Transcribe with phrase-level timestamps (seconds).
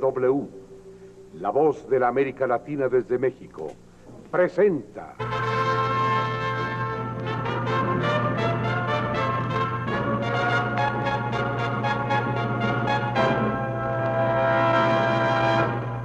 [0.00, 0.48] XEW,
[1.40, 3.72] la voz de la América Latina desde México,
[4.30, 5.14] presenta.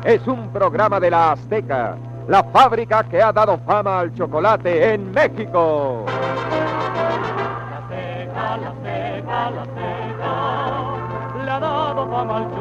[0.04, 1.96] Es un programa de la Azteca,
[2.28, 6.06] la fábrica que ha dado fama al chocolate en México.
[6.08, 12.61] La Azteca, la Azteca, la Azteca, le ha dado fama al chocolate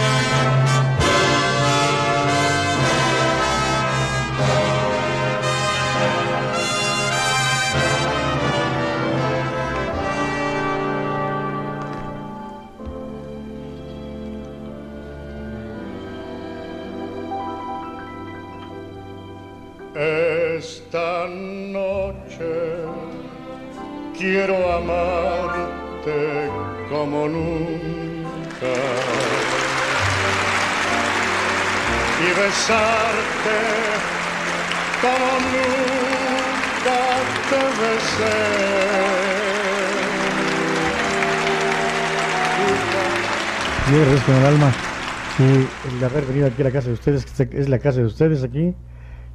[19.93, 22.45] Esta noche
[24.17, 26.49] quiero amarte
[26.89, 28.73] como nunca
[32.19, 33.57] y besarte
[35.01, 36.99] como nunca
[37.49, 38.37] te besé.
[43.91, 44.71] Yo agradezco con el alma
[45.35, 48.05] sí, el haber venido aquí a la casa de ustedes, que es la casa de
[48.05, 48.73] ustedes aquí.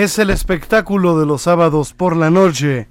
[0.00, 2.88] Es el espectáculo de los sábados por la noche.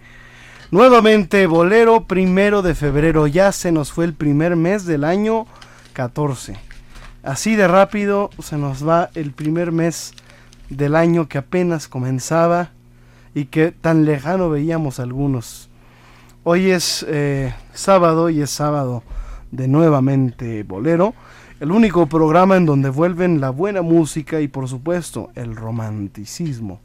[0.70, 3.26] Nuevamente, bolero primero de febrero.
[3.26, 5.48] Ya se nos fue el primer mes del año
[5.94, 6.56] 14.
[7.24, 10.14] Así de rápido se nos va el primer mes
[10.70, 12.70] del año que apenas comenzaba
[13.34, 15.68] y que tan lejano veíamos algunos.
[16.44, 19.02] Hoy es eh, sábado y es sábado
[19.50, 21.16] de nuevamente bolero.
[21.60, 26.82] El único programa en donde vuelven la buena música y por supuesto el romanticismo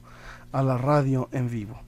[0.54, 1.80] a la radio en vivo.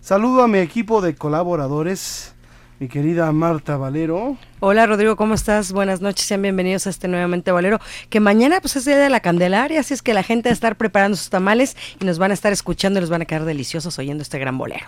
[0.00, 2.34] Saludo a mi equipo de colaboradores,
[2.80, 4.38] mi querida Marta Valero.
[4.60, 5.72] Hola Rodrigo, ¿cómo estás?
[5.72, 7.78] Buenas noches, sean bienvenidos a este nuevamente Valero,
[8.08, 10.54] que mañana pues es día de la Candelaria, así es que la gente va a
[10.54, 13.44] estar preparando sus tamales y nos van a estar escuchando y nos van a quedar
[13.44, 14.86] deliciosos oyendo este gran bolero.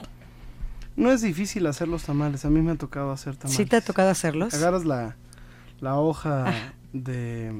[0.96, 3.56] No es difícil hacer los tamales, a mí me ha tocado hacer tamales.
[3.56, 4.54] ¿Sí te ha tocado hacerlos?
[4.54, 5.16] Agarras la,
[5.81, 6.72] la hoja Ah.
[6.94, 7.52] de,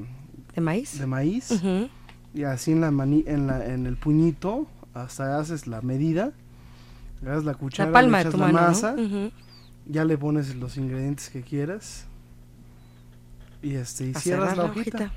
[0.55, 0.97] ¿De maíz?
[0.97, 1.51] de maíz
[2.33, 6.31] y así en, la mani- en, la, en el puñito hasta haces la medida,
[7.21, 8.67] agarras la cuchara, La palma le de echas tu la mano, ¿no?
[8.67, 9.31] masa, Ujú.
[9.85, 12.05] ya le pones los ingredientes que quieras
[13.61, 15.11] y este y A cierras la hojita.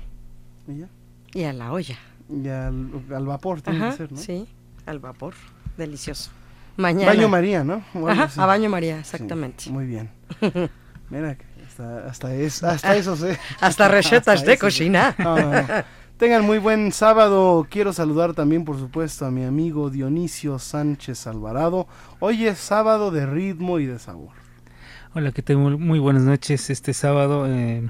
[0.67, 0.87] Y ya.
[1.33, 1.97] Y a la olla.
[2.29, 4.17] Y al, al vapor tiene Ajá, que ser, ¿no?
[4.17, 4.47] Sí,
[4.85, 5.33] al vapor.
[5.77, 6.31] Delicioso.
[6.77, 7.11] Mañana.
[7.13, 7.83] Baño María, ¿no?
[8.07, 9.69] Ajá, a baño María, Sí, exactamente.
[9.69, 10.09] muy bien.
[11.09, 11.37] Mira,
[11.67, 13.37] hasta, hasta, es, hasta eso sé.
[13.61, 14.59] Hasta recetas de eso sé.
[14.59, 15.15] cocina.
[15.19, 15.63] No, no, no.
[16.17, 17.65] Tengan muy buen sábado.
[17.69, 21.87] Quiero saludar también, por supuesto, a mi amigo Dionisio Sánchez Alvarado.
[22.19, 24.29] Hoy es sábado de ritmo y de sabor.
[25.15, 25.57] Hola, ¿qué tal?
[25.57, 26.69] Muy, muy buenas noches.
[26.69, 27.89] Este sábado eh,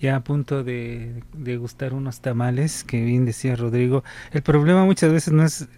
[0.00, 4.04] ya a punto de, de gustar unos tamales, que bien decía Rodrigo.
[4.32, 5.68] El problema muchas veces no es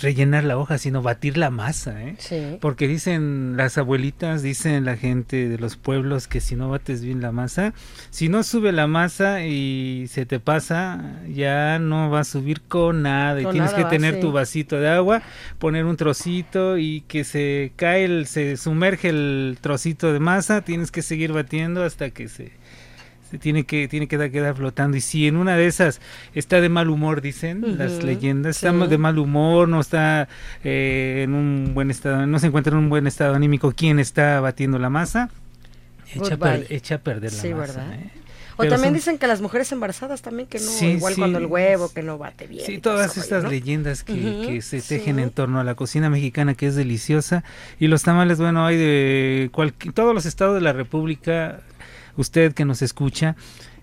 [0.00, 2.16] rellenar la hoja, sino batir la masa, ¿eh?
[2.18, 2.58] Sí.
[2.60, 7.20] Porque dicen las abuelitas, dicen la gente de los pueblos que si no bates bien
[7.20, 7.72] la masa,
[8.10, 13.02] si no sube la masa y se te pasa, ya no va a subir con
[13.02, 13.40] nada.
[13.40, 14.20] Y tienes nada que tener sí.
[14.20, 15.22] tu vasito de agua,
[15.58, 20.90] poner un trocito y que se cae, el, se sumerge el trocito de masa, tienes
[20.90, 22.52] que seguir batiendo hasta que se,
[23.30, 26.00] se tiene que tiene que da- quedar flotando y si en una de esas
[26.34, 28.66] está de mal humor dicen las leyendas sí.
[28.66, 30.28] está de mal humor no está
[30.64, 34.40] eh, en un buen estado no se encuentra en un buen estado anímico quien está
[34.40, 35.30] batiendo la masa
[36.14, 37.94] echa, a per- echa a perder la Sí, masa ¿verdad?
[37.94, 38.10] ¿eh?
[38.58, 41.20] O Pero también son- dicen que las mujeres embarazadas también que no, Sí, igual sí.
[41.20, 42.64] cuando el huevo que no bate bien.
[42.64, 44.88] Sí, todas estas leyendas que, se sí.
[44.96, 47.44] tejen en torno a la cocina mexicana que es deliciosa
[47.78, 51.60] y los tamales, bueno, hay de cualqui- todos los estados de la República,
[52.16, 53.36] usted que nos escucha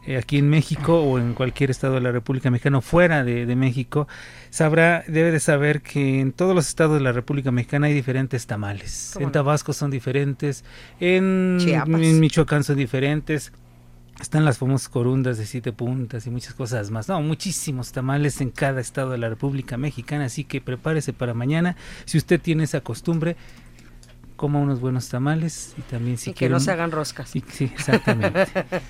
[0.06, 3.46] eh, aquí en México o en cualquier estado de la República Mexicana o fuera de,
[3.46, 4.08] de México,
[4.50, 8.46] sabrá, debe de saber que en todos los estados de la República Mexicana hay diferentes
[8.46, 9.12] tamales.
[9.14, 9.32] ¿Cómo En no?
[9.32, 10.66] Tabasco son diferentes,
[11.00, 12.02] en, Chiapas.
[12.02, 13.54] en Michoacán son diferentes.
[14.20, 17.08] Están las famosas corundas de siete puntas y muchas cosas más.
[17.08, 21.78] No, muchísimos tamales en cada estado de la República Mexicana, así que prepárese para mañana.
[22.06, 23.38] Si usted tiene esa costumbre,
[24.44, 27.34] coma unos buenos tamales y también si Y que no se hagan roscas.
[27.34, 28.46] y- sí, exactamente.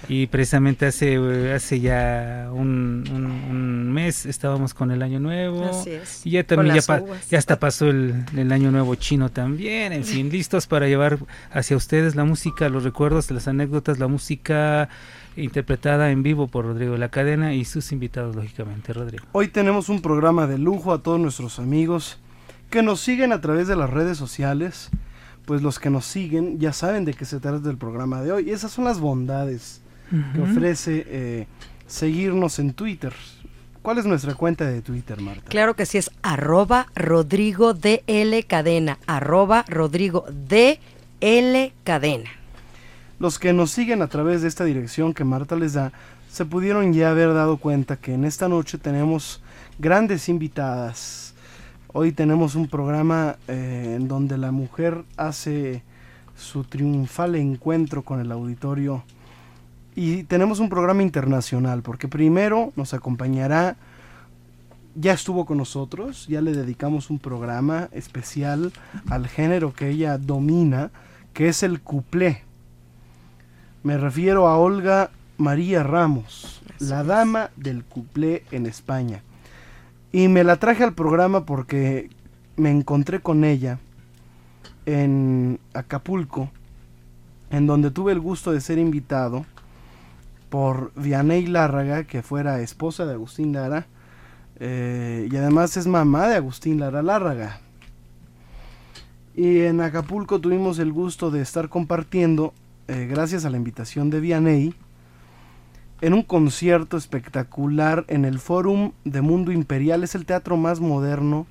[0.09, 5.63] y precisamente hace, eh, hace ya un, un- un mes estábamos con el año nuevo.
[5.65, 7.29] Así es, Y ya también ya, las pa- uvas.
[7.29, 9.93] ya hasta pasó el, el año nuevo chino también.
[9.93, 11.19] En fin, listos para llevar
[11.51, 14.89] hacia ustedes la música, los recuerdos, las anécdotas, la música
[15.35, 19.25] interpretada en vivo por Rodrigo de La Cadena y sus invitados, lógicamente, Rodrigo.
[19.33, 22.17] Hoy tenemos un programa de lujo a todos nuestros amigos
[22.71, 24.89] que nos siguen a través de las redes sociales.
[25.45, 28.49] Pues los que nos siguen ya saben de qué se trata el programa de hoy.
[28.49, 29.81] Y esas son las bondades
[30.33, 31.47] que ofrece eh,
[31.87, 33.13] seguirnos en Twitter.
[33.81, 35.43] ¿Cuál es nuestra cuenta de Twitter, Marta?
[35.49, 42.29] Claro que sí, es arroba Rodrigo DL Cadena, arroba Rodrigo DL Cadena.
[43.19, 45.91] Los que nos siguen a través de esta dirección que Marta les da,
[46.31, 49.41] se pudieron ya haber dado cuenta que en esta noche tenemos
[49.77, 51.22] grandes invitadas.
[51.95, 55.83] Hoy tenemos un programa eh, en donde la mujer hace
[56.35, 59.03] su triunfal encuentro con el auditorio
[59.93, 63.75] y tenemos un programa internacional porque primero nos acompañará,
[64.95, 68.71] ya estuvo con nosotros, ya le dedicamos un programa especial
[69.07, 70.89] al género que ella domina,
[71.31, 72.41] que es el cuplé.
[73.83, 79.21] Me refiero a Olga María Ramos, la dama del cuplé en España.
[80.13, 82.11] Y me la traje al programa porque
[82.55, 83.79] me encontré con ella
[84.85, 86.51] en Acapulco,
[87.49, 89.43] en donde tuve el gusto de ser invitado
[90.49, 93.87] por Vianey Lárraga, que fuera esposa de Agustín Lara,
[94.59, 97.59] eh, y además es mamá de Agustín Lara Lárraga.
[99.35, 102.53] Y en Acapulco tuvimos el gusto de estar compartiendo,
[102.87, 104.75] eh, gracias a la invitación de Vianey,
[106.03, 110.03] en un concierto espectacular en el Fórum de Mundo Imperial.
[110.03, 111.47] Es el teatro más moderno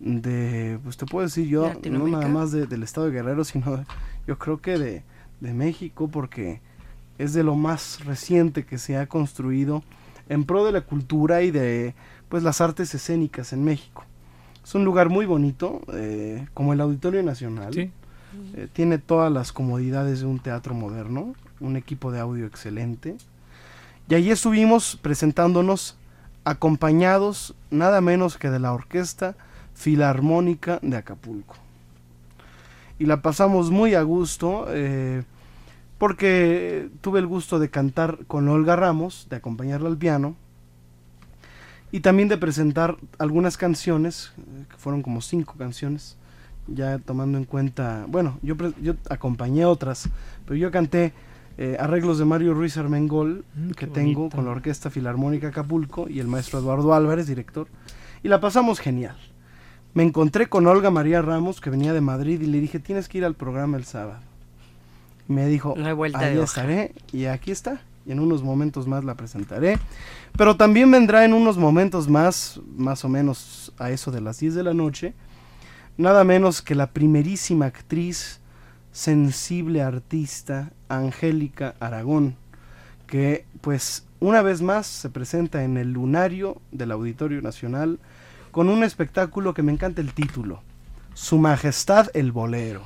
[0.00, 3.84] de, pues te puedo decir yo, no nada más de- del estado de Guerrero, sino
[4.26, 5.02] yo creo que de,
[5.40, 6.60] de México, porque
[7.18, 9.84] es de lo más reciente que se ha construido
[10.28, 11.94] en pro de la cultura y de
[12.28, 14.04] pues las artes escénicas en México.
[14.64, 17.72] Es un lugar muy bonito, eh, como el Auditorio Nacional.
[17.72, 17.92] Sí.
[18.56, 23.16] Eh, tiene todas las comodidades de un teatro moderno, un equipo de audio excelente.
[24.08, 25.96] Y allí estuvimos presentándonos
[26.44, 29.34] acompañados nada menos que de la Orquesta
[29.74, 31.56] Filarmónica de Acapulco.
[32.98, 35.24] Y la pasamos muy a gusto eh,
[35.98, 40.36] porque tuve el gusto de cantar con Olga Ramos, de acompañarla al piano,
[41.90, 46.16] y también de presentar algunas canciones, eh, que fueron como cinco canciones,
[46.66, 50.08] ya tomando en cuenta, bueno, yo, yo acompañé otras,
[50.44, 51.12] pero yo canté
[51.56, 53.44] eh, arreglos de Mario Ruiz Armengol,
[53.76, 54.36] que tengo bonito.
[54.36, 57.68] con la Orquesta Filarmónica Acapulco y el maestro Eduardo Álvarez, director,
[58.22, 59.16] y la pasamos genial.
[59.94, 63.18] Me encontré con Olga María Ramos, que venía de Madrid, y le dije, tienes que
[63.18, 64.18] ir al programa el sábado.
[65.28, 68.88] Y me dijo, No hay vuelta ahí estaré, y aquí está, y en unos momentos
[68.88, 69.78] más la presentaré.
[70.36, 74.54] Pero también vendrá en unos momentos más, más o menos a eso de las 10
[74.54, 75.14] de la noche,
[75.96, 78.40] nada menos que la primerísima actriz,
[78.94, 82.36] sensible artista, Angélica Aragón,
[83.08, 87.98] que pues una vez más se presenta en el lunario del Auditorio Nacional
[88.52, 90.62] con un espectáculo que me encanta el título,
[91.12, 92.84] Su Majestad el Bolero.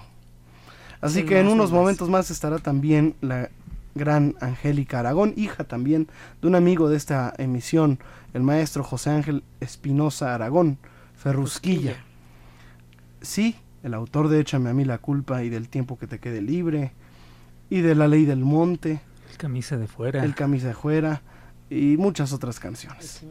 [1.02, 1.78] Así que en unos más.
[1.78, 3.50] momentos más estará también la
[3.94, 6.08] gran Angélica Aragón, hija también
[6.40, 7.98] de un amigo de esta emisión,
[8.32, 10.78] el maestro José Ángel Espinosa Aragón,
[11.16, 11.96] Ferrusquilla.
[13.20, 16.40] Sí, el autor de Échame a mí la culpa y del tiempo que te quede
[16.42, 16.92] libre,
[17.70, 20.24] y de La ley del monte, El camisa de fuera.
[20.24, 21.22] El camisa de fuera,
[21.70, 23.22] y muchas otras canciones.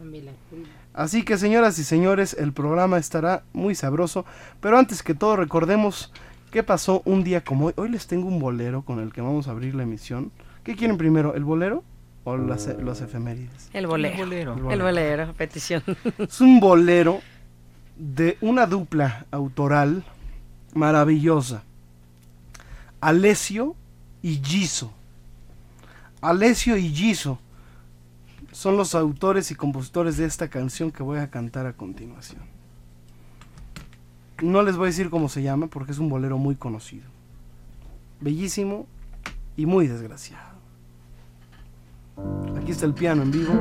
[0.94, 4.24] Así que señoras y señores, el programa estará muy sabroso,
[4.60, 6.12] pero antes que todo recordemos
[6.50, 7.72] qué pasó un día como hoy.
[7.76, 10.30] Hoy les tengo un bolero con el que vamos a abrir la emisión.
[10.64, 11.82] ¿Qué quieren primero, el bolero
[12.24, 13.70] o las, e- las efemérides?
[13.72, 14.14] El bolero.
[14.14, 14.70] El bolero.
[14.70, 15.82] El bolero, petición.
[16.18, 17.20] Es un bolero
[17.96, 20.04] de una dupla autoral
[20.74, 21.62] maravillosa.
[23.00, 23.76] Alessio
[24.22, 24.92] y Giso.
[26.20, 27.38] Alessio y Giso
[28.52, 32.42] son los autores y compositores de esta canción que voy a cantar a continuación.
[34.42, 37.06] No les voy a decir cómo se llama porque es un bolero muy conocido.
[38.20, 38.86] Bellísimo
[39.56, 40.58] y muy desgraciado.
[42.56, 43.52] Aquí está el piano en vivo.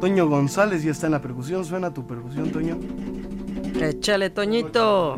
[0.00, 1.64] Toño González ya está en la percusión.
[1.64, 2.78] Suena tu percusión, Toño.
[3.80, 5.16] Échale, Toñito.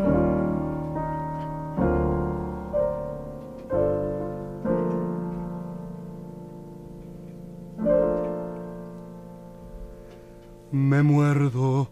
[10.71, 11.89] Me muerdo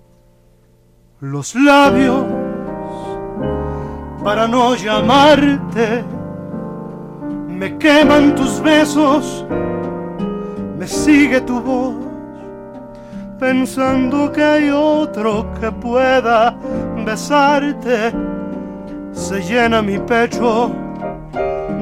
[1.21, 2.25] los labios
[4.23, 6.05] para no llamarte.
[7.49, 9.45] Me queman tus besos,
[10.79, 11.95] me sigue tu voz,
[13.41, 16.55] pensando que hay otro que pueda
[17.05, 18.13] besarte.
[19.13, 20.71] Se llena mi pecho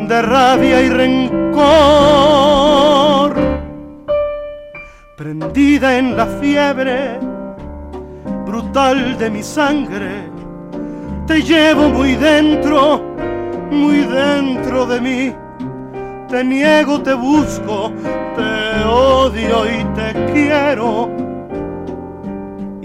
[0.09, 1.49] de rabia y rencor
[5.17, 7.19] prendida en la fiebre
[8.47, 10.31] brutal de mi sangre.
[11.27, 13.03] Te llevo muy dentro,
[13.71, 15.35] muy dentro de mí.
[16.29, 17.93] Te niego, te busco,
[18.37, 21.28] te odio y te quiero.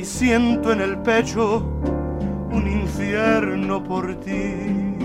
[0.04, 1.64] Y siento en el pecho
[2.52, 4.98] un infierno por ti.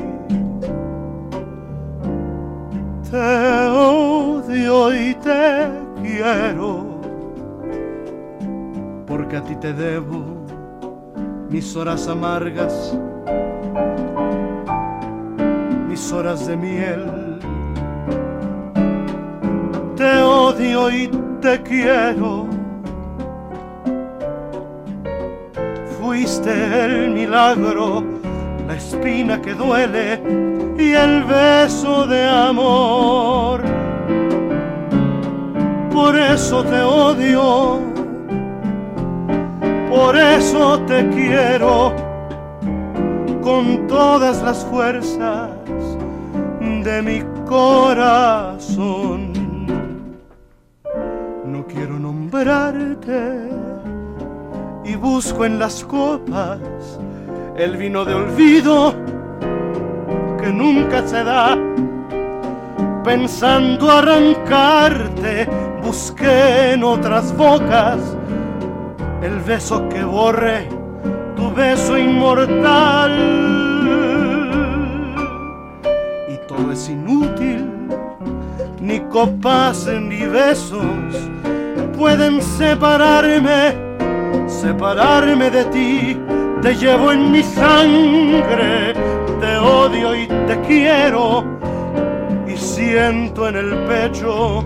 [3.08, 5.68] Te odio y te
[6.02, 7.00] quiero
[9.06, 10.44] porque a ti te debo
[11.48, 12.98] mis horas amargas,
[15.88, 17.38] mis horas de miel.
[19.94, 21.08] Te odio y
[21.40, 22.57] te quiero.
[26.48, 28.02] Fuiste el milagro,
[28.66, 30.22] la espina que duele
[30.78, 33.62] y el beso de amor.
[35.92, 37.82] Por eso te odio
[39.90, 41.94] por eso te quiero
[43.42, 45.50] con todas las fuerzas
[46.60, 49.32] de mi corazón.
[51.44, 53.57] No quiero nombrarte
[54.88, 56.58] y busco en las copas
[57.56, 58.94] el vino de olvido
[60.40, 61.58] que nunca se da.
[63.04, 65.48] Pensando arrancarte,
[65.82, 67.98] busqué en otras bocas
[69.22, 70.68] el beso que borre
[71.36, 73.12] tu beso inmortal.
[76.28, 77.66] Y todo es inútil,
[78.80, 81.28] ni copas ni besos
[81.98, 83.87] pueden separarme,
[84.48, 86.20] separarme de ti.
[86.62, 88.92] Te llevo en mi sangre,
[89.40, 91.44] te odio y te quiero.
[92.46, 94.64] Y siento en el pecho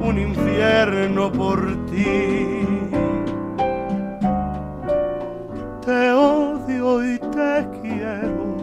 [0.00, 2.64] un infierno por ti.
[5.84, 8.56] Te odio y te quiero,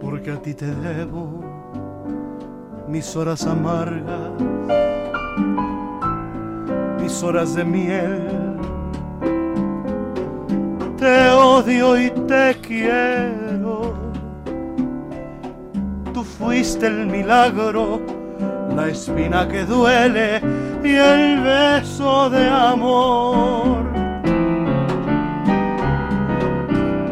[0.00, 1.40] porque a ti te debo
[2.88, 4.30] mis horas amargas,
[7.00, 8.45] mis horas de miel.
[10.98, 13.94] Te odio y te quiero.
[16.14, 18.00] Tú fuiste el milagro,
[18.74, 20.40] la espina que duele
[20.82, 23.84] y el beso de amor.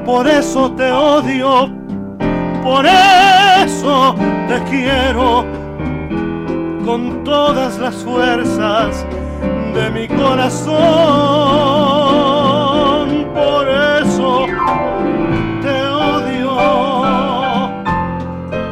[0.07, 1.69] Por eso te odio,
[2.63, 4.15] por eso
[4.49, 5.45] te quiero
[6.87, 9.07] con todas las fuerzas
[9.75, 12.04] de mi corazón.
[13.45, 14.47] Por eso
[15.61, 16.57] te odio,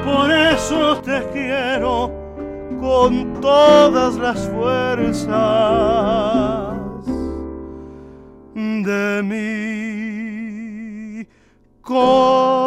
[0.02, 2.10] por eso te quiero
[2.80, 5.28] con todas las fuerzas
[8.54, 11.26] de mi
[11.82, 12.62] corazón.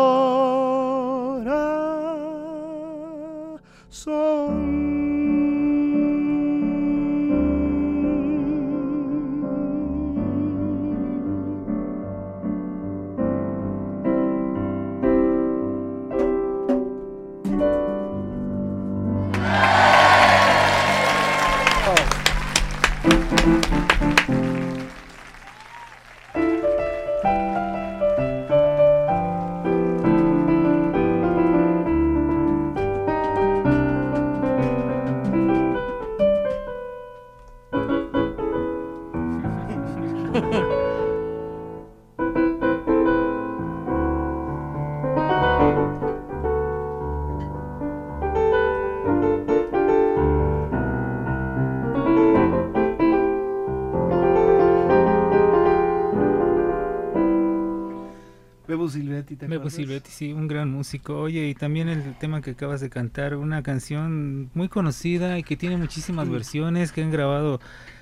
[59.36, 59.74] Silvetti, ¿te Bebo acuerdas?
[59.74, 61.20] Silvetti, sí, un gran músico.
[61.20, 65.56] Oye, y también el tema que acabas de cantar, una canción muy conocida y que
[65.58, 67.60] tiene muchísimas versiones que han grabado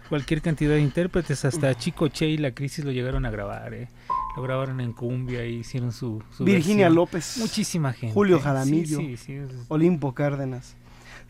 [0.09, 3.87] cualquier cantidad de intérpretes, hasta Chico Che y La Crisis lo llegaron a grabar, ¿eh?
[4.35, 6.95] Lo grabaron en cumbia y hicieron su, su Virginia versión.
[6.95, 7.37] López.
[7.39, 8.13] Muchísima gente.
[8.13, 8.97] Julio Jaramillo.
[8.99, 9.37] Sí, sí,
[9.69, 10.75] Olimpo Cárdenas.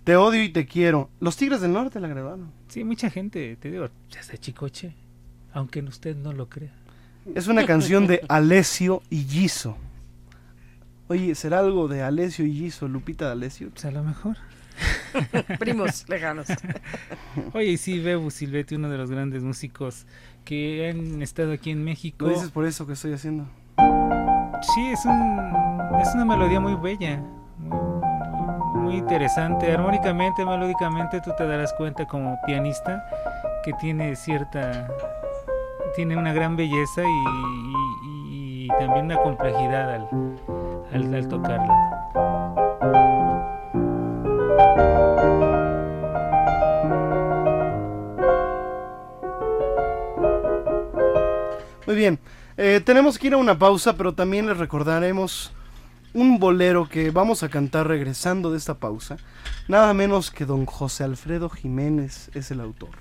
[0.03, 1.09] Te odio y te quiero.
[1.21, 2.51] Los Tigres del Norte la grabaron.
[2.67, 3.87] sí, mucha gente, te digo,
[4.19, 4.93] hasta Chico Che,
[5.53, 6.73] aunque usted no lo crea.
[7.35, 9.77] Es una canción de Alessio Giso.
[11.09, 13.69] Oye, ¿será algo de Alessio y Giso, Lupita D'Alessio?
[13.71, 14.37] Pues a lo mejor.
[15.59, 16.47] Primos lejanos.
[17.53, 20.05] Oye, sí, Bebo Silvetti, uno de los grandes músicos
[20.45, 22.25] que han estado aquí en México.
[22.25, 23.45] Lo dices por eso que estoy haciendo.
[24.75, 25.39] Sí, es, un,
[26.01, 27.21] es una melodía muy bella,
[27.57, 29.71] muy, muy interesante.
[29.71, 33.03] Armónicamente, melódicamente, tú te darás cuenta como pianista
[33.63, 34.87] que tiene cierta.
[35.95, 40.07] tiene una gran belleza y, y- y también una complejidad al,
[40.93, 41.89] al tocarla.
[51.86, 52.19] Muy bien,
[52.58, 55.51] eh, tenemos que ir a una pausa, pero también les recordaremos
[56.13, 59.17] un bolero que vamos a cantar regresando de esta pausa.
[59.67, 62.91] Nada menos que don José Alfredo Jiménez es el autor.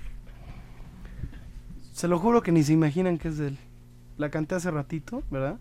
[1.92, 3.58] Se lo juro que ni se imaginan que es de él.
[4.16, 5.58] La canté hace ratito, ¿verdad?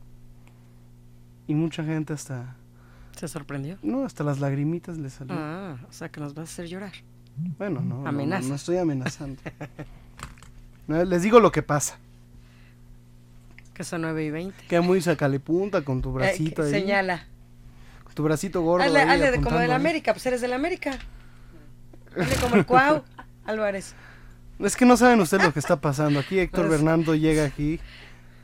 [1.47, 2.55] Y mucha gente hasta...
[3.15, 3.77] ¿Se sorprendió?
[3.83, 5.35] No, hasta las lagrimitas le salió.
[5.37, 6.93] Ah, o sea que nos vas a hacer llorar.
[7.57, 8.47] Bueno, no, no, no, Amenaza.
[8.47, 9.41] no estoy amenazando.
[10.87, 11.97] No, les digo lo que pasa.
[13.73, 14.65] Que son 9 y 20.
[14.67, 16.71] Queda muy sacalepunta con tu bracito Eh, ahí.
[16.81, 17.25] Señala.
[18.03, 18.83] Con tu bracito gordo.
[18.85, 19.71] Hazle, ahí hazle de- como del.
[19.71, 20.97] América, pues eres del América.
[22.17, 23.03] Hazle como el Cuau,
[23.45, 23.93] Álvarez.
[24.59, 26.19] Es que no saben ustedes lo que está pasando.
[26.19, 27.79] Aquí Héctor Pues- Bernardo llega aquí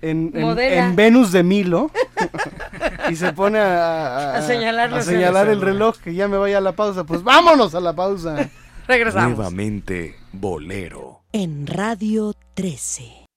[0.02, 0.88] en, en- Modela.
[0.88, 1.92] en Venus de Milo
[3.10, 6.62] y se pone a, A señalar a señalar el reloj que ya me vaya a
[6.62, 7.04] la pausa.
[7.04, 8.50] Pues vámonos a la pausa.
[8.88, 9.38] Regresamos.
[9.38, 11.22] Nuevamente, Bolero.
[11.34, 13.28] En Radio 13.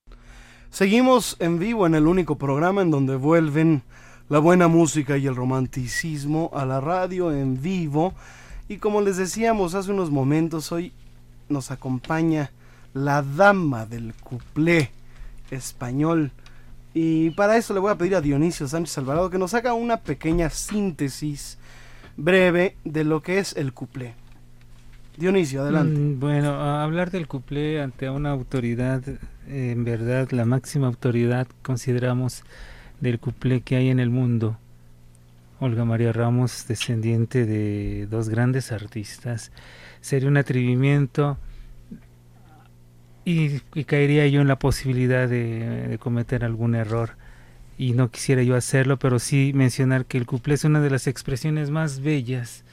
[0.70, 3.82] Seguimos en vivo en el único programa en donde vuelven
[4.28, 8.14] la buena música y el romanticismo a la radio en vivo.
[8.68, 10.92] Y como les decíamos hace unos momentos, hoy
[11.48, 12.52] nos acompaña
[12.94, 14.92] la dama del cuplé
[15.50, 16.30] español,
[16.92, 19.98] Y para eso le voy a pedir a Dionisio Sánchez Alvarado que nos haga una
[19.98, 21.58] pequeña síntesis
[22.16, 24.14] breve de lo que es el cuplé.
[25.16, 26.00] Dionisio, adelante.
[26.00, 29.02] Mm, bueno, hablar del cuplé ante una autoridad,
[29.46, 32.42] en verdad, la máxima autoridad consideramos
[33.00, 34.56] del cuplé que hay en el mundo.
[35.60, 39.52] Olga María Ramos, descendiente de dos grandes artistas,
[40.00, 41.36] sería un atrevimiento
[43.30, 47.16] y, caería yo en la posibilidad de, cometer algún error
[47.78, 51.06] y no quisiera yo hacerlo, pero sí mencionar que el cuplé es una de las
[51.06, 52.64] expresiones más bellas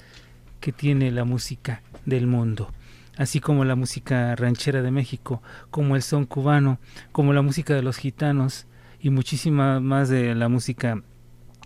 [0.60, 2.72] que tiene la música del mundo,
[3.15, 6.80] así como la música ranchera de México, como el son cubano,
[7.12, 8.65] como la música de los gitanos
[9.00, 11.02] y muchísima más de la música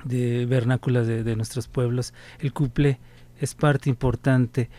[0.04, 2.14] de vernáculas de, de nuestros pueblos.
[2.40, 3.00] El cuplé
[3.40, 4.70] es parte importante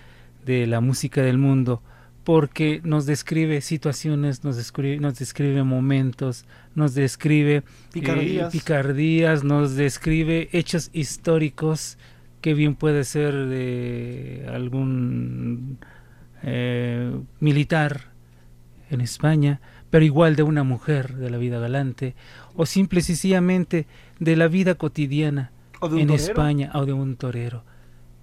[0.44, 1.82] de la música del mundo
[2.24, 8.48] porque nos describe situaciones, nos describe, nos describe momentos, nos describe Picardías.
[8.54, 11.98] eh, picardías, nos describe hechos históricos
[12.40, 15.78] que bien puede ser de algún
[16.42, 18.12] eh, militar
[18.90, 22.14] en España, pero igual de una mujer de la vida galante,
[22.54, 23.86] o simple y sencillamente
[24.18, 26.24] de la vida cotidiana ¿O de un en torero?
[26.24, 27.64] España o de un torero.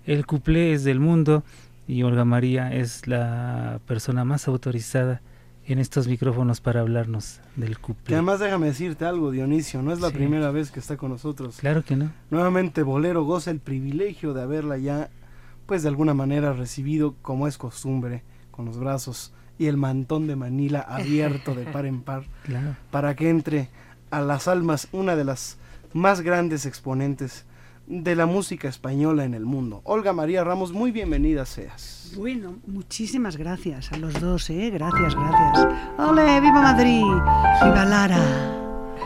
[0.06, 1.44] El cuplé es del mundo
[1.90, 5.22] y Olga María es la persona más autorizada
[5.66, 8.16] en estos micrófonos para hablarnos del Que cuplé.
[8.16, 10.14] además déjame decirte algo, Dionisio, no es la Sí.
[10.16, 11.58] primera vez que está con nosotros.
[11.60, 12.12] Claro que no.
[12.30, 15.10] Nuevamente Bolero goza el privilegio de haberla ya,
[15.66, 20.36] pues de alguna manera recibido como es costumbre, con los brazos y el mantón de
[20.36, 22.76] Manila abierto de par en par, Claro.
[22.92, 23.70] para que entre
[24.12, 25.58] a las almas una de las
[25.94, 27.46] más grandes exponentes
[27.90, 29.82] de la música española en el mundo.
[29.84, 32.14] Olga María Ramos, muy bienvenida seas.
[32.16, 34.70] Bueno, muchísimas gracias a los dos, ¿eh?
[34.72, 35.68] Gracias, gracias.
[35.98, 37.02] ¡Ole, viva Madrid!
[37.02, 38.56] ¡Viva Lara!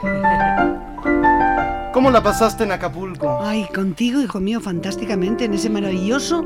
[1.93, 3.39] ¿Cómo la pasaste en Acapulco?
[3.41, 6.43] Ay, contigo, hijo mío, fantásticamente en ese maravilloso,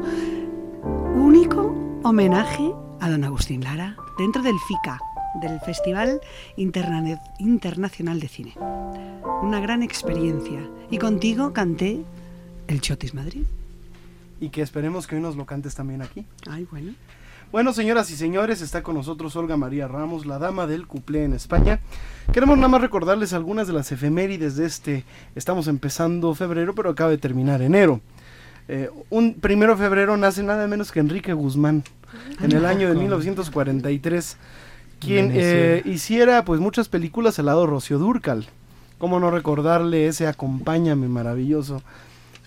[1.15, 1.73] único
[2.04, 5.00] homenaje a don Agustín Lara, dentro del FICA,
[5.41, 6.19] del Festival
[6.58, 8.54] Interna- Internacional de Cine.
[9.41, 10.60] Una gran experiencia.
[10.91, 12.02] Y contigo canté
[12.67, 13.45] el Chotis Madrid.
[14.39, 16.25] Y que esperemos que hoy nos lo cantes también aquí.
[16.47, 16.93] Ay, bueno.
[17.51, 21.34] Bueno, señoras y señores, está con nosotros Olga María Ramos, la dama del cuplé en
[21.34, 21.80] España.
[22.34, 25.06] Queremos nada más recordarles algunas de las efemérides de este.
[25.34, 28.01] Estamos empezando febrero, pero acaba de terminar enero.
[28.67, 31.84] Eh, un primero de febrero nace nada menos que Enrique Guzmán,
[32.41, 34.38] en el año de 1943,
[34.99, 38.45] quien eh, hiciera pues muchas películas al lado de Rocío Durcal.
[38.97, 41.82] Cómo no recordarle ese acompáñame maravilloso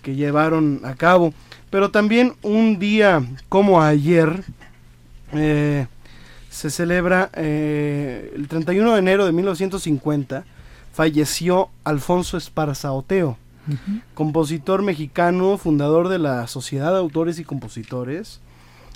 [0.01, 1.33] que llevaron a cabo.
[1.69, 4.43] Pero también un día como ayer,
[5.33, 5.87] eh,
[6.49, 10.43] se celebra eh, el 31 de enero de 1950,
[10.91, 13.37] falleció Alfonso Esparza Oteo,
[14.13, 18.41] compositor mexicano, fundador de la Sociedad de Autores y Compositores,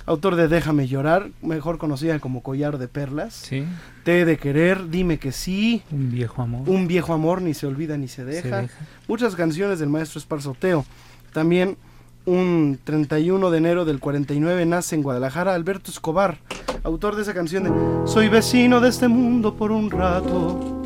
[0.06, 3.65] autor de Déjame llorar, mejor conocida como Collar de Perlas, Sí.
[4.04, 6.70] Té de querer, Dime que sí, Un viejo amor.
[6.70, 8.74] Un viejo amor, ni se olvida ni se deja, deja.
[9.08, 10.86] muchas canciones del maestro Esparza Oteo.
[11.34, 11.78] También
[12.26, 16.38] un 31 de enero del 49 nace en Guadalajara Alberto Escobar,
[16.84, 20.82] autor de esa canción de Soy vecino de este mundo por un rato.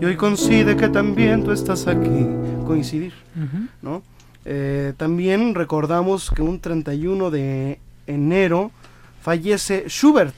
[0.00, 2.26] Y hoy coincide que también tú estás aquí.
[2.66, 3.14] Coincidir,
[3.82, 4.02] ¿no?
[4.44, 8.70] Eh, también recordamos que un 31 de enero
[9.22, 10.34] fallece Schubert.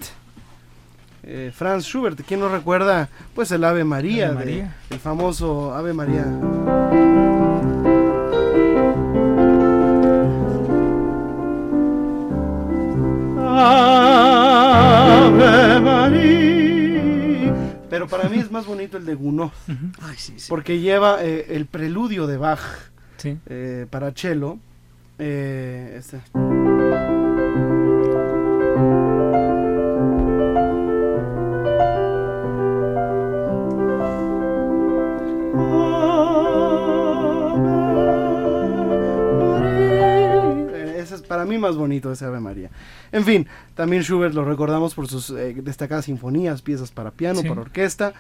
[1.23, 3.09] Eh, Franz Schubert, ¿quién nos recuerda?
[3.35, 4.77] Pues el Ave María, Ave de- María.
[4.91, 6.25] el famoso Ave María.
[14.91, 17.55] Ave María.
[17.89, 19.51] Pero para mí es más bonito el de Gounod,
[20.01, 20.47] Ay, sí, sí.
[20.49, 22.61] porque lleva eh, el preludio de Bach
[23.17, 23.39] Sí.
[23.47, 24.59] eh, para cello.
[25.19, 26.21] eh, este.
[41.51, 42.71] Mí más bonito ese Ave María.
[43.13, 47.49] En fin, también Schubert lo recordamos por sus eh, destacadas sinfonías, piezas para piano, Sí.
[47.49, 48.13] para orquesta.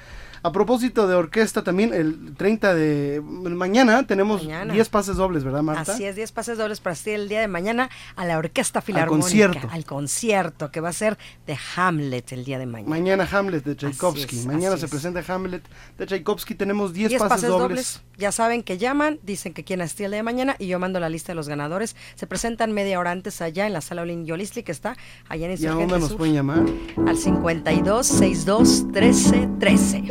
[0.42, 4.72] A propósito de orquesta, también el 30 de mañana tenemos Mañana.
[4.72, 5.92] 10 pases dobles, ¿verdad, Marta?
[5.92, 9.20] Así es, 10 pases dobles para asistir el día de mañana a la Orquesta Filarmónica.
[9.22, 9.68] concierto.
[9.70, 12.88] Al concierto que va a ser de Hamlet el día de mañana.
[12.88, 14.38] Mañana Hamlet de Tchaikovsky.
[14.38, 14.90] es, Mañana se es.
[14.90, 15.62] presenta Hamlet
[15.98, 16.54] de Tchaikovsky.
[16.54, 18.02] Tenemos 10 10 pases, dobles.
[18.16, 21.00] Ya saben que llaman, dicen que quieren asistir el día de mañana y yo mando
[21.00, 21.96] la lista de los ganadores.
[22.14, 24.96] Se presentan media hora antes allá en la sala Olin Yolistli que está
[25.28, 26.64] allá en ¿Y a dónde nos Sur, pueden llamar?
[27.06, 30.02] al 52 62 13 13.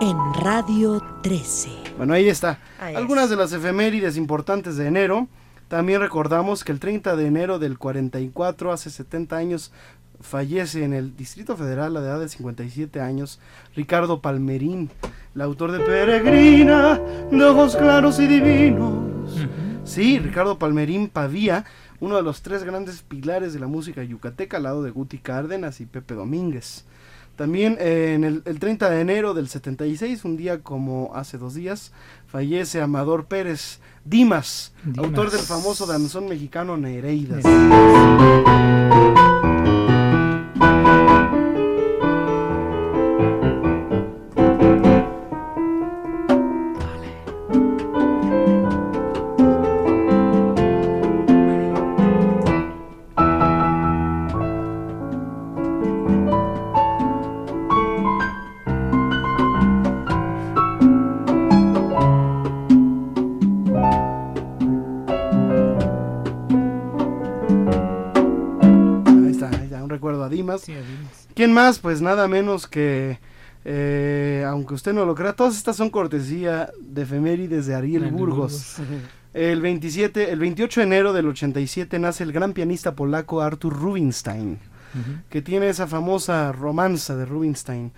[0.00, 1.68] En Radio 13.
[1.96, 2.58] Bueno, ahí está.
[2.78, 5.26] Ahí Algunas de las efemérides importantes de enero.
[5.68, 9.72] También recordamos que el 30 de enero del 44, hace 70 años,
[10.20, 13.38] fallece en el Distrito Federal a la edad de 57 años
[13.74, 14.90] Ricardo Palmerín,
[15.34, 16.98] el autor de Peregrina,
[17.30, 19.46] de ojos claros y divinos.
[19.84, 21.64] Sí, Ricardo Palmerín Pavía,
[22.00, 25.80] uno de los tres grandes pilares de la música yucateca al lado de Guti Cárdenas
[25.80, 26.84] y Pepe Domínguez.
[27.36, 31.54] También eh, en el, el 30 de enero del 76, un día como hace dos
[31.54, 31.92] días,
[32.26, 35.04] fallece Amador Pérez Dimas, Dimas.
[35.04, 37.44] autor del famoso danzón mexicano Nereidas.
[71.56, 71.78] Más?
[71.78, 73.18] Pues nada menos que,
[73.64, 78.18] eh, aunque usted no lo crea, todas estas son cortesía de efemérides de Ariel Ariel
[78.18, 78.76] Burgos.
[78.76, 79.02] Burgos.
[79.32, 84.58] El 27, el 28 de enero del 87 nace el gran pianista polaco Artur Rubinstein,
[85.30, 87.90] que tiene esa famosa romanza de Rubinstein.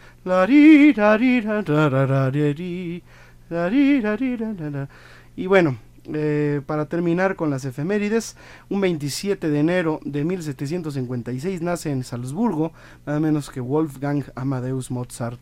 [5.36, 5.78] Y bueno,
[6.14, 8.36] eh, para terminar con las efemérides,
[8.68, 12.72] un 27 de enero de 1756 nace en Salzburgo,
[13.06, 15.40] nada menos que Wolfgang Amadeus Mozart,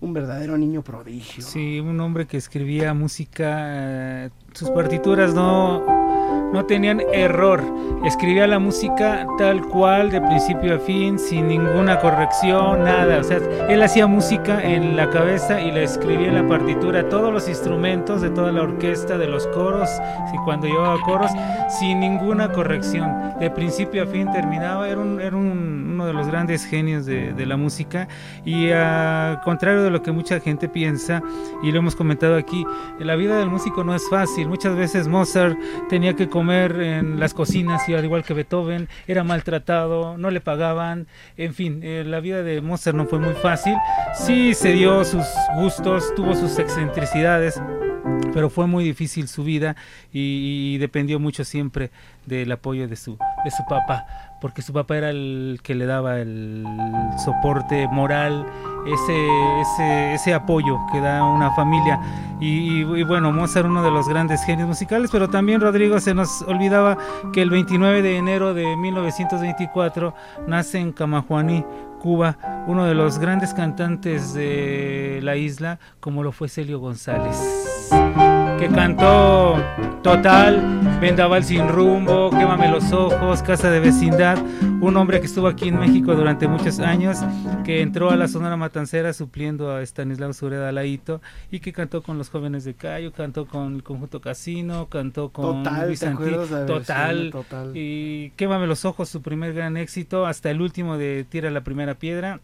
[0.00, 1.44] un verdadero niño prodigio.
[1.44, 6.01] Sí, un hombre que escribía música, eh, sus partituras no,
[6.52, 7.62] no tenían error.
[8.04, 13.18] Escribía la música tal cual, de principio a fin, sin ninguna corrección, nada.
[13.18, 13.38] O sea,
[13.68, 18.20] él hacía música en la cabeza y la escribía en la partitura, todos los instrumentos
[18.22, 19.88] de toda la orquesta, de los coros,
[20.34, 21.30] y cuando llevaba coros,
[21.68, 23.12] sin ninguna corrección.
[23.38, 27.32] De principio a fin terminaba, era, un- era un- uno de los grandes genios de,
[27.46, 28.06] la música.
[28.44, 31.22] Y al contrario de lo que mucha gente piensa,
[31.62, 32.64] y lo hemos comentado aquí,
[32.98, 34.48] la vida del músico no es fácil.
[34.48, 35.56] Muchas veces Mozart
[35.88, 41.06] tenía que en las cocinas y al igual que Beethoven, era maltratado, no le pagaban,
[41.36, 43.74] en fin, eh, la vida de Mozart no fue muy fácil.
[44.14, 45.26] Sí se dio sus
[45.56, 47.60] gustos, tuvo sus excentricidades,
[48.32, 49.76] pero fue muy difícil su vida
[50.12, 51.90] y, y dependió mucho siempre
[52.26, 56.18] del apoyo de su, de su papá, porque su papá era el que le daba
[56.18, 56.66] el
[57.24, 58.44] soporte moral,
[58.86, 59.26] ese,
[59.60, 61.98] ese, ese apoyo que da una familia.
[62.40, 66.12] Y, y- y bueno, Mozart uno de los grandes genios musicales, pero también Rodrigo se
[66.12, 66.98] nos olvidaba
[67.32, 70.12] que el 29 de enero de 1924
[70.48, 71.64] nace en Camajuaní,
[72.00, 77.38] Cuba, uno de los grandes cantantes de la isla, como lo fue Celio González
[78.62, 79.56] que cantó
[80.04, 84.38] Total, Vendaval sin rumbo, Quémame los ojos, Casa de vecindad,
[84.80, 87.18] un hombre que estuvo aquí en México durante muchos años,
[87.64, 91.20] que entró a la Sonora Matancera supliendo a Stanislao Sureda Laito
[91.50, 95.64] y que cantó con los jóvenes de Cayo, cantó con el conjunto Casino, cantó con
[95.64, 97.70] Total, Luis ¿te Santi- acuerdas la versión de Total, Total?
[97.76, 101.94] y Quémame los ojos, su primer gran éxito, hasta el último de Tira la primera
[101.96, 102.38] piedra,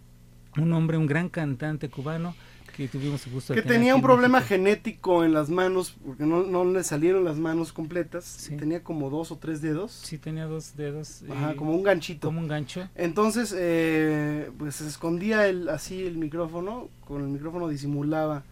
[0.56, 2.34] un hombre, un gran cantante cubano
[2.78, 4.54] que tuvimos gusto Que tenía un problema México.
[4.54, 8.48] genético en las manos, porque no, no le salieron las manos completas.
[8.56, 9.90] Tenía como dos o tres dedos.
[9.90, 11.24] Sí, tenía dos dedos.
[11.28, 12.28] Ajá, eh, como un ganchito.
[12.28, 12.88] Como un gancho.
[12.94, 18.44] Entonces, eh, pues se escondía el, así el micrófono, con el micrófono disimulaba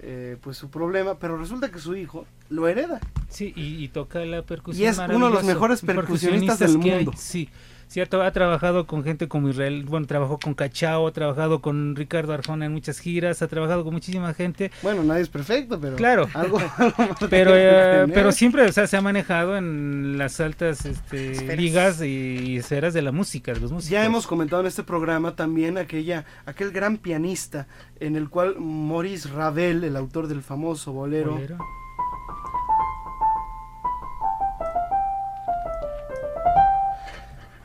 [0.00, 3.00] eh, pues su problema, pero resulta que su hijo lo hereda.
[3.30, 4.84] Sí, y, y toca la percusión.
[4.84, 7.12] Y es uno de los mejores percusionistas del hay, mundo.
[7.16, 7.48] Sí,
[7.94, 11.60] sí ha, tra- ha trabajado con gente como Israel, bueno, trabajó con Cachao, ha trabajado
[11.62, 14.72] con Ricardo Arjona en muchas giras, ha trabajado con muchísima gente.
[14.82, 16.58] Bueno, nadie es perfecto, pero Claro, algo,
[17.30, 22.06] pero, eh, pero siempre o sea, se ha manejado en las altas este, ligas y,
[22.06, 23.90] y esferas de la música, de los músicos.
[23.90, 27.68] Ya hemos comentado en este programa también aquella, aquel gran pianista
[28.00, 31.58] en el cual Maurice Ravel, el autor del famoso bolero, Bolero.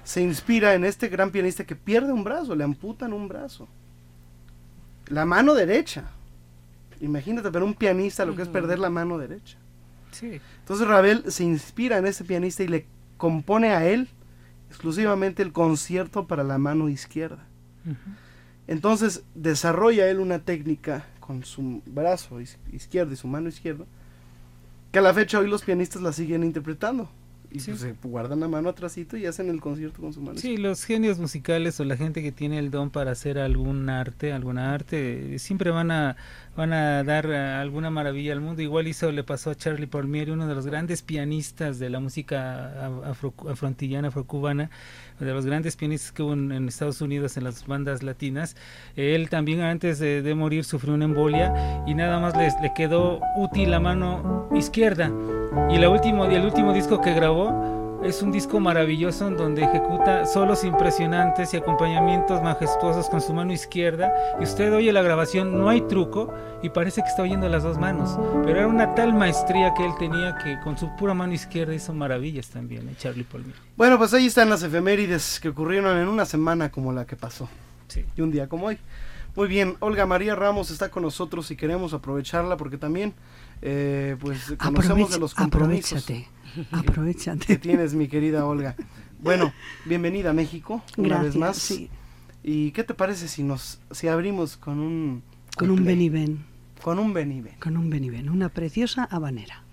[0.10, 3.68] Se inspira en este gran pianista que pierde un brazo, le amputan un brazo.
[5.06, 6.10] La mano derecha.
[7.00, 9.60] Imagínate, pero un pianista lo que es perder la mano derecha.
[10.10, 10.42] Sí.
[10.62, 14.10] Entonces Ravel se inspira en ese pianista y le compone a él
[14.70, 17.46] exclusivamente el concierto para la mano izquierda.
[18.66, 22.40] Entonces desarrolla él una técnica con su brazo
[22.72, 23.86] izquierdo y su mano izquierda,
[24.92, 27.12] que a la fecha hoy los pianistas la siguen interpretando.
[27.52, 27.72] Y Sí.
[27.72, 30.84] pues se guardan la mano atrásito y hacen el concierto con su mano Sí, los
[30.84, 35.40] genios musicales o la gente que tiene el don para hacer algún arte, alguna arte,
[35.40, 36.16] siempre van a
[36.60, 38.62] van a dar eh, alguna maravilla al mundo.
[38.62, 42.86] Igual hizo le pasó a Charlie Palmieri, uno de los grandes pianistas de la música
[43.06, 44.70] afro, afrontillana, afrocubana,
[45.22, 48.58] de los grandes pianistas que hubo en, Estados Unidos en las bandas latinas.
[48.98, 53.72] Él también antes de, morir sufrió una embolia y nada más les, le quedó útil
[53.72, 55.10] la mano izquierda.
[55.70, 60.26] Y la último, el último disco que grabó es un disco maravilloso en donde ejecuta
[60.26, 64.14] solos impresionantes y acompañamientos majestuosos con su mano izquierda.
[64.40, 67.78] Y usted oye la grabación, no hay truco y parece que está oyendo las dos
[67.78, 68.18] manos.
[68.46, 71.94] Pero era una tal maestría que él tenía que con su pura mano izquierda hizo
[71.94, 72.96] maravillas también, ¿eh?
[72.98, 73.60] Charlie Palmieri.
[73.76, 77.50] Bueno, pues ahí están las efemérides que ocurrieron en una semana como la que pasó.
[77.88, 78.06] Sí.
[78.16, 78.78] Y un día como hoy.
[79.36, 83.14] Muy bien, Olga María Ramos está con nosotros y queremos aprovecharla porque también
[83.62, 86.28] eh, pues conocemos de los compromisos aprovechate,
[86.72, 87.46] aprovechate.
[87.46, 88.76] que tienes, mi querida Olga.
[89.22, 89.54] Bueno,
[89.86, 91.58] bienvenida a México una Gracias, vez más.
[91.58, 91.90] sí.
[92.42, 95.24] ¿Y qué te parece si nos si abrimos con un
[95.58, 96.46] Con un beniven.
[96.82, 97.56] Con un beniven.
[97.60, 99.64] Con un beniven, una preciosa habanera.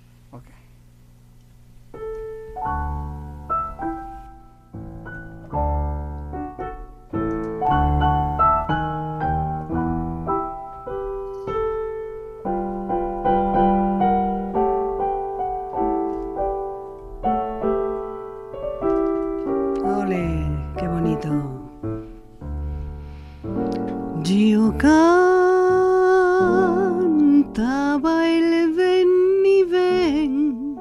[26.57, 29.09] Cantaba el ven
[29.45, 30.77] y ven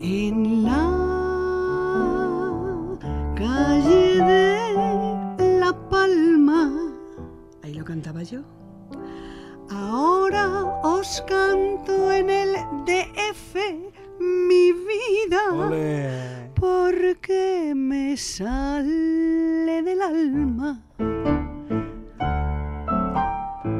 [0.00, 0.86] en la
[3.34, 6.70] calle de La Palma.
[7.62, 8.42] Ahí lo cantaba yo.
[9.70, 12.52] Ahora os canto en el
[12.84, 13.56] DF
[14.20, 16.50] mi vida Ole.
[16.54, 19.09] porque me sale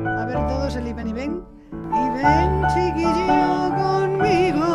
[0.06, 1.42] A ver todos el y ven y ven.
[1.72, 4.70] Y ven chiquillo conmigo.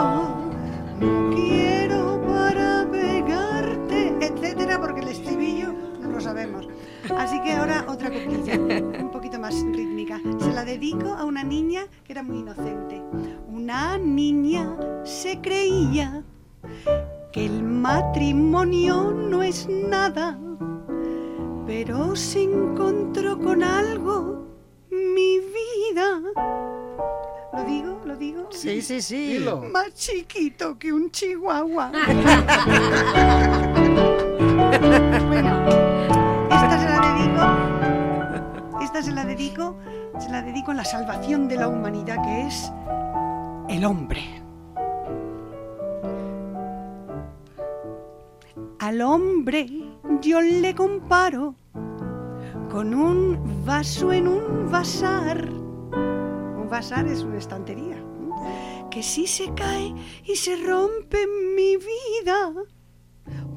[1.00, 6.68] No quiero para pegarte, etcétera, porque el estribillo no lo sabemos.
[7.18, 8.60] Así que ahora otra coplilla,
[9.02, 10.20] un poquito más rítmica.
[10.40, 13.02] Se la dedico a una niña que era muy inocente.
[13.48, 16.24] Una niña se creía
[17.32, 20.38] que el matrimonio no es nada,
[21.66, 24.46] pero se encontró con algo,
[24.92, 26.22] mi vida.
[27.54, 28.02] ¿Lo digo?
[28.06, 28.48] ¿Lo digo?
[28.52, 29.34] Sí, sí, sí.
[29.34, 29.64] Dilo.
[29.72, 31.92] Más chiquito que un chihuahua.
[35.28, 35.66] bueno,
[36.52, 37.42] esta se la dedico.
[38.84, 39.76] Esta se la dedico.
[40.20, 42.72] Se la dedico a la salvación de la humanidad que es
[43.70, 44.45] el hombre.
[48.86, 49.68] Al hombre
[50.22, 51.56] yo le comparo
[52.70, 55.50] con un vaso en un vasar.
[55.50, 57.98] Un vasar es una estantería.
[57.98, 58.88] ¿no?
[58.92, 59.92] Que si se cae
[60.24, 61.18] y se rompe
[61.56, 62.54] mi vida,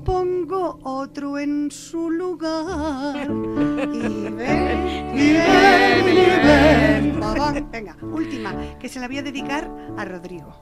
[0.03, 3.29] pongo otro en su lugar.
[3.31, 7.69] Y ven, y ven, y ven.
[7.71, 10.55] Venga, última, que se la voy a dedicar a Rodrigo.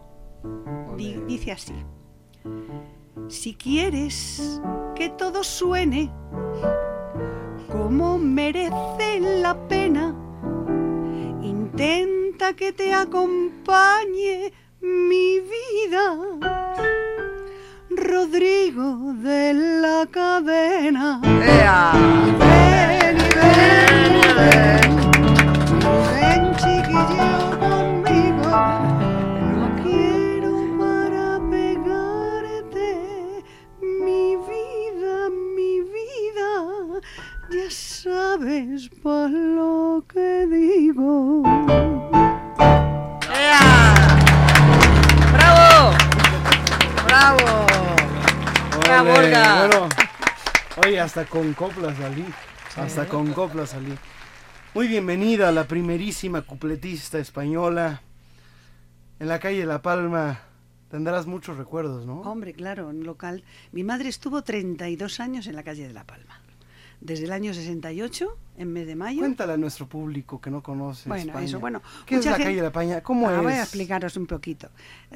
[0.97, 1.75] Di- dice así.
[3.29, 4.61] Si quieres
[4.95, 6.13] que todo suene
[7.73, 10.15] como merece la pena,
[11.43, 16.17] intenta que te acompañe mi vida.
[17.91, 21.21] Rodrigo de la cadena.
[21.23, 21.41] Ven
[22.29, 23.67] y ven y ven.
[24.37, 24.86] Ven
[38.07, 41.43] sabes por lo que digo.
[45.33, 45.91] ¡Bravo!
[47.05, 47.67] ¡Bravo!
[48.81, 49.67] ¡Bravo, Ole, Olga!
[49.67, 49.89] Bueno,
[50.85, 52.25] oye, hasta con coplas salí.
[52.77, 53.93] Hasta con coplas salí.
[54.75, 58.03] Muy bienvenida a la primerísima cupletista española.
[59.19, 60.43] En la calle La Palma
[60.91, 62.21] tendrás muchos recuerdos, ¿no?
[62.21, 63.43] Hombre, claro, en local.
[63.73, 66.46] Mi madre estuvo 32 años en la calle de La Palma.
[67.01, 69.21] Desde el año 68 en mes de mayo.
[69.21, 71.45] Cuéntale a nuestro público que no conoce Bueno, España.
[71.47, 71.83] eso, bueno.
[72.07, 73.01] ¿Qué es la calle de la España?
[73.03, 73.43] ¿Cómo Ah, es?
[73.43, 74.69] Voy a explicaros un poquito.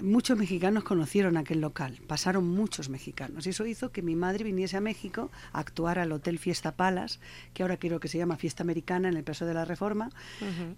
[0.02, 3.46] Muchos mexicanos conocieron aquel local, pasaron muchos mexicanos.
[3.46, 7.18] Y eso hizo que mi madre viniese a México a actuar al Hotel Fiesta Palace,
[7.54, 10.10] que ahora creo que se llama Fiesta Americana en el Paso de la Reforma.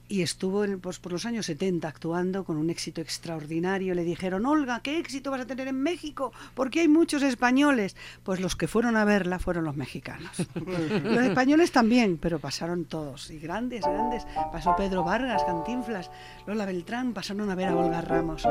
[0.08, 3.94] Y estuvo en- pues, por los años 70 actuando con un éxito extraordinario.
[3.94, 6.32] Le dijeron, Olga, ¿qué éxito vas a tener en México?
[6.54, 7.96] Porque hay muchos españoles.
[8.22, 10.30] Pues los que fueron a verla fueron los mexicanos.
[10.54, 12.51] los españoles también, pero pasaron
[12.88, 13.30] todos.
[13.30, 14.26] Y grandes, grandes.
[14.52, 16.10] Pasó Pedro Vargas, Cantinflas,
[16.46, 18.46] Lola Beltrán, pasaron a ver a Olga Ramos.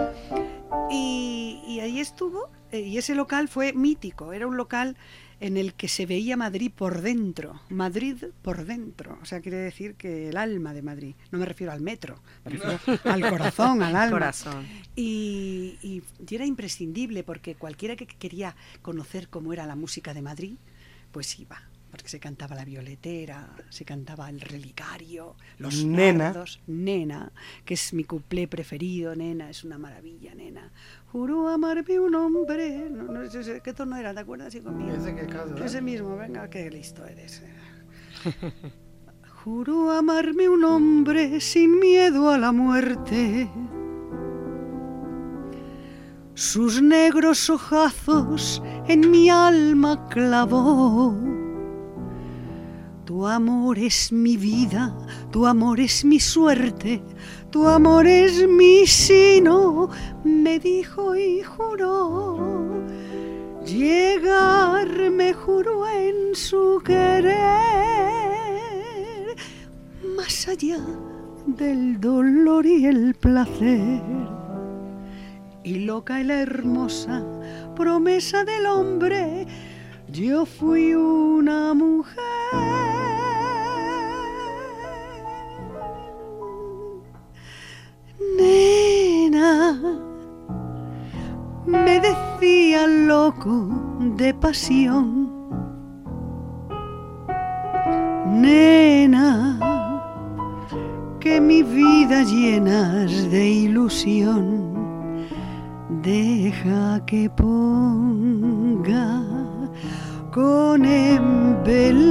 [0.90, 4.34] Y, y ahí estuvo, eh, y ese local fue mítico.
[4.34, 4.98] Era un local
[5.40, 9.18] en el que se veía Madrid por dentro, Madrid por dentro.
[9.22, 11.16] O sea, quiere decir que el alma de Madrid.
[11.32, 14.12] No me refiero al metro, me refiero al corazón, al alma.
[14.12, 14.68] Corazón.
[14.96, 20.22] Y, y- y era imprescindible porque cualquiera que quería conocer cómo era la música de
[20.22, 20.56] Madrid,
[21.12, 21.64] pues iba.
[22.02, 26.32] Porque se cantaba la violetera, se cantaba el relicario, los Nena.
[26.32, 27.32] nardos, nena,
[27.64, 30.72] que es mi cuplé preferido, nena, es una maravilla, nena.
[31.12, 32.90] Juro amarme un hombre.
[32.90, 33.22] No, no
[33.64, 34.52] qué tono era, ¿te acuerdas?
[34.52, 34.96] Sí, conmigo.
[34.96, 35.64] Ese que.
[35.64, 37.44] Ese mismo, venga, qué listo eres.
[39.44, 43.48] Juro amarme un hombre sin miedo a la muerte.
[46.34, 51.41] Sus negros ojazos en mi alma clavó.
[53.12, 54.96] Tu amor es mi vida,
[55.34, 57.04] tu amor es mi suerte,
[57.50, 59.90] tu amor es mi sino,
[60.24, 62.72] me dijo y juró.
[63.66, 67.36] Llegar me juró en su querer,
[70.16, 70.80] más allá
[71.46, 74.02] del dolor y el placer.
[75.66, 77.26] Y loca y la hermosa
[77.76, 79.48] promesa del hombre,
[80.08, 83.01] yo fui una mujer.
[88.38, 89.80] Nena,
[91.66, 93.68] me decía loco
[94.18, 95.30] de pasión.
[98.28, 99.60] Nena,
[101.20, 104.72] que mi vida llenas de ilusión.
[106.02, 109.22] Deja que ponga
[110.32, 112.02] con embeleso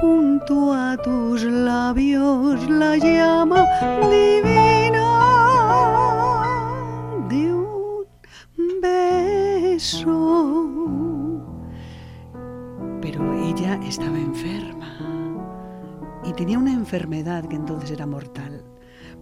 [0.00, 3.66] junto a tus labios la llama
[4.10, 5.06] divina
[7.28, 10.14] de un beso.
[13.00, 14.96] Pero ella estaba enferma
[16.24, 18.62] y tenía una enfermedad que entonces era mortal.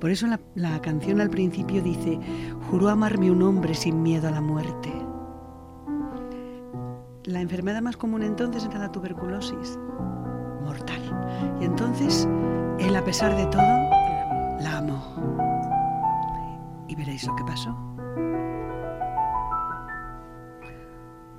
[0.01, 2.21] Por eso la, la canción al principio dice,
[2.71, 4.93] juró amarme un hombre sin miedo a la muerte.
[7.25, 9.79] La enfermedad más común entonces era la tuberculosis,
[11.61, 12.29] Y entonces,
[12.79, 13.63] él a pesar de todo,
[14.61, 15.03] la amó.
[16.89, 17.77] Y veréis lo que pasó.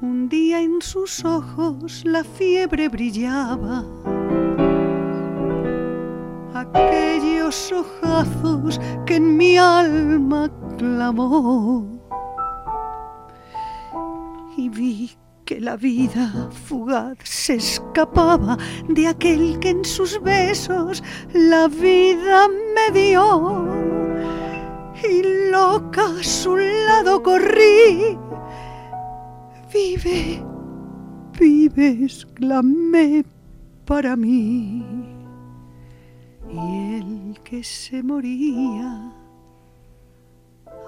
[0.02, 3.84] Un día en sus ojos la fiebre brillaba.
[6.54, 11.86] Aquellos ojazos que en mi alma clamó.
[14.56, 15.18] Y vi
[15.48, 18.58] que la vida fugaz se escapaba
[18.90, 21.02] de aquel que en sus besos
[21.34, 23.66] la vida me dio.
[25.10, 28.18] Y loca a su lado corrí.
[29.74, 30.44] Vive,
[31.40, 33.24] vive, exclamé
[33.86, 34.86] para mí.
[36.52, 39.14] Y el que se moría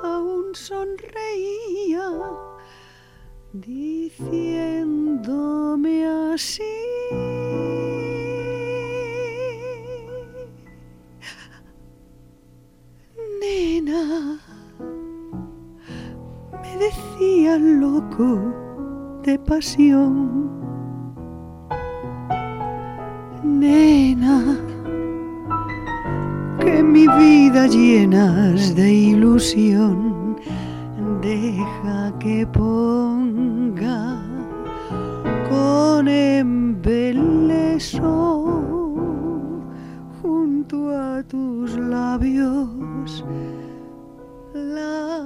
[0.04, 2.10] aún sonreía
[3.54, 6.64] diciéndome así.
[13.42, 14.40] Nena,
[16.62, 18.40] me decía loco
[19.24, 20.30] de pasión.
[23.44, 24.58] Nena,
[26.60, 30.19] que mi vida llenas de ilusión,
[31.22, 34.22] deja que ponga
[35.50, 38.04] con embeleso
[40.22, 43.26] junto a tus labios
[44.54, 45.26] la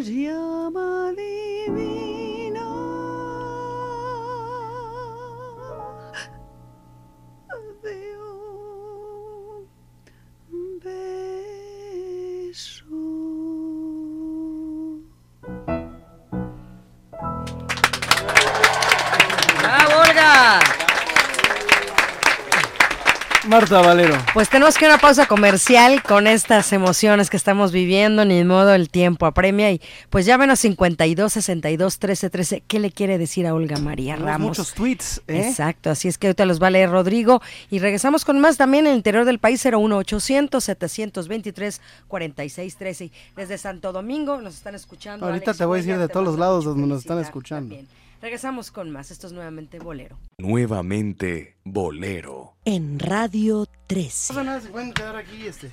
[0.00, 1.12] llama
[23.52, 24.16] Marta Valero.
[24.32, 28.88] Pues tenemos que una pausa comercial con estas emociones que estamos viviendo, ni modo el
[28.88, 32.62] tiempo apremia y pues llámenos 52 62 13 13.
[32.66, 34.48] ¿Qué le quiere decir a Olga María Ramos?
[34.48, 35.48] muchos tweets, ¿eh?
[35.48, 38.86] Exacto, así es que ahorita los va a leer Rodrigo y regresamos con más también
[38.86, 43.04] en el interior del país 01800 723 46 13.
[43.04, 45.26] Y Desde Santo Domingo nos están escuchando.
[45.26, 47.74] Ahorita Alex te voy a decir de todos los lados donde nos están escuchando.
[47.74, 48.01] también.
[48.22, 49.10] Regresamos con más.
[49.10, 50.16] Esto es nuevamente Bolero.
[50.38, 52.54] Nuevamente Bolero.
[52.64, 54.32] En Radio 13.
[54.32, 55.72] No pasa nada, se pueden quedar aquí, este.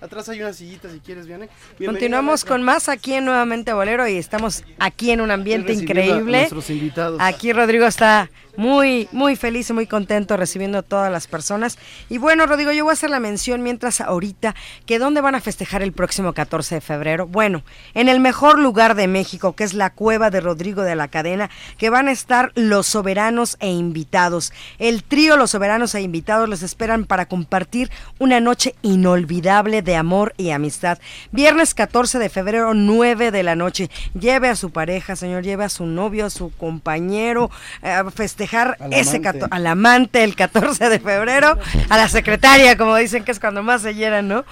[0.00, 1.48] Atrás hay una sillita si quieres, Viane.
[1.78, 6.00] Bienvenida, Continuamos con más aquí en Nuevamente Bolero y estamos aquí en un ambiente recibiendo
[6.00, 6.38] a increíble.
[6.38, 7.20] nuestros invitados.
[7.20, 11.78] Aquí Rodrigo está muy, muy feliz y muy contento recibiendo a todas las personas.
[12.08, 15.40] Y bueno, Rodrigo, yo voy a hacer la mención mientras ahorita que dónde van a
[15.40, 17.28] festejar el próximo 14 de febrero.
[17.28, 17.62] Bueno,
[17.94, 21.50] en el mejor lugar de México, que es la cueva de Rodrigo de la Cadena,
[21.78, 24.52] que van a estar los soberanos e invitados.
[24.80, 30.34] El trío Los Soberanos e Invitados los esperan para compartir una noche inolvidable de amor
[30.36, 30.98] y amistad.
[31.32, 33.90] Viernes 14 de febrero, 9 de la noche.
[34.18, 37.50] Lleve a su pareja, señor, lleve a su novio, a su compañero,
[37.82, 39.46] eh, a festejar Al ese amante.
[39.50, 41.58] al amante el 14 de febrero,
[41.88, 44.44] a la secretaria, como dicen que es cuando más se llenan, ¿no?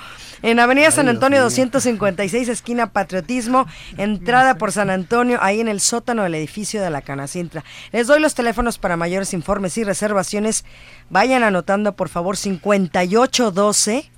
[0.43, 3.67] En Avenida San Antonio 256, esquina Patriotismo,
[3.97, 7.65] entrada por San Antonio, ahí en el sótano del edificio de la Canacintra.
[7.91, 10.65] Les doy los teléfonos para mayores informes y reservaciones.
[11.09, 14.11] Vayan anotando, por favor, 5812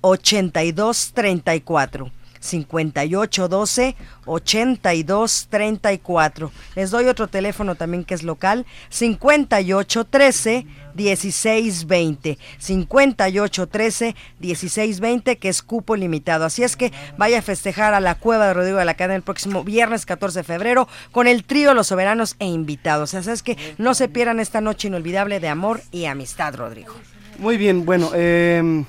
[0.00, 2.10] 8234.
[2.40, 3.94] 5812
[4.24, 6.50] 8234.
[6.74, 12.38] Les doy otro teléfono también que es local, 5813 1620.
[12.58, 16.46] 5813 1620 que es cupo limitado.
[16.46, 19.22] Así es que vaya a festejar a la Cueva de Rodrigo de la Cadena el
[19.22, 23.12] próximo viernes 14 de febrero con el trío Los Soberanos e invitados.
[23.14, 26.94] Así es que no se pierdan esta noche inolvidable de amor y amistad, Rodrigo.
[27.38, 28.84] Muy bien, bueno, eh,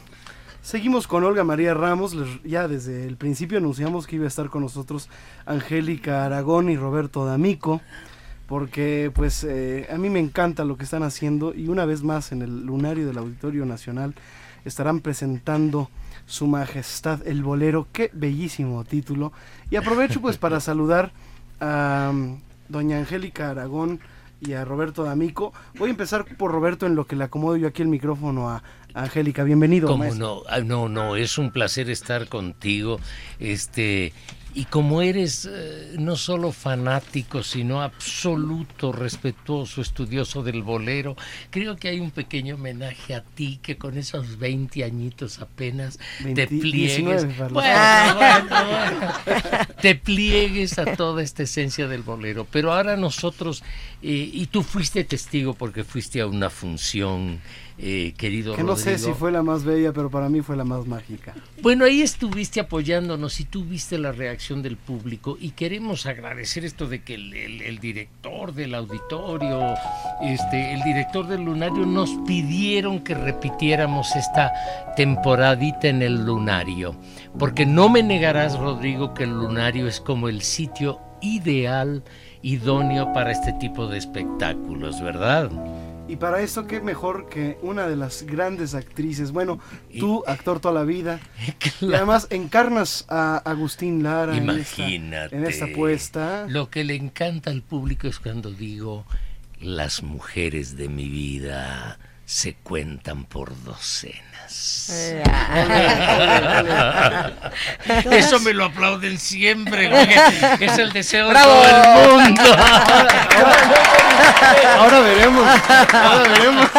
[0.61, 2.13] seguimos con Olga María Ramos.
[2.13, 5.09] Les- ya desde el principio anunciamos que iba a estar con nosotros
[5.45, 7.81] Angélica Aragón y Roberto D'Amico,
[8.47, 12.31] porque pues eh, a mí me encanta lo que están haciendo y una vez más
[12.31, 14.13] en el lunario del Auditorio Nacional
[14.65, 15.89] estarán presentando
[16.25, 17.87] Su Majestad el Bolero.
[17.91, 19.31] Qué bellísimo título.
[19.69, 21.11] Y aprovecho pues para saludar
[21.59, 22.39] a um,
[22.69, 23.99] doña Angélica Aragón
[24.41, 25.53] y a Roberto D'Amico.
[25.77, 28.61] Voy a empezar por Roberto en lo que le acomodo yo aquí el micrófono a
[28.93, 29.43] a Angélica.
[29.43, 29.87] Bienvenido.
[29.87, 30.41] ¿Cómo no?
[30.49, 32.99] Ah, no, no, es un placer estar contigo.
[33.39, 34.13] Este,
[34.53, 41.15] y como eres eh, no solo fanático, sino absoluto, respetuoso, estudioso del bolero,
[41.49, 46.23] creo que hay un pequeño homenaje a ti que con esos 20 añitos apenas te
[46.25, 46.97] 20, pliegues.
[47.23, 49.67] 19 para los- Bueno, bueno, bueno.
[49.81, 52.45] te pliegues a toda esta esencia del bolero.
[52.51, 53.63] Pero ahora nosotros,
[54.01, 57.39] eh, y tú fuiste testigo porque fuiste a una función,
[57.83, 60.63] eh, querido Que no sé si fue la más bella, pero para mí fue la
[60.63, 61.33] más mágica.
[61.61, 66.87] Bueno, ahí estuviste apoyándonos y tú viste la reacción del público y queremos agradecer esto
[66.87, 69.73] de que el, el- el director del auditorio,
[70.21, 74.51] este, el director del lunario nos pidieron que repitiéramos esta
[74.95, 76.95] temporadita en el lunario,
[77.39, 82.03] porque no me negarás, Rodrigo, que el lunario es como el sitio ideal,
[82.43, 85.49] idóneo para este tipo de espectáculos, ¿verdad?
[86.11, 89.31] Y para eso, qué mejor que una de las grandes actrices.
[89.31, 89.59] Bueno,
[89.97, 91.21] tú, actor toda la vida.
[91.79, 95.35] Y además encarnas a Agustín Lara en esta- Imagínate.
[95.37, 96.45] en esta puesta.
[96.49, 99.05] Lo que le encanta al público es cuando digo,
[99.61, 104.21] las mujeres de mi vida se cuentan por docenas.
[108.11, 109.89] Eso me lo aplauden siempre,
[110.59, 111.61] es el deseo ¡Bravo!
[111.61, 112.41] de todo el mundo.
[114.77, 115.45] Ahora veremos.
[115.93, 116.69] Ahora veremos.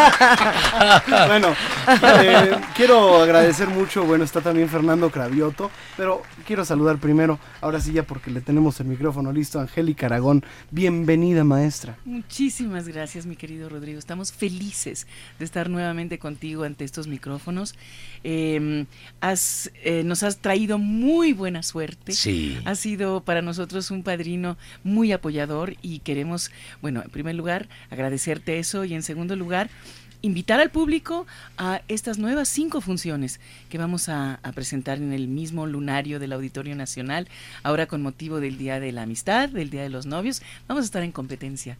[1.27, 1.55] bueno,
[2.23, 4.05] eh, quiero agradecer mucho.
[4.05, 5.71] Bueno, está también Fernando Cravioto.
[5.97, 10.45] Pero quiero saludar primero, ahora sí ya porque le tenemos el micrófono listo, Angélica Aragón.
[10.71, 11.97] Bienvenida, maestra.
[12.05, 13.99] Muchísimas gracias, mi querido Rodrigo.
[13.99, 15.07] Estamos felices
[15.39, 17.62] de estar nuevamente contigo ante estos micrófonos.
[18.25, 18.87] Eh,
[19.21, 22.13] has, eh, nos has traído muy buena suerte.
[22.13, 22.59] Sí.
[22.65, 26.51] Has sido para nosotros un padrino muy apoyador y queremos,
[26.81, 29.71] bueno, en primer lugar, agradecerte eso y en segundo lugar,
[30.23, 31.27] invitar al público
[31.59, 36.33] a estas nuevas cinco funciones que vamos a, a presentar en el mismo lunario del
[36.33, 37.29] Auditorio Nacional,
[37.65, 40.41] ahora con motivo del Día de la Amistad, del Día de los Novios.
[40.69, 41.77] Vamos a estar en competencia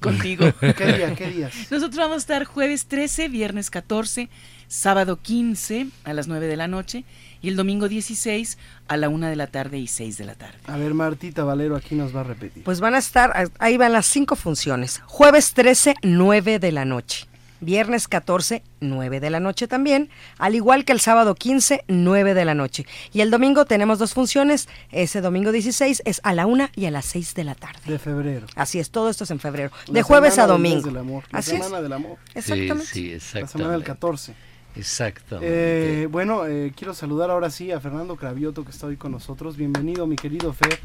[0.00, 0.52] contigo.
[0.60, 1.14] ¿Qué día?
[1.14, 1.54] ¿Qué días?
[1.70, 4.28] Nosotros vamos a estar jueves 13, viernes 14,
[4.74, 7.04] sábado 15 a las 9 de la noche
[7.40, 8.58] y el domingo 16
[8.88, 10.58] a la 1 de la tarde y 6 de la tarde.
[10.66, 12.64] A ver, Martita Valero aquí nos va a repetir.
[12.64, 15.00] Pues van a estar, ahí van las cinco funciones.
[15.06, 17.26] Jueves 13, 9 de la noche.
[17.60, 22.44] Viernes 14, 9 de la noche también, al igual que el sábado 15, 9 de
[22.44, 22.84] la noche.
[23.12, 24.68] Y el domingo tenemos dos funciones.
[24.90, 27.78] Ese domingo 16 es a la 1 y a las 6 de la tarde.
[27.86, 28.46] De febrero.
[28.54, 29.70] Así es, todo esto es en febrero.
[29.86, 30.82] La de jueves a domingo.
[30.88, 31.62] del amor, La Así es.
[31.62, 32.18] semana del amor.
[32.34, 32.84] Exactamente.
[32.84, 33.52] Sí, sí, La exactamente.
[33.52, 34.34] semana del 14.
[34.76, 36.02] Exactamente.
[36.02, 39.56] Eh, bueno, eh, quiero saludar ahora sí a Fernando Cravioto que está hoy con nosotros.
[39.56, 40.78] Bienvenido, mi querido Fer.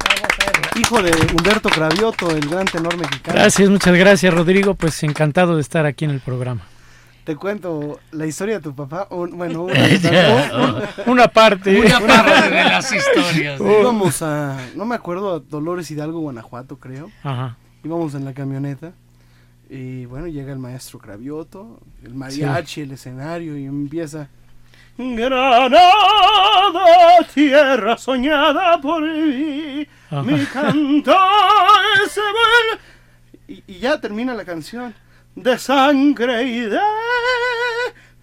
[0.78, 3.34] Hijo de Humberto Cravioto, el gran tenor mexicano.
[3.38, 6.62] Gracias, muchas gracias Rodrigo, pues encantado de estar aquí en el programa.
[7.24, 9.06] Te cuento la historia de tu papá.
[9.10, 9.64] un- bueno,
[11.06, 11.78] una, parte.
[11.80, 13.60] Una parte de las historias.
[13.60, 17.10] Íbamos a, no me acuerdo, a Dolores Hidalgo, Guanajuato, creo.
[17.22, 17.56] Ajá.
[17.84, 18.92] Íbamos en la camioneta.
[19.72, 24.28] Y bueno, llega el maestro Cravioto, el mariachi, el escenario y empieza.
[24.98, 26.84] Granada,
[27.32, 30.22] tierra soñada por mí, Ajá.
[30.22, 31.14] mi canto
[32.10, 32.80] se vuelve
[33.48, 34.92] Y, y ya termina la canción.
[35.36, 36.80] de sangre y de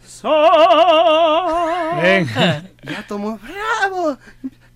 [0.05, 2.01] sol.
[2.01, 2.63] Venga.
[2.83, 3.39] Ya tomó.
[3.39, 4.17] ¡Bravo!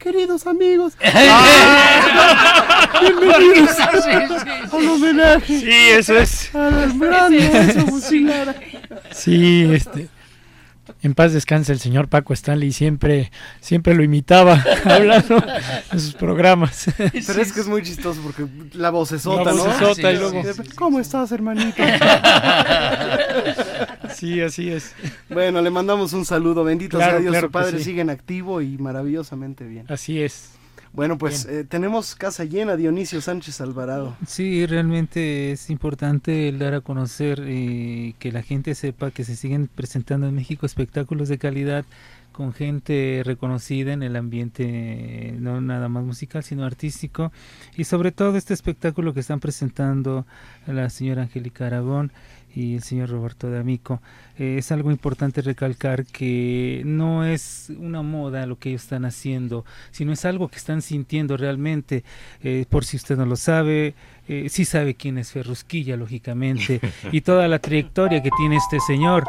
[0.01, 0.93] Queridos amigos.
[1.03, 4.75] Ah, Bienvenidos sí.
[4.75, 5.59] al homenaje.
[5.59, 6.53] Sí, eso es.
[6.55, 8.55] Al gran maestro Musilara.
[9.11, 10.07] Sí, este.
[11.03, 15.43] En paz descanse el señor Paco Stanley, siempre, siempre lo imitaba hablando
[15.91, 16.85] en sus programas.
[16.97, 19.63] Pero es que es muy chistoso porque la vocesota, La ¿no?
[19.65, 20.43] vocesota y luego-
[20.75, 21.81] ¿Cómo estás, hermanito?
[24.13, 24.93] Sí, así es.
[25.29, 26.63] Bueno, le mandamos un saludo.
[26.63, 27.31] Bendito Claro, sea Dios.
[27.31, 27.85] claro Su padre sí.
[27.85, 29.85] sigue en activo y maravillosamente bien.
[29.89, 30.51] Así es.
[30.93, 34.15] Bueno, pues eh, tenemos casa llena, Dionisio Sánchez Alvarado.
[34.27, 39.37] Sí, realmente es importante el dar a conocer eh, que la gente sepa que se
[39.37, 41.85] siguen presentando en México espectáculos de calidad
[42.31, 47.31] con gente reconocida en el ambiente no nada más musical sino artístico
[47.75, 50.25] y sobre todo este espectáculo que están presentando
[50.65, 52.13] la señora Angélica Aragón
[52.55, 54.01] y el señor Roberto D'Amico.
[54.37, 59.65] Eh, es algo importante recalcar que no es una moda lo que ellos están haciendo,
[59.91, 62.03] sino es algo que están sintiendo realmente.
[62.43, 63.93] Eh, por si usted no lo sabe,
[64.27, 66.79] eh, sí sabe quién es Ferrusquilla, lógicamente,
[67.11, 69.25] y toda la trayectoria que tiene este señor.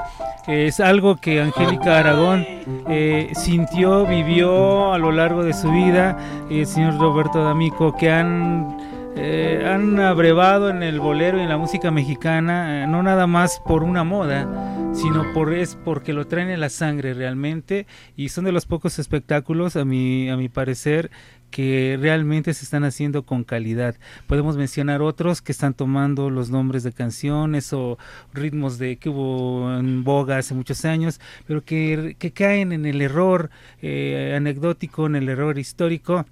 [0.47, 2.47] Eh, es algo que Angélica Aragón
[2.89, 8.92] eh, sintió, vivió a lo largo de su vida, el señor Roberto D'Amico, que han
[9.15, 13.61] eh, han abrevado en el bolero y en la música mexicana, eh, no nada más
[13.67, 14.49] por una moda,
[14.95, 17.87] sino por es porque lo traen en la sangre realmente
[18.17, 21.11] y son de los pocos espectáculos a mi a mi parecer
[21.53, 23.95] que realmente se están haciendo con calidad.
[24.27, 27.99] Podemos mencionar otros que están tomando los nombres de canciones o
[28.33, 33.01] ritmos de que hubo en boga hace muchos años, pero que, que caen en el
[33.03, 33.51] error
[33.83, 36.25] eh, anecdótico, en el error histórico,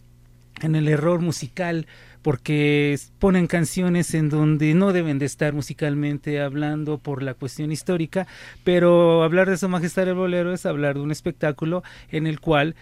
[0.63, 1.87] en el error musical
[2.23, 8.27] porque ponen canciones en donde no deben de estar musicalmente hablando por la cuestión histórica,
[8.65, 12.77] pero hablar de su majestad el bolero es hablar de un espectáculo en el cual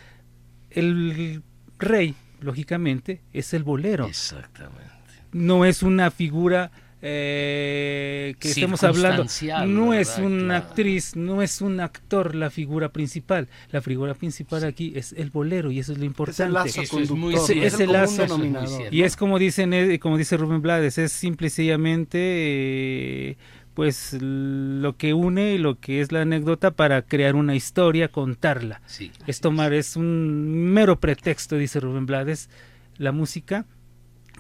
[0.71, 1.43] el
[1.79, 4.07] rey, lógicamente, es el bolero.
[4.07, 4.89] Exactamente.
[5.33, 6.71] No es una figura
[7.01, 9.25] eh, que estemos hablando.
[9.67, 10.65] No es una Claro.
[10.67, 13.49] actriz, no es un actor la figura principal.
[13.71, 16.53] La figura principal aquí es el bolero y eso es lo importante.
[16.53, 18.23] lazo Eso es muy es Es el lazo.
[18.23, 18.93] denominador.
[18.93, 23.37] Y es como dicen, eh, como dice Rubén Blades, es simple y sencillamente eh,
[23.75, 28.81] pues lo que une y lo que es la anécdota para crear una historia, contarla.
[28.87, 29.13] Sí.
[29.27, 32.49] Es tomar, es un mero pretexto, dice Rubén Blades,
[32.97, 33.67] la música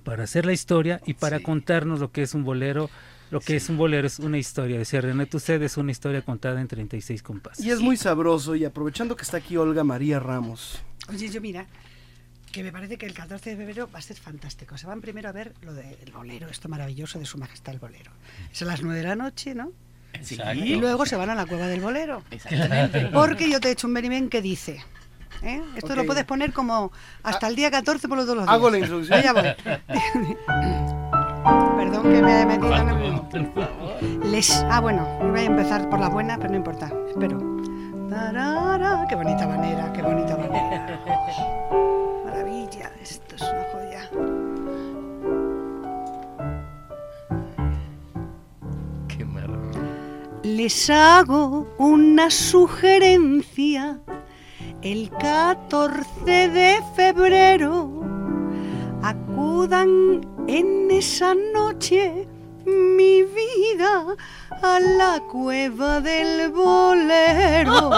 [0.09, 2.89] para hacer la historia y para contarnos lo que es un bolero.
[3.31, 6.63] Lo que es un bolero es una historia, decía René Tusset, es una historia contada
[6.63, 7.63] en 36 compases.
[7.63, 10.81] Y es muy sabroso y aprovechando que está aquí Olga María Ramos.
[11.11, 11.67] Oye, yo mira,
[12.51, 14.79] que me parece que el 14 de febrero va a ser fantástico.
[14.79, 18.11] Se van primero a ver lo del bolero, esto maravilloso de Su Majestad el Bolero.
[18.51, 19.73] Es a las 9 de la noche, ¿no?
[20.15, 20.65] Exacto.
[20.65, 22.25] Y luego se van a la cueva del bolero.
[22.31, 23.11] Exactamente.
[23.13, 24.83] Porque yo te he hecho un venimén que dice.
[25.43, 25.63] ¿Eh?
[25.77, 26.91] Esto lo puedes poner como
[27.23, 28.55] hasta el día 14 por los todos los días.
[28.55, 29.19] Hago la introducción.
[29.19, 29.45] Allá voy.
[31.77, 33.23] Perdón que me he metido en el...
[34.31, 34.51] Les...
[34.71, 36.91] Ah, bueno, voy a empezar por la buena, pero no importa.
[37.09, 37.39] Espero.
[38.11, 41.01] Tarara, Qué bonita manera, qué bonita manera.
[42.25, 44.11] Maravilla, esto es una joya.
[49.09, 49.81] Qué maravilla.
[50.43, 54.01] Les hago una sugerencia.
[54.83, 57.91] El 14 de febrero
[59.03, 62.29] acudan en esa noche
[62.65, 64.05] mi vida
[64.63, 67.89] a la cueva del bolero.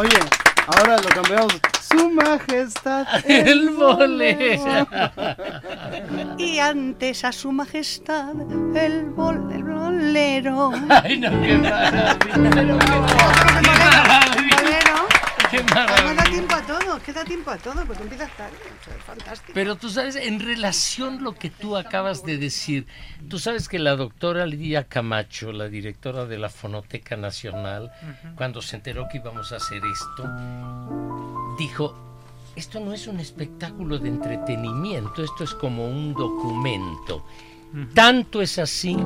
[0.00, 0.18] Oye,
[0.66, 1.71] ahora lo cambiamos.
[1.92, 4.86] Su majestad El bolero.
[6.38, 8.30] Y antes a su majestad
[8.76, 10.72] el, bol, el bolero.
[10.88, 12.18] Ay, no, qué maravilla.
[12.54, 14.56] Pero qué maravilla.
[14.62, 15.08] Bolero.
[15.50, 16.24] Qué Además da maravilla.
[16.30, 18.56] tiempo a todo, que da tiempo a todo, porque empieza tarde.
[18.80, 19.52] O sea, es fantástico.
[19.54, 22.86] Pero tú sabes, en relación a lo que tú acabas de decir,
[23.28, 27.92] tú sabes que la doctora Lidia Camacho, la directora de la Fonoteca Nacional,
[28.36, 30.24] cuando se enteró que íbamos a hacer esto,
[31.58, 31.94] dijo,
[32.56, 37.24] esto no es un espectáculo de entretenimiento, esto es como un documento.
[37.94, 38.98] Tanto es así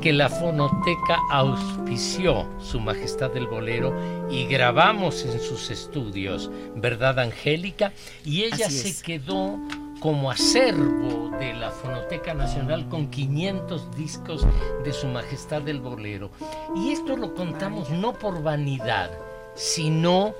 [0.00, 3.94] que la fonoteca auspició Su Majestad el Bolero
[4.30, 7.92] y grabamos en sus estudios, ¿verdad, Angélica?
[8.24, 9.02] Y ella Así se es.
[9.02, 9.60] quedó
[10.00, 14.46] como acervo de la Fonoteca Nacional con 500 discos
[14.82, 16.30] de Su Majestad el Bolero.
[16.74, 19.10] Y esto lo contamos no por vanidad,
[19.54, 20.34] sino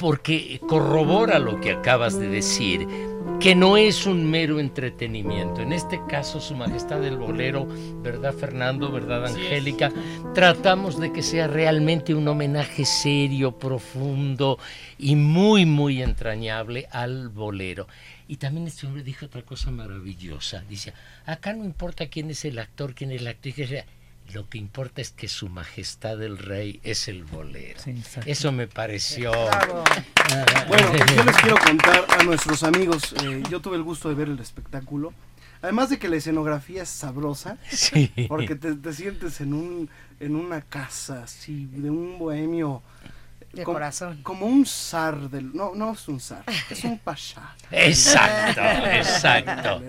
[0.00, 2.88] porque corrobora lo que acabas de decir,
[3.38, 5.60] que no es un mero entretenimiento.
[5.60, 7.66] En este caso, Su Majestad el Bolero,
[8.02, 8.90] ¿verdad Fernando?
[8.90, 9.92] ¿Verdad Angélica?
[10.34, 14.58] Tratamos de que sea realmente un homenaje serio, profundo
[14.98, 17.86] y muy, muy entrañable al bolero.
[18.26, 20.62] Y también este hombre dijo otra cosa maravillosa.
[20.68, 20.94] Dice,
[21.26, 23.84] acá no importa quién es el actor, quién es la actriz, quién es la-
[24.32, 27.80] lo que importa es que su majestad el rey es el bolero.
[28.26, 29.32] Eso me pareció.
[30.68, 34.14] Bueno, pues yo les quiero contar a nuestros amigos, eh, yo tuve el gusto de
[34.14, 35.12] ver el espectáculo.
[35.62, 38.10] Además de que la escenografía es sabrosa, Sí.
[38.28, 42.82] porque te, te sientes en un en una casa así de un bohemio
[43.52, 44.22] De com- corazón.
[44.22, 47.54] como un zar del no no es un zar, es un pasha.
[47.70, 49.82] Exacto, exacto,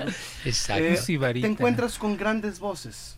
[0.45, 0.83] exacto.
[0.83, 3.17] Eh, te encuentras con grandes voces.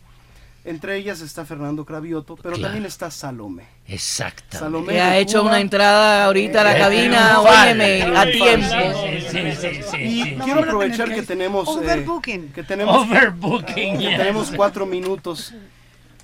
[0.66, 2.62] Entre ellas está Fernando Cravioto, pero Claro.
[2.72, 3.64] también está Salomé.
[3.86, 4.58] Exacto.
[4.58, 5.50] Salomé Que ha hecho Cuba.
[5.50, 8.66] una entrada ahorita a la Eh, cabina, triunfal, óyeme, a tiempo.
[8.66, 12.52] Sí, sí, sí, sí, Y quiero aprovechar que tenemos eh, Overbooking.
[12.52, 14.16] que tenemos Overbooking, que yes.
[14.16, 15.52] tenemos cuatro minutos.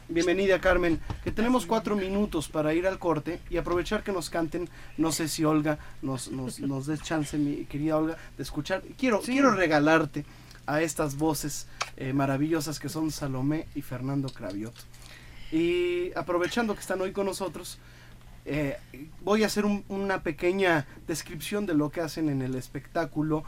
[0.09, 4.69] Bienvenida Carmen, que tenemos cuatro minutos para ir al corte y aprovechar que nos canten.
[4.97, 8.83] No sé si Olga nos, nos, nos des chance, mi querida Olga, de escuchar.
[8.99, 10.25] Quiero, quiero regalarte
[10.71, 11.67] a estas voces
[11.97, 14.81] eh, maravillosas que son Salomé y Fernando Cravioto.
[15.53, 17.79] Y aprovechando que están hoy con nosotros,
[18.45, 18.77] eh,
[19.23, 23.43] voy a hacer un- una pequeña descripción de lo que hacen en el espectáculo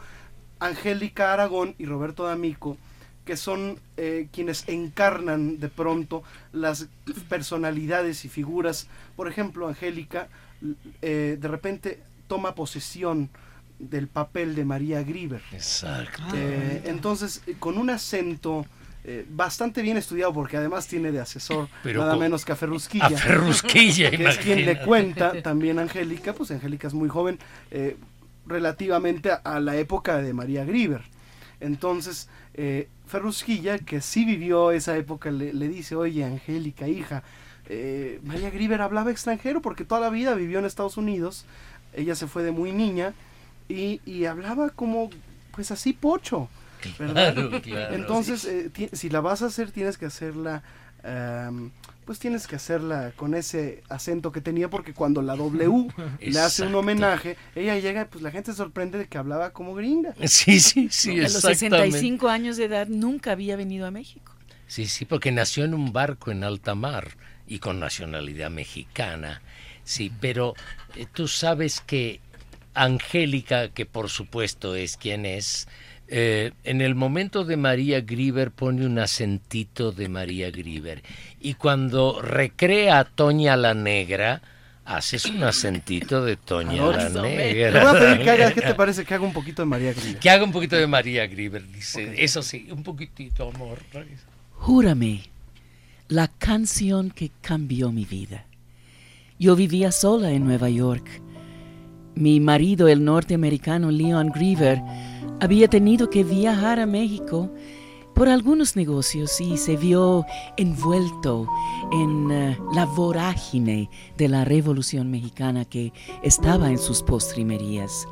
[0.59, 2.77] Angélica Aragón y Roberto D'Amico,
[3.25, 6.87] que son eh, quienes encarnan de pronto las
[7.29, 8.87] personalidades y figuras.
[9.15, 10.27] Por ejemplo, Angélica
[11.01, 13.29] de repente toma posesión
[13.89, 15.41] del papel de María Grieber.
[15.51, 16.21] Exacto.
[16.35, 18.65] Eh, entonces, con un acento
[19.05, 22.55] eh, bastante bien estudiado, porque además tiene de asesor Pero nada con- menos que a
[22.55, 23.05] Ferrusquilla.
[23.07, 27.37] a Ferrusquilla, que es quien le cuenta también a Angélica, pues Angélica es muy joven,
[27.71, 27.97] eh,
[28.45, 31.01] relativamente a, a la época de María Grieber.
[31.59, 37.23] Entonces, eh, Ferrusquilla, que sí vivió esa época, le, le dice, oye, Angélica, hija,
[37.67, 41.45] eh, María Grieber hablaba extranjero porque toda la vida vivió en Estados Unidos,
[41.93, 43.13] ella se fue de muy niña
[43.69, 45.09] y, y hablaba como,
[45.51, 46.49] pues así pocho,
[46.99, 47.33] ¿verdad?
[47.33, 47.95] Claro, claro.
[47.95, 50.63] Entonces, eh, si la vas a hacer, tienes que hacerla,
[52.05, 55.87] pues tienes que hacerla con ese acento que tenía, porque cuando la W
[56.19, 59.73] le hace un homenaje, ella llega, pues la gente se sorprende de que hablaba como
[59.75, 60.13] gringa.
[60.27, 61.91] Sí, sí, sí, a los exactamente.
[61.91, 64.33] 65 años de edad nunca había venido a México.
[64.67, 67.15] Sí, sí, porque nació en un barco en alta mar
[67.47, 69.41] y con nacionalidad mexicana.
[69.83, 70.55] Sí, pero
[70.95, 72.21] eh, tú sabes que
[72.73, 75.67] Angélica, que por supuesto es quien es,
[76.07, 81.01] eh, en el momento de María Grieber pone un acentito de María Grieber.
[81.39, 84.41] Y cuando recrea a Toña la Negra,
[84.85, 87.83] haces un acentito de Toña la Te Negra.
[87.83, 90.19] voy a pedir que hagas, ¿qué te parece que haga un poquito de María Grieber?
[90.19, 92.13] Que haga un poquito de María Grieber, dice.
[92.17, 93.79] Eso sí, un poquitito, amor.
[94.55, 95.23] Júrame,
[96.09, 98.45] la canción que cambió mi vida.
[99.39, 101.22] Yo vivía sola en Nueva York.
[102.15, 104.81] Mi marido, el norteamericano Leon Griever,
[105.39, 107.49] había tenido que viajar a México
[108.13, 110.25] por algunos negocios y se vio
[110.57, 111.47] envuelto
[111.91, 115.91] en eh, la vorágine de la revolución mexicana que
[116.21, 118.07] estaba en sus postrimerías.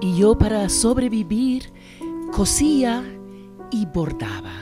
[0.00, 1.72] Y yo para sobrevivir
[2.32, 3.02] cosía
[3.70, 4.52] y bordaba.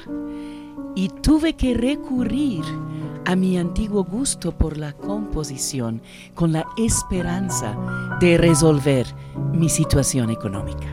[0.94, 2.64] Y tuve que recurrir
[3.26, 6.00] a mi antiguo gusto por la composición
[6.34, 7.76] con la esperanza
[8.20, 9.06] de resolver
[9.52, 10.86] mi situación económica.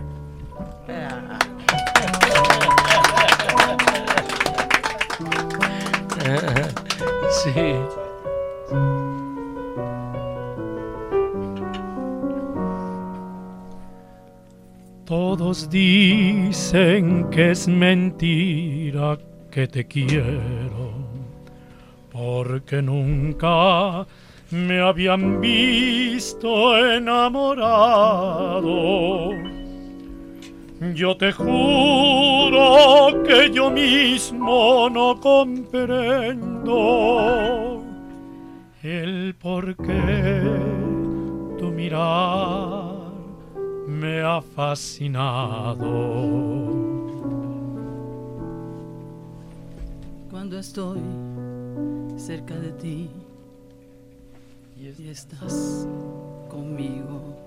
[7.43, 7.51] Sí.
[15.05, 19.17] Todos dicen que es mentira
[19.51, 21.12] que te quiero,
[22.13, 24.07] porque nunca
[24.51, 27.73] me habían visto enamorado.
[30.93, 36.73] Yo te juro que yo mismo no comprendo
[38.83, 40.41] el por qué
[41.57, 42.93] tu mirar
[43.87, 45.87] me ha fascinado.
[50.29, 50.99] Cuando estoy
[52.17, 53.09] cerca de ti
[54.83, 55.87] y estás
[56.49, 57.37] conmigo.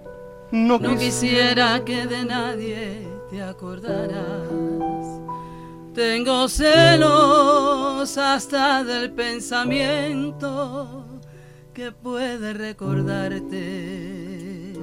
[0.51, 4.49] No No quisiera que de nadie te acordaras.
[5.95, 11.05] Tengo celos hasta del pensamiento
[11.75, 14.75] que puede recordarte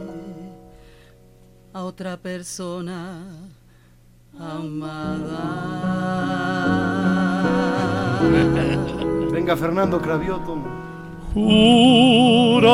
[1.73, 3.23] a otra persona
[4.37, 5.39] amada.
[9.43, 10.57] Venga, Fernando Cravioto.
[11.33, 12.69] Júrame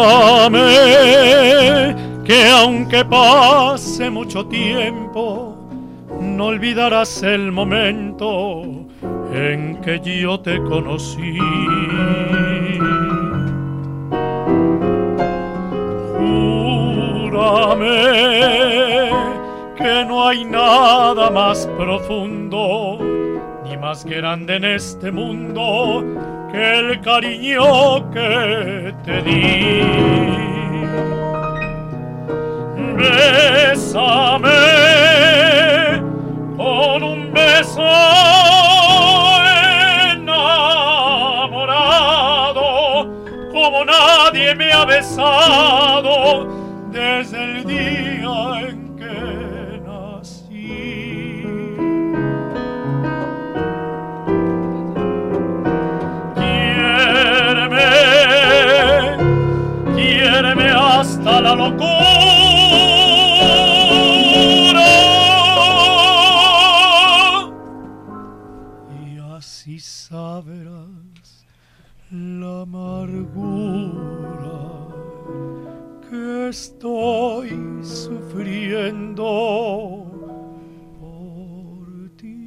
[2.23, 5.55] que aunque pase mucho tiempo,
[6.21, 8.61] no olvidarás el momento
[9.33, 11.39] en que yo te conocí.
[16.19, 17.89] Júrame
[19.75, 22.99] que no hay nada más profundo
[23.63, 26.03] ni más grande en este mundo
[26.51, 29.81] que el cariño que te di.
[32.95, 34.49] Bésame
[36.57, 37.81] con un beso
[40.11, 40.77] enamorado,
[43.51, 46.47] como nadie me ha besado
[46.91, 48.78] desde el día en
[61.49, 62.09] la locura.
[69.03, 71.45] Y así sabrás
[72.11, 73.97] la amargura
[76.09, 77.49] que estoy
[77.83, 79.25] sufriendo
[80.99, 82.45] por ti.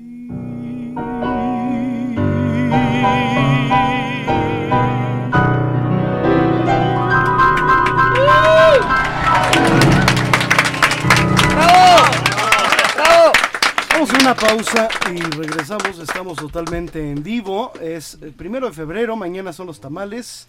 [13.92, 15.98] Vamos a una pausa y regresamos.
[15.98, 17.72] Estamos totalmente en vivo.
[17.80, 20.48] Es el primero de febrero, mañana son los tamales.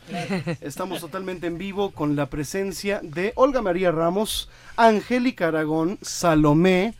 [0.62, 6.96] Estamos totalmente en vivo con la presencia de Olga María Ramos, Angélica Aragón, Salomé,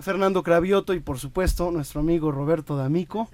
[0.00, 3.28] Fernando Cravioto y por supuesto nuestro amigo Roberto D'Amico.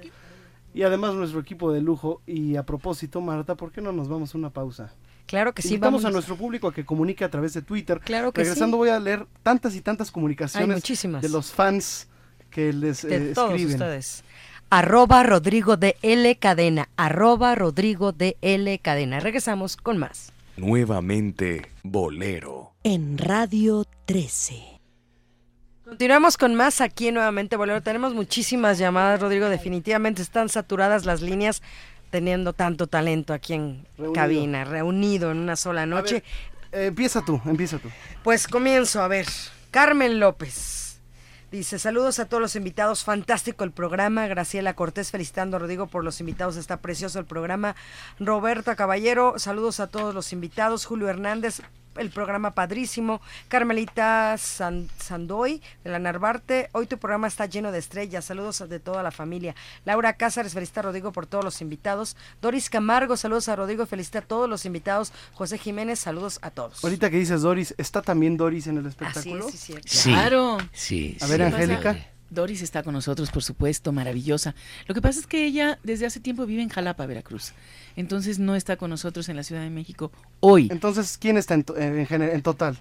[0.75, 2.21] Y además nuestro equipo de lujo.
[2.27, 4.93] Y a propósito, Marta, ¿por qué no nos vamos a una pausa?
[5.29, 6.11] Claro que sí, Invitamos vamos.
[6.11, 8.01] a nuestro público a que comunique a través de Twitter.
[8.01, 8.79] Claro que Regresando sí.
[8.79, 11.23] voy a leer tantas y tantas comunicaciones Hay muchísimas.
[11.23, 12.09] de los fans
[12.51, 13.75] que les de eh, todos escriben.
[13.75, 14.25] ustedes.
[14.71, 16.89] Arroba Rodrigo de L Cadena.
[16.97, 19.21] Arroba Rodrigo de L Cadena.
[19.21, 20.33] Regresamos con más.
[20.57, 22.73] Nuevamente Bolero.
[22.83, 24.81] En Radio 13.
[25.85, 27.83] Continuamos con más aquí en nuevamente Bolero.
[27.83, 29.49] Tenemos muchísimas llamadas, Rodrigo.
[29.49, 31.63] Definitivamente están saturadas las líneas
[32.11, 34.13] teniendo tanto talento aquí en Reunido.
[34.13, 36.23] cabina, reunido en una sola noche.
[36.73, 37.89] Eh, empieza tú, empieza tú.
[38.23, 39.27] Pues comienzo, a ver.
[39.71, 41.01] Carmen López.
[41.51, 44.27] Dice, saludos a todos los invitados, fantástico el programa.
[44.27, 47.75] Graciela Cortés felicitando a Rodrigo por los invitados, está precioso el programa.
[48.21, 50.85] Roberta Caballero, saludos a todos los invitados.
[50.85, 51.63] Julio Hernández,
[51.97, 53.21] el programa padrísimo.
[53.49, 58.81] Carmelita San- Sandoy de la Narvarte, hoy tu programa está lleno de estrellas, saludos de
[58.81, 59.55] toda la familia.
[59.85, 62.17] Laura Cázares felicita a Rodrigo por todos los invitados.
[62.41, 65.13] Doris Camargo, saludos a Rodrigo, felicita a todos los invitados.
[65.35, 66.83] José Jiménez, saludos a todos.
[66.85, 69.49] Ahorita que dices Doris, ¿está también Doris en el espectáculo?
[69.49, 69.99] Así es, sí.
[69.99, 70.59] Sí, Claro.
[70.73, 71.17] Sí.
[71.21, 71.97] A ver, ¿Qué Angélica.
[72.31, 74.55] Doris está con nosotros, por supuesto, maravillosa.
[74.87, 77.53] Lo que pasa es que ella desde hace tiempo vive en Jalapa, Veracruz.
[77.97, 80.69] Entonces no está con nosotros en la Ciudad de México hoy.
[80.71, 82.79] Entonces, ¿quién está en, to- en, gener- en total?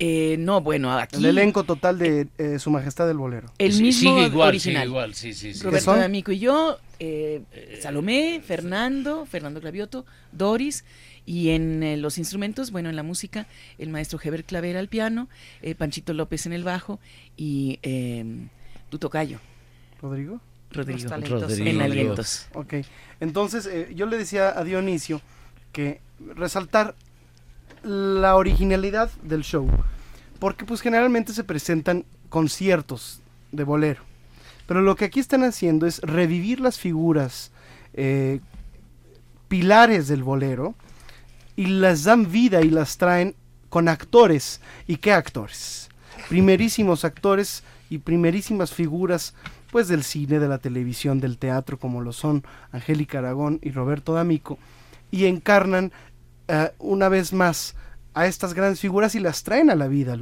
[0.00, 3.48] Eh, no, bueno, aquí El elenco total de eh, Su Majestad del Bolero.
[3.58, 4.82] el Sí, mismo sigue igual, original.
[4.82, 5.60] sigue igual, sí, sí, sí.
[5.60, 6.00] ¿Qué Roberto son?
[6.00, 7.42] D'Amico y yo, eh,
[7.80, 10.84] Salomé, Fernando, Fernando Clavioto, Doris,
[11.26, 13.46] y en eh, los instrumentos, bueno, en la música,
[13.78, 15.28] el maestro Heber Clavera al piano,
[15.62, 16.98] eh, Panchito López en el bajo
[17.36, 18.24] y eh,
[18.90, 19.38] tu tocayo,
[20.00, 20.40] ¿Rodrigo?
[20.70, 21.42] Rodrigo, Los talentos.
[21.42, 21.70] Rodrigo.
[21.70, 22.46] en alientos.
[22.54, 22.74] Ok.
[23.20, 25.20] Entonces, eh, yo le decía a Dionisio
[25.72, 26.00] que
[26.34, 26.94] resaltar
[27.82, 29.68] la originalidad del show.
[30.38, 33.20] Porque pues generalmente se presentan conciertos
[33.52, 34.02] de bolero.
[34.66, 37.52] Pero lo que aquí están haciendo es revivir las figuras
[37.92, 38.40] eh,
[39.48, 40.74] pilares del bolero
[41.56, 43.36] y las dan vida y las traen
[43.68, 44.60] con actores.
[44.86, 45.88] ¿Y qué actores?
[46.28, 49.34] Primerísimos actores y primerísimas figuras
[49.70, 54.14] pues del cine, de la televisión, del teatro, como lo son Angélica Aragón y Roberto
[54.14, 54.58] D'Amico,
[55.10, 55.92] y encarnan
[56.48, 57.74] eh, una vez más
[58.14, 60.16] a estas grandes figuras y las traen a la vida,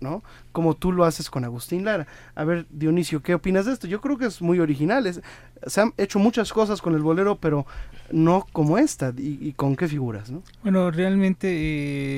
[0.00, 0.22] ¿no?
[0.52, 2.06] Como tú lo haces con Agustín Lara.
[2.34, 3.86] A ver, Dionisio, ¿qué opinas de esto?
[3.86, 5.22] Yo creo que es muy original.
[5.66, 7.66] se han hecho muchas cosas con el bolero, pero
[8.10, 9.12] no como esta.
[9.16, 10.42] ¿Y, con qué figuras, no?
[10.62, 11.48] Bueno, realmente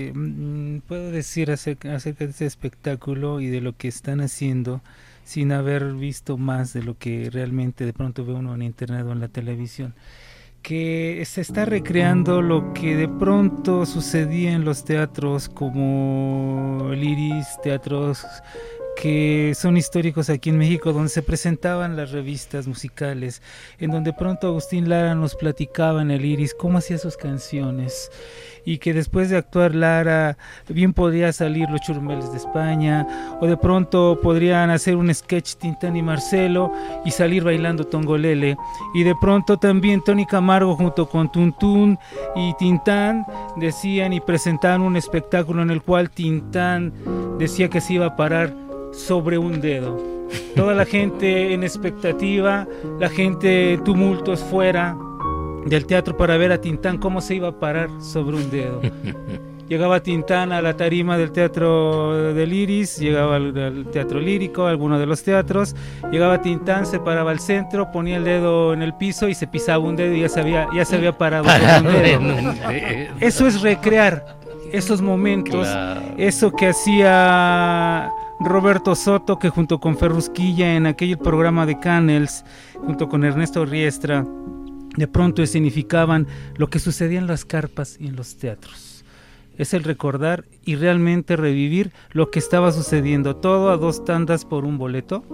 [0.08, 4.80] eh, mm, puedo decir acerca, acerca de este espectáculo y de lo que están haciendo
[5.24, 9.12] sin haber visto más de lo que realmente de pronto ve uno en internet o
[9.12, 9.94] en la televisión
[10.62, 17.46] que se está recreando lo que de pronto sucedía en los teatros como el Iris,
[17.62, 18.24] teatros
[18.96, 23.42] que son históricos aquí en México, donde se presentaban las revistas musicales,
[23.78, 28.10] en donde pronto Agustín Lara nos platicaba en el Iris cómo hacía sus canciones
[28.64, 30.36] y que después de actuar Lara
[30.68, 35.96] bien podría salir los churmeles de España o de pronto podrían hacer un sketch Tintán
[35.96, 36.72] y Marcelo
[37.04, 38.56] y salir bailando Tongolele
[38.94, 41.98] y de pronto también Tony Camargo junto con Tuntún
[42.36, 46.92] y Tintán decían y presentaban un espectáculo en el cual Tintán
[47.38, 48.54] decía que se iba a parar
[48.92, 50.12] sobre un dedo.
[50.54, 52.66] Toda la gente en expectativa,
[52.98, 54.96] la gente tumultos fuera,
[55.66, 58.80] del teatro para ver a Tintán cómo se iba a parar sobre un dedo.
[59.68, 65.06] Llegaba Tintán a la tarima del teatro del Iris, llegaba al, teatro lírico, alguno de
[65.06, 65.74] los teatros,
[66.10, 69.78] llegaba Tintán, se paraba al centro, ponía el dedo en el piso y se pisaba
[69.78, 71.48] un dedo y ya se había, ya se había parado.
[71.48, 73.14] sobre un dedo.
[73.20, 74.36] Eso es recrear
[74.72, 75.66] esos momentos,
[76.18, 78.10] eso que hacía
[78.40, 82.44] Roberto Soto, que junto con Ferrusquilla en aquel programa de Canels,
[82.84, 84.24] junto con Ernesto Riestra,
[84.96, 86.26] de pronto significaban
[86.56, 89.04] lo que sucedía en las carpas y en los teatros.
[89.58, 94.64] Es el recordar y realmente revivir lo que estaba sucediendo, todo a dos tandas por
[94.64, 95.24] un boleto.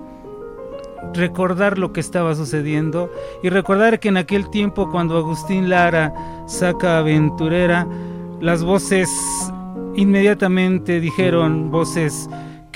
[1.15, 6.13] Recordar lo que estaba sucediendo y recordar que en aquel tiempo cuando Agustín Lara
[6.47, 7.87] saca Aventurera,
[8.41, 9.09] las voces
[9.95, 12.29] inmediatamente dijeron, voces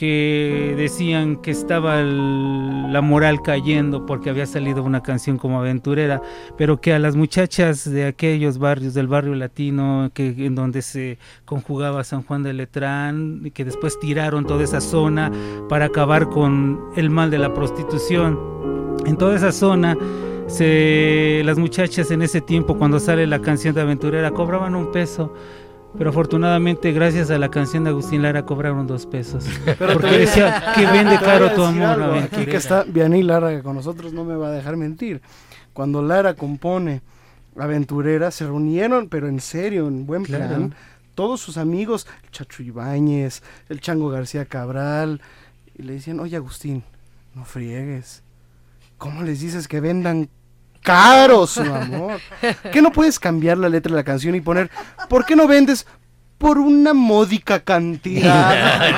[0.03, 6.21] que decían que estaba la moral cayendo porque había salido una canción como aventurera,
[6.59, 11.19] pero que a las muchachas de aquellos barrios del barrio latino que en donde se
[11.45, 15.31] conjugaba San Juan de Letrán, que después tiraron toda esa zona
[15.69, 18.41] para acabar con el mal de la prostitución.
[19.07, 19.97] En toda esa zona
[20.49, 25.33] se, las muchachas en ese tiempo cuando sale la canción de aventurera cobraban un peso
[25.97, 29.45] pero afortunadamente, gracias a la canción de Agustín Lara, cobraron dos pesos.
[29.79, 32.19] porque decía que vende caro tu amor.
[32.19, 35.21] Aquí que está Vianney Lara, que con nosotros no me va a dejar mentir.
[35.73, 37.03] Cuando Lara compone
[37.57, 40.75] Aventurera, se reunieron, pero en serio, en buen plan,
[41.15, 45.21] todos sus amigos, el Chacho Ibáñez, el Chango García Cabral,
[45.77, 46.83] y le decían, oye Agustín,
[47.35, 48.23] no friegues.
[48.97, 50.31] ¿Cómo les dices que vendan
[50.83, 52.21] caro su amor.
[52.73, 54.71] ¿Qué no puedes cambiar la letra de la canción y poner,
[55.09, 55.87] ¿por qué no vendes?
[56.37, 58.93] Por una módica cantidad.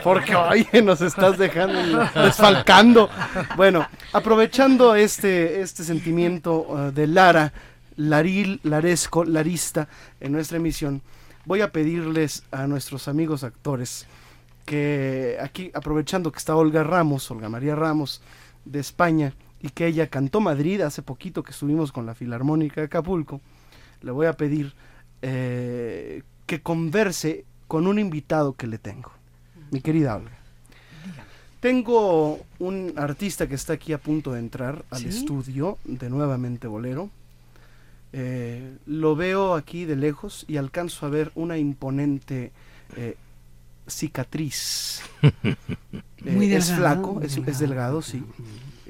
[0.02, 3.10] Porque, oye, nos estás dejando desfalcando.
[3.56, 7.52] Bueno, aprovechando este, este sentimiento uh, de Lara,
[7.96, 11.02] Laril, Laresco, Larista, en nuestra emisión,
[11.44, 14.06] voy a pedirles a nuestros amigos actores
[14.64, 18.22] que aquí, aprovechando que está Olga Ramos, Olga María Ramos,
[18.64, 22.86] de España, y que ella cantó Madrid hace poquito que estuvimos con la Filarmónica de
[22.86, 23.40] Acapulco,
[24.02, 24.72] le voy a pedir
[25.22, 29.12] eh, que converse con un invitado que le tengo,
[29.70, 30.38] mi querida Olga.
[31.60, 37.10] Tengo un artista que está aquí a punto de entrar al estudio de Nuevamente Bolero.
[38.14, 42.50] Eh, lo veo aquí de lejos y alcanzo a ver una imponente
[42.96, 43.16] eh,
[43.86, 45.02] cicatriz.
[46.24, 48.24] Muy es flaco, es, es delgado, sí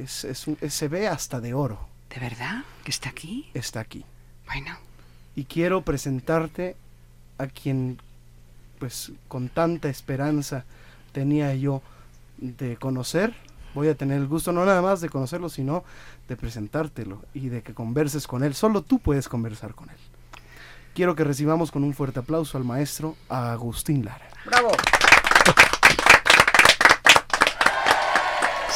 [0.02, 0.26] es,
[0.68, 1.88] se ve hasta de oro.
[2.12, 2.64] ¿De verdad?
[2.84, 3.50] ¿Que está aquí?
[3.54, 4.04] Está aquí.
[4.46, 4.76] Bueno.
[5.36, 6.76] Y quiero presentarte
[7.38, 7.98] a quien,
[8.78, 10.64] pues, con tanta esperanza
[11.12, 11.82] tenía yo
[12.38, 13.34] de conocer.
[13.74, 15.84] Voy a tener el gusto no nada más de conocerlo, sino
[16.28, 18.54] de presentártelo y de que converses con él.
[18.54, 19.96] Solo tú puedes conversar con él.
[20.94, 24.28] Quiero que recibamos con un fuerte aplauso al maestro Agustín Lara.
[24.44, 24.72] ¡Bravo!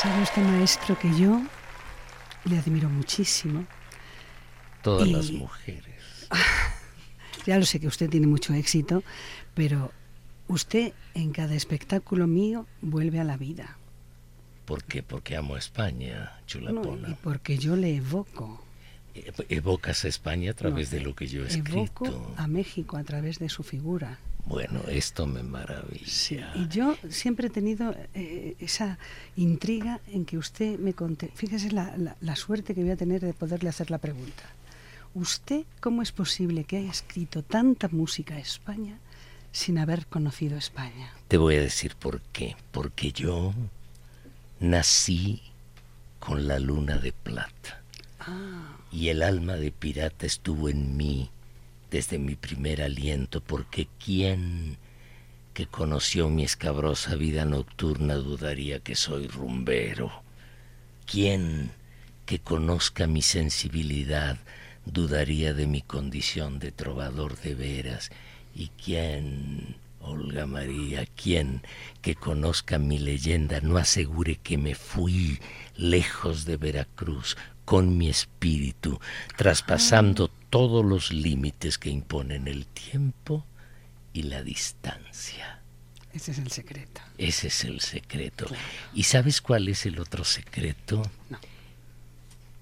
[0.05, 1.41] Sabe usted, maestro, que yo
[2.45, 3.65] le admiro muchísimo.
[4.83, 6.29] Todas las mujeres.
[7.47, 9.03] ya lo sé que usted tiene mucho éxito,
[9.55, 9.91] pero
[10.47, 13.79] Usted en cada espectáculo mío vuelve a la vida.
[14.67, 15.03] ¿Por qué?
[15.03, 17.09] Porque amo a España, No, chulapona.
[17.09, 18.63] y porque yo le evoco.
[19.15, 22.05] E- Evocas a España a través No, de lo que yo he escrito.
[22.05, 24.19] Evoco a México a través de su figura.
[24.47, 26.53] Bueno, esto me maravilla.
[26.55, 28.99] Y yo siempre he tenido eh, esa
[29.37, 31.31] intriga en que usted me conte.
[31.35, 34.43] Fíjese la, la- la suerte que voy a tener de poderle hacer la pregunta.
[35.15, 38.99] ¿Usted cómo es posible que haya escrito tanta música a España
[39.53, 41.13] sin haber conocido España?
[41.29, 42.57] Te voy a decir por qué.
[42.73, 43.55] Porque yo
[44.61, 45.43] nací
[46.19, 47.83] con la luna de plata.
[48.21, 51.31] Ah, Y el alma de pirata estuvo en mí
[51.95, 54.79] desde mi primer aliento, porque ¿quién
[55.53, 60.11] que conoció mi escabrosa vida nocturna dudaría que soy rumbero?
[61.07, 61.71] ¿Quién
[62.27, 64.39] que conozca mi sensibilidad
[64.85, 68.11] dudaría de mi condición de trovador de veras?
[68.57, 71.63] ¿Y quién, Olga María, quién
[72.03, 75.39] que conozca mi leyenda no asegure que me fui
[75.77, 78.99] lejos de Veracruz con mi espíritu,
[79.37, 83.45] traspasando todos los límites que imponen el tiempo
[84.13, 85.59] y la distancia?
[86.13, 87.01] ese es el secreto.
[87.19, 88.47] Ese es el secreto.
[88.95, 91.03] ¿Y sabes cuál es el otro secreto?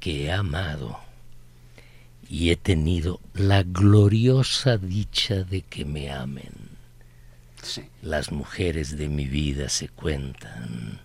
[0.01, 0.99] Que he amado
[2.31, 6.55] y he tenido la gloriosa dicha de que me amen.
[8.01, 10.99] Las mujeres de mi vida se cuentan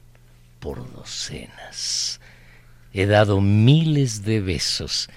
[0.61, 2.21] por docenas.
[2.93, 5.09] He dado miles de besos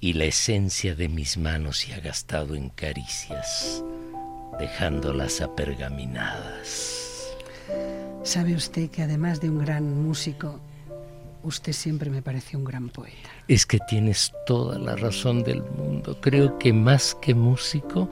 [0.00, 3.84] y la esencia de mis manos se ha gastado en caricias,
[4.58, 7.36] dejándolas apergaminadas.
[8.22, 10.60] ¿Sabe usted que además de un gran músico,
[11.42, 13.30] usted siempre me pareció un gran poeta?
[13.48, 16.18] Es que tienes toda la razón del mundo.
[16.20, 18.10] Creo que más que músico,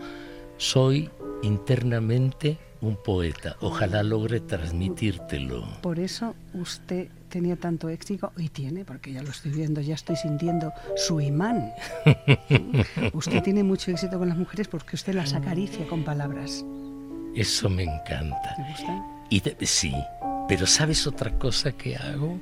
[0.58, 1.10] soy
[1.42, 3.56] internamente un poeta.
[3.60, 5.66] Ojalá logre transmitírtelo.
[5.82, 10.16] Por eso usted tenía tanto éxito y tiene, porque ya lo estoy viendo, ya estoy
[10.16, 11.72] sintiendo su imán.
[13.12, 16.64] usted tiene mucho éxito con las mujeres porque usted las acaricia con palabras.
[17.34, 18.54] Eso me encanta.
[18.58, 19.18] ¿Le gusta?
[19.30, 19.94] Y sí,
[20.48, 22.40] pero ¿sabes otra cosa que hago?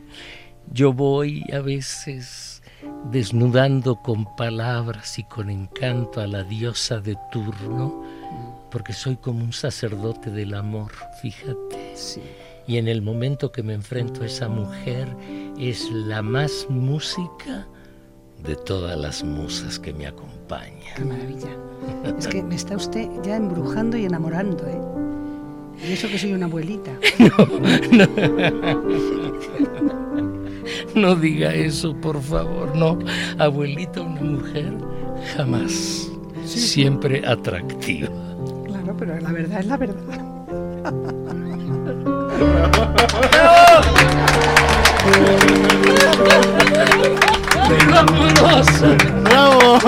[0.73, 2.63] Yo voy a veces
[3.11, 8.05] desnudando con palabras y con encanto a la diosa de turno,
[8.71, 11.95] porque soy como un sacerdote del amor, fíjate.
[12.67, 15.09] Y en el momento que me enfrento a esa mujer,
[15.59, 17.67] es la más música
[18.43, 20.95] de todas las musas que me acompañan.
[20.97, 21.51] Qué maravilla.
[22.19, 24.81] Es que me está usted ya embrujando y enamorando, ¿eh?
[25.89, 26.91] Y eso que soy una abuelita.
[30.95, 32.99] No diga eso, por favor, no.
[33.39, 34.73] Abuelita, una mujer,
[35.37, 36.11] jamás.
[36.45, 38.09] Siempre atractiva.
[38.65, 41.33] Claro, pero la verdad es la verdad.
[49.23, 49.79] ¡Bravo!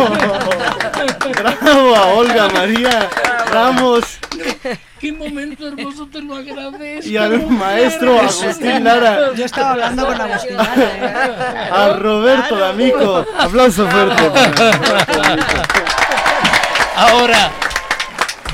[1.62, 3.09] ¡Bravo a Olga María
[3.53, 4.18] Ramos!
[4.99, 6.09] ¡Qué momento hermoso!
[6.09, 7.09] Te lo agradezco.
[7.09, 9.32] Y al maestro Agustín Lara.
[9.34, 11.70] Yo estaba hablando con Agustín Lara, ¿eh?
[11.70, 13.24] A Roberto D'Amico.
[13.38, 14.32] Aplauso fuerte.
[16.96, 17.51] Ahora,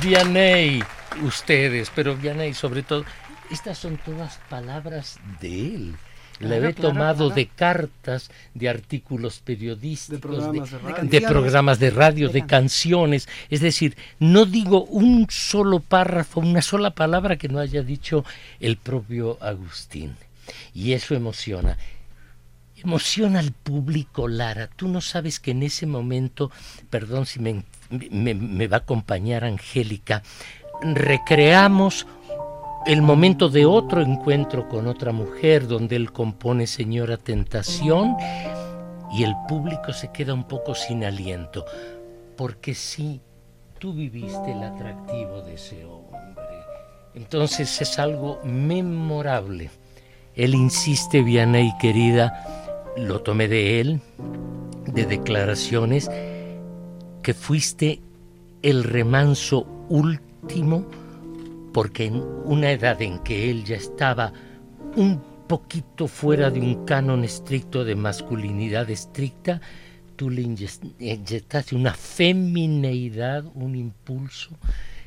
[0.02, 0.84] Vianney,
[1.22, 3.04] ustedes, pero Vianney sobre todo,
[3.50, 5.94] estas son todas palabras de él.
[6.40, 7.34] La Claro, he claro, tomado claro.
[7.36, 10.96] de cartas, de artículos periodísticos, programas de radio.
[11.04, 13.28] de De programas de radio, De de canciones.
[13.50, 18.24] Es decir, no digo un solo párrafo, una sola palabra que no haya dicho
[18.58, 20.16] el propio Agustín.
[20.74, 21.78] Y eso emociona.
[22.82, 24.66] Emociona al público, Lara.
[24.74, 26.50] Tú no sabes que en ese momento,
[26.90, 27.62] perdón si me,
[28.10, 30.22] me- me va a acompañar Angélica,
[30.82, 32.06] recreamos
[32.86, 38.16] el momento de otro encuentro con otra mujer donde él compone Señora Tentación
[39.12, 41.64] y el público se queda un poco sin aliento.
[42.36, 43.20] Porque sí,
[43.78, 46.42] tú viviste el atractivo de ese hombre.
[47.14, 49.70] Entonces es algo memorable.
[50.34, 52.44] Él insiste, Vianney querida,
[52.96, 54.00] lo tomé de él,
[54.86, 56.10] de declaraciones,
[57.22, 58.00] que fuiste
[58.62, 60.84] el remanso último,
[61.74, 64.32] porque en una edad en que él ya estaba
[64.94, 69.60] un poquito fuera de un canon estricto de masculinidad estricta,
[70.14, 74.50] tú le inyectaste una femineidad, un impulso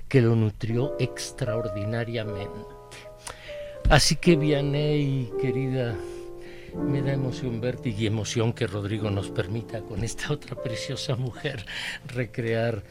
[0.10, 2.76] que lo nutrió extraordinariamente.
[3.90, 5.96] Así que Vianney, querida,
[6.76, 11.66] me da emoción verte y emoción que Rodrigo nos permita con esta otra preciosa mujer
[12.08, 12.84] recrear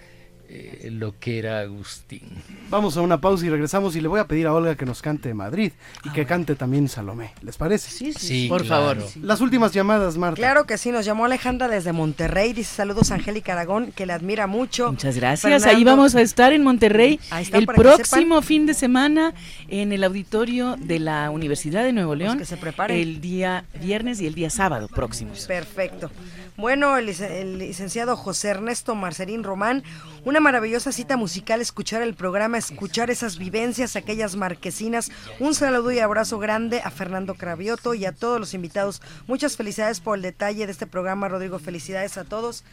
[0.48, 2.22] eh, lo que era Agustín.
[2.70, 5.02] Vamos a una pausa y regresamos y le voy a pedir a Olga que nos
[5.02, 5.72] cante Madrid
[6.04, 7.32] y que cante también Salomé.
[7.42, 7.90] ¿Les parece?
[7.90, 9.00] Sí, sí, Sí, por claro.
[9.00, 9.10] favor.
[9.22, 10.36] Las últimas llamadas, Marta.
[10.36, 14.12] Claro que sí, nos llamó Alejandra desde Monterrey, dice saludos a Angélica Aragón, que le
[14.12, 14.90] admira mucho.
[14.92, 19.34] Muchas gracias, ahí vamos a estar en Monterrey Ahí está, el próximo fin de semana
[19.68, 22.36] en el auditorio de la Universidad de Nuevo León.
[22.36, 22.96] Pues que se preparen.
[22.96, 25.46] El día viernes y el día sábado próximos.
[25.46, 26.10] Perfecto.
[26.56, 29.82] Bueno, el, lic- el licenciado José Ernesto Marcerín Román,
[30.24, 35.10] una maravillosa cita musical, escuchar el programa, escuchar esas vivencias, aquellas marquesinas.
[35.38, 39.02] Un saludo y abrazo grande a Fernando Cravioto y a todos los invitados.
[39.26, 41.58] Muchas felicidades por el detalle de este programa, Rodrigo.
[41.58, 42.64] Felicidades a todos.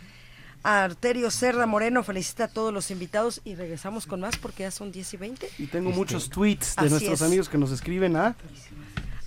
[0.65, 4.71] A Arterio Cerda Moreno, felicita a todos los invitados y regresamos con más porque ya
[4.71, 5.49] son 10 y 20.
[5.59, 7.21] Y tengo muchos tweets de Así nuestros es.
[7.21, 8.33] amigos que nos escriben a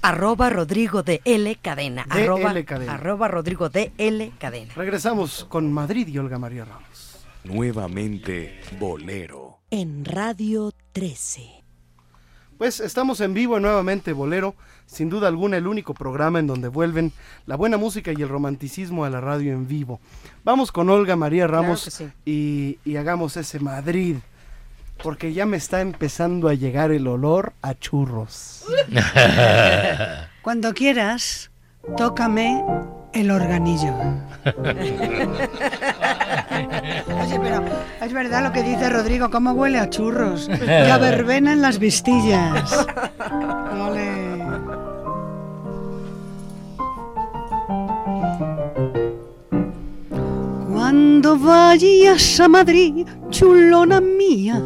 [0.07, 2.07] Arroba Rodrigo de L Cadena.
[2.09, 2.95] Arroba, Cadena.
[2.95, 4.73] arroba Rodrigo de L Cadena.
[4.77, 7.27] Regresamos con Madrid y Olga María Ramos.
[7.43, 9.59] Nuevamente Bolero.
[9.69, 11.65] En Radio 13.
[12.57, 14.55] Pues estamos en vivo nuevamente Bolero,
[14.87, 17.13] sin duda alguna el único programa en donde vuelven
[17.47, 19.99] la buena música y el romanticismo a la radio en vivo.
[20.45, 22.09] Vamos con Olga María Ramos que sí.
[22.25, 24.19] y, y hagamos ese Madrid,
[25.03, 28.65] porque ya me está empezando a llegar el olor a churros.
[30.43, 31.51] Cuando quieras,
[31.97, 32.63] tócame
[33.13, 33.95] el organillo.
[37.23, 37.65] Oye, pero
[38.01, 41.79] es verdad lo que dice Rodrigo, cómo huele a churros y a verbena en las
[41.79, 42.87] vistillas.
[43.73, 44.27] Ole.
[50.73, 54.63] Cuando vayas a Madrid, chulona mía,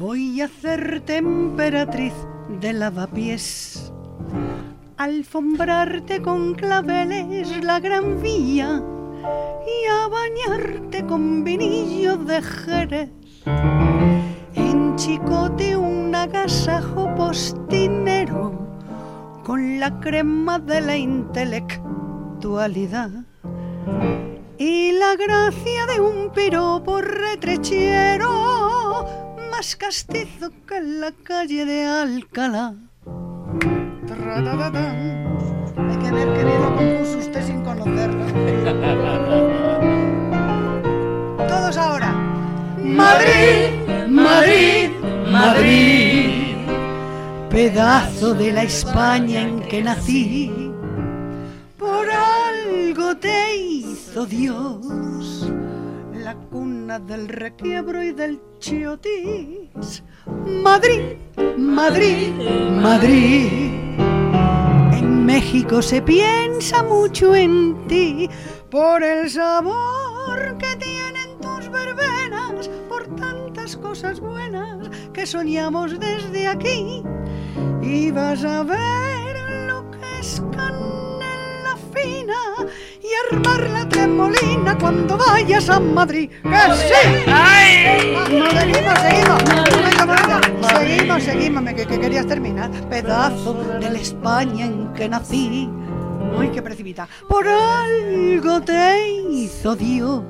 [0.00, 2.14] voy a hacerte emperatriz
[2.62, 3.92] de lavapiés,
[4.96, 8.82] alfombrarte con claveles la gran vía
[9.66, 13.10] y a bañarte con vinillo de Jerez.
[14.54, 18.58] En chicote un agasajo postinero
[19.44, 23.10] con la crema de la intelectualidad
[24.56, 28.30] y la gracia de un piropo retrechero
[29.50, 32.74] más castizo que la calle de Alcalá.
[35.76, 38.24] Hay que ver qué bien lo compuso usted sin conocerlo.
[41.48, 42.12] Todos ahora.
[42.82, 44.90] Madrid, Madrid,
[45.30, 46.56] Madrid,
[47.50, 50.72] pedazo de la España en que nací.
[51.78, 55.50] Por algo te hizo Dios
[56.12, 60.02] la cuna del requiebro y del chiotis.
[60.46, 61.16] Madrid,
[61.56, 62.32] Madrid,
[62.70, 63.70] Madrid.
[64.92, 68.28] En México se piensa mucho en ti
[68.70, 77.02] por el sabor que tienen tus verbenas, por tantas cosas buenas que soñamos desde aquí.
[77.82, 82.68] Y vas a ver lo que es canela fina
[83.10, 86.30] y armar la tremolina cuando vayas a Madrid.
[86.30, 87.24] ¡Que sí!
[87.26, 89.42] Vamos, seguimos, seguimos.
[90.78, 92.70] Seguimos, seguimos, que, que querías terminar.
[92.88, 95.68] Pedazo de la España en que nací.
[96.38, 97.08] Uy, qué precipita.
[97.28, 100.22] Por algo te hizo Dios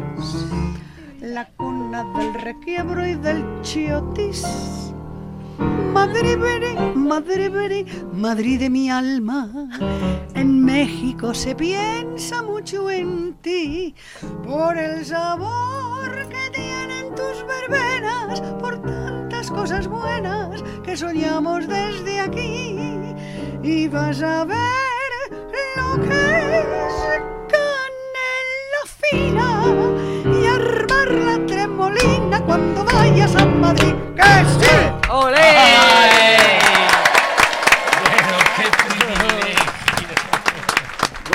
[1.21, 4.90] la cuna del requiebro y del chiotis.
[5.61, 9.69] Madre veré, madre veré, Madrid de mi alma.
[10.35, 13.95] En México se piensa mucho en ti
[14.43, 22.79] por el sabor que tienen tus verbenas, por tantas cosas buenas que soñamos desde aquí.
[23.63, 25.11] Y vas a ver
[25.77, 26.95] lo que es
[27.53, 30.10] canela fina
[32.51, 33.95] cuando vayas a Madrid.
[34.17, 34.77] ¡Que sí!
[35.09, 35.53] ¡Olé!
[38.03, 38.65] Bueno, qué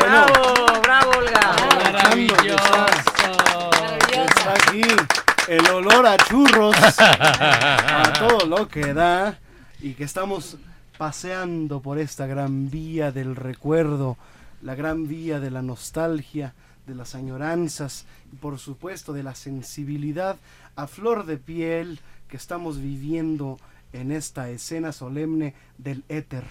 [0.04, 1.56] ¡Bravo, bravo, Olga!
[1.84, 2.86] Maravilloso.
[4.12, 4.84] Está aquí
[5.48, 9.40] el olor a churros, a todo lo que da,
[9.80, 10.58] y que estamos
[10.98, 14.18] paseando por esta gran vía del recuerdo,
[14.62, 16.54] la gran vía de la nostalgia,
[16.86, 20.38] de las añoranzas y por supuesto de la sensibilidad
[20.76, 23.58] a flor de piel que estamos viviendo
[23.94, 26.44] en esta escena solemne del éter.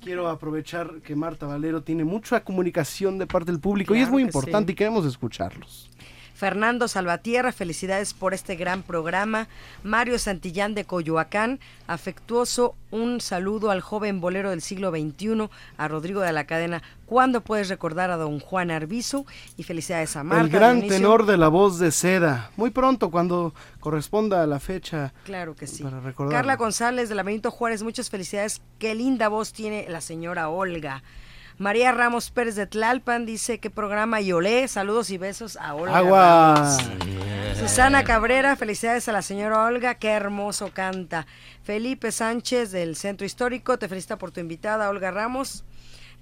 [0.00, 4.22] Quiero aprovechar que Marta Valero tiene mucha comunicación de parte del público y es muy
[4.22, 4.72] importante sí.
[4.72, 5.90] y queremos escucharlos.
[6.36, 9.48] Fernando Salvatierra, felicidades por este gran programa.
[9.82, 15.48] Mario Santillán de Coyoacán, afectuoso un saludo al joven bolero del siglo XXI,
[15.78, 16.82] a Rodrigo de la Cadena.
[17.06, 19.24] ¿Cuándo puedes recordar a don Juan Arbizu?
[19.56, 20.44] Y felicidades a Marta.
[20.44, 20.96] el gran Dionisio.
[20.98, 22.50] tenor de la voz de seda.
[22.56, 25.14] Muy pronto, cuando corresponda a la fecha.
[25.24, 25.82] Claro que sí.
[25.82, 26.34] Para recordar.
[26.34, 28.60] Carla González de la Benito Juárez, muchas felicidades.
[28.78, 31.02] Qué linda voz tiene la señora Olga.
[31.58, 34.68] María Ramos Pérez de Tlalpan dice qué programa y olé.
[34.68, 35.96] Saludos y besos a Olga.
[35.96, 36.54] Agua.
[36.54, 36.78] Ramos.
[37.58, 41.26] Susana Cabrera, felicidades a la señora Olga, qué hermoso canta.
[41.62, 45.64] Felipe Sánchez del Centro Histórico, te felicita por tu invitada, Olga Ramos.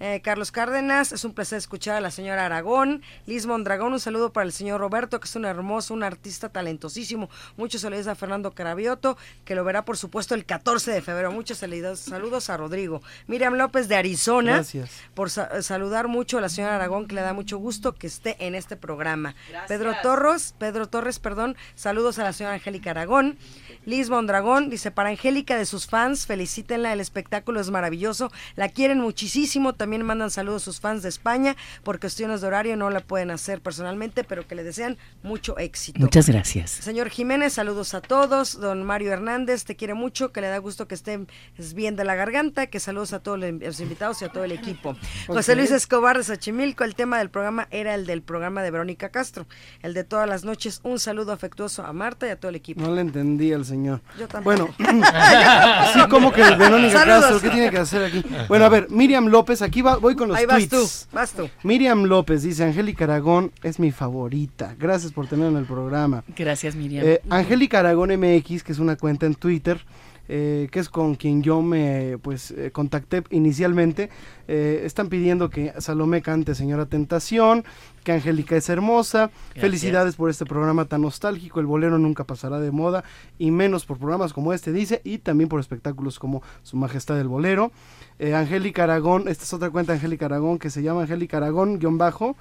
[0.01, 3.03] Eh, Carlos Cárdenas, es un placer escuchar a la señora Aragón.
[3.27, 7.31] Liz Mondragón, un saludo para el señor Roberto, que es un hermoso, un artista talentosísimo.
[7.57, 11.31] Muchos saludos a Fernando Carabioto, que lo verá por supuesto el 14 de febrero.
[11.31, 13.03] Muchos saludos, saludos a Rodrigo.
[13.29, 14.91] Miriam López de Arizona, Gracias.
[15.15, 18.37] por sa- saludar mucho a la señora Aragón, que le da mucho gusto que esté
[18.45, 19.35] en este programa.
[19.69, 23.39] Pedro Torres, Pedro Torres, perdón, saludos a la señora Angélica Aragón.
[23.87, 28.99] Liz Mondragón dice, para Angélica de sus fans, felicítenla, el espectáculo es maravilloso, la quieren
[29.01, 33.01] muchísimo, también mandan saludos a sus fans de España, por cuestiones de horario no la
[33.01, 36.01] pueden hacer personalmente, pero que le desean mucho éxito.
[36.01, 36.71] Muchas gracias.
[36.71, 38.59] Señor Jiménez, saludos a todos.
[38.59, 41.29] Don Mario Hernández, te quiere mucho, que le da gusto que estén
[41.75, 44.97] bien de la garganta, que saludos a todos los invitados y a todo el equipo.
[45.27, 45.55] José.
[45.55, 49.47] Luis Escobar de Xochimilco, el tema del programa era el del programa de Verónica Castro,
[49.83, 50.81] el de todas las noches.
[50.83, 52.81] Un saludo afectuoso a Marta y a todo el equipo.
[52.81, 54.01] No le entendí al señor.
[54.19, 54.45] Yo tampoco.
[54.57, 54.75] Bueno,
[55.93, 57.21] sí, como que Verónica Saludos.
[57.21, 58.25] Castro, ¿qué tiene que hacer aquí?
[58.49, 61.09] Bueno, a ver, Miriam López, aquí va, voy con los Ahí vas tweets.
[61.11, 61.49] tú, vas tú.
[61.63, 64.75] Miriam López dice, Angélica Aragón es mi favorita.
[64.79, 66.25] Gracias por tenerla en el programa.
[66.37, 67.05] Gracias, Miriam.
[67.07, 69.81] Eh, Angélica Aragón MX, que es una cuenta en Twitter,
[70.27, 74.09] eh, que es con quien yo me pues eh, contacté inicialmente,
[74.49, 77.63] eh, están pidiendo que Salomé cante Señora Tentación,
[78.05, 79.61] que Angélica es hermosa, Gracias.
[79.61, 83.05] felicidades por este programa tan nostálgico, el bolero nunca pasará de moda,
[83.39, 87.29] y menos por programas como este, dice, y también por espectáculos como Su Majestad el
[87.29, 87.71] Bolero.
[88.21, 91.99] Angélica Aragón, esta es otra cuenta de Angélica Aragón que se llama Angélica Aragón, guion
[91.99, 92.37] bajo,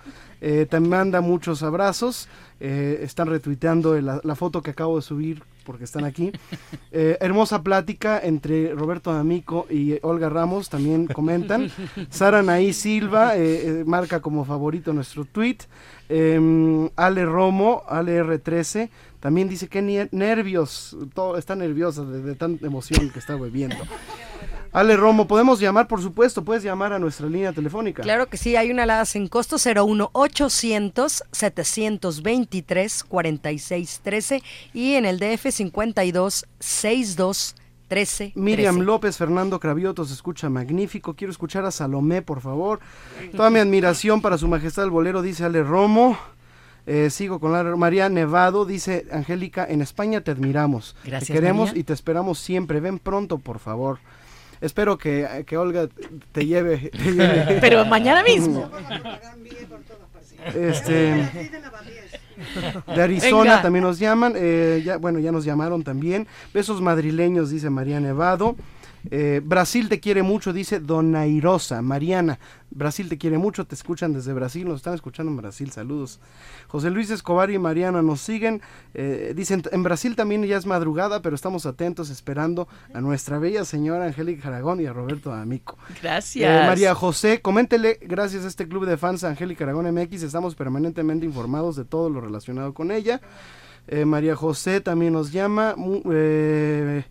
[0.70, 2.30] también manda muchos abrazos,
[2.60, 6.32] están retuiteando la, la foto que acabo de subir porque están aquí.
[6.96, 11.72] Eh, hermosa plática entre Roberto D'Amico y Olga Ramos, también comentan.
[12.12, 15.58] Sara Naí Silva eh, eh, marca como favorito nuestro tweet.
[16.10, 19.82] Eh, Ale Romo, Ale R13, también dice que
[20.12, 23.78] nervios, todo, está nerviosa de, de tanta emoción que está bebiendo.
[24.74, 28.02] Ale Romo, podemos llamar, por supuesto, puedes llamar a nuestra línea telefónica.
[28.02, 34.44] Claro que sí, hay una alada sin costo 01800 723 4613
[34.74, 37.56] y en el DF 52 62
[37.88, 38.86] 13 Miriam 13.
[38.86, 41.14] López, Fernando Cravioto se escucha magnífico.
[41.14, 42.80] Quiero escuchar a Salomé, por favor.
[43.36, 46.18] Toda mi admiración para su majestad el bolero, dice Ale Romo.
[46.88, 50.96] Eh, sigo con la María Nevado, dice Angélica, en España te admiramos.
[51.06, 51.82] Gracias, te queremos María.
[51.82, 52.80] y te esperamos siempre.
[52.80, 54.00] Ven pronto, por favor.
[54.64, 55.90] Espero que, que Olga
[56.32, 57.58] te lleve, te lleve.
[57.62, 58.70] Pero mañana mismo.
[60.56, 61.30] Este,
[62.96, 63.62] de Arizona Venga.
[63.62, 64.34] también nos llaman.
[64.36, 66.28] eh, ya, bueno, ya nos llamaron también.
[66.54, 68.56] Besos madrileños, dice María Nevado.
[69.12, 71.82] Eh, Brasil te quiere mucho, dice Donairosa.
[71.82, 72.40] Mariana,
[72.72, 76.20] Brasil te quiere mucho, te escuchan desde Brasil, nos están escuchando en Brasil, saludos.
[76.68, 78.62] José Luis Escobar y Mariana nos siguen.
[78.94, 83.66] eh, dicen, en Brasil también ya es madrugada, pero estamos atentos esperando a nuestra bella
[83.66, 85.78] señora Angélica Aragón y a Roberto D'Amico.
[86.02, 86.64] Gracias.
[86.64, 91.26] Eh, María José, coméntele, gracias a este club de fans Angélica Aragón MX, estamos permanentemente
[91.26, 93.22] informados de todo lo relacionado con ella.
[93.88, 95.76] Eh, María José también nos llama.
[96.10, 97.04] eh,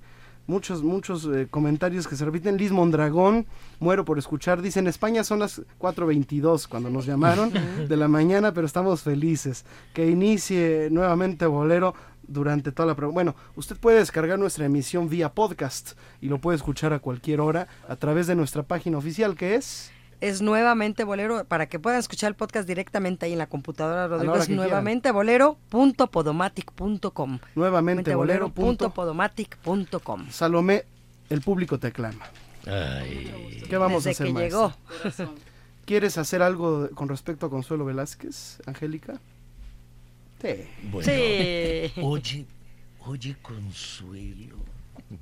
[0.53, 2.59] muchos, muchos eh, comentarios que se repiten.
[2.59, 3.47] Liz Mondragón,
[3.81, 4.61] muero por escuchar.
[4.61, 7.51] Dice, en España son las 4.22 cuando nos llamaron
[7.89, 9.65] de la mañana, pero estamos felices.
[9.95, 13.07] Que inicie nuevamente Bolero durante toda la...
[13.07, 17.67] Bueno, usted puede descargar nuestra emisión vía podcast y lo puede escuchar a cualquier hora
[17.89, 19.91] a través de nuestra página oficial que es...
[20.23, 24.37] Es nuevamente bolero, para que puedan escuchar el podcast directamente ahí en la computadora, Rodrigo,
[24.37, 27.39] es nuevamente bolero.podomatic.com.
[27.57, 28.49] Nuevamente bolero.
[28.51, 30.31] punto- bolero.podomatic.com.
[30.31, 30.85] Salomé,
[31.29, 32.25] el público te aclama.
[32.67, 33.65] Ay.
[33.69, 34.73] ¿Qué vamos Desde a hacer, que llegó.
[35.85, 39.15] ¿Quieres hacer algo con respecto a Consuelo Velázquez, Angélica?
[40.41, 40.55] Sí.
[40.85, 41.93] Bueno, Sí.
[42.01, 42.47] Oye,
[43.07, 44.57] oye, Consuelo,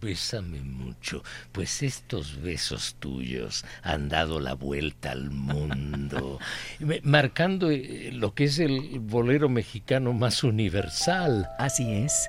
[0.01, 1.23] bésame mucho,
[1.53, 6.39] pues estos besos tuyos han dado la vuelta al mundo,
[7.03, 11.49] marcando eh, lo que es el bolero mexicano más universal.
[11.59, 12.29] Así es.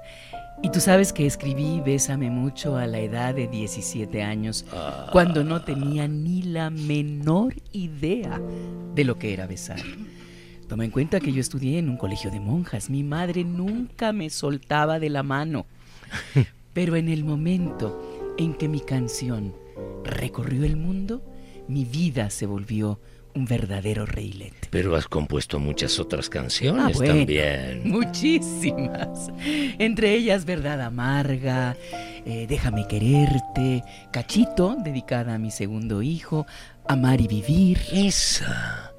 [0.64, 4.66] Y tú sabes que escribí Bésame mucho a la edad de 17 años,
[5.12, 8.40] cuando no tenía ni la menor idea
[8.94, 9.82] de lo que era besar.
[10.68, 12.90] Toma en cuenta que yo estudié en un colegio de monjas.
[12.90, 15.66] Mi madre nunca me soltaba de la mano.
[16.73, 19.53] Pero en el momento en que mi canción
[20.03, 21.22] recorrió el mundo,
[21.68, 22.99] mi vida se volvió
[23.34, 24.53] un verdadero reilet.
[24.72, 27.81] Pero has compuesto muchas otras Ah, canciones bueno, también.
[27.85, 29.30] Muchísimas.
[29.80, 31.77] Entre ellas Verdad Amarga,
[32.26, 36.45] eh, Déjame Quererte, Cachito, dedicada a mi segundo hijo,
[36.88, 37.80] Amar y Vivir.
[37.93, 38.91] Esa.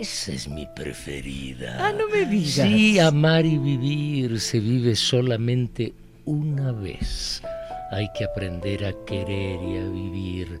[0.00, 1.76] Esa es mi preferida.
[1.88, 2.68] Ah, no me digas.
[2.68, 5.92] Sí, amar y vivir se vive solamente
[6.28, 7.42] una vez.
[7.90, 10.60] Hay que aprender a querer y a vivir.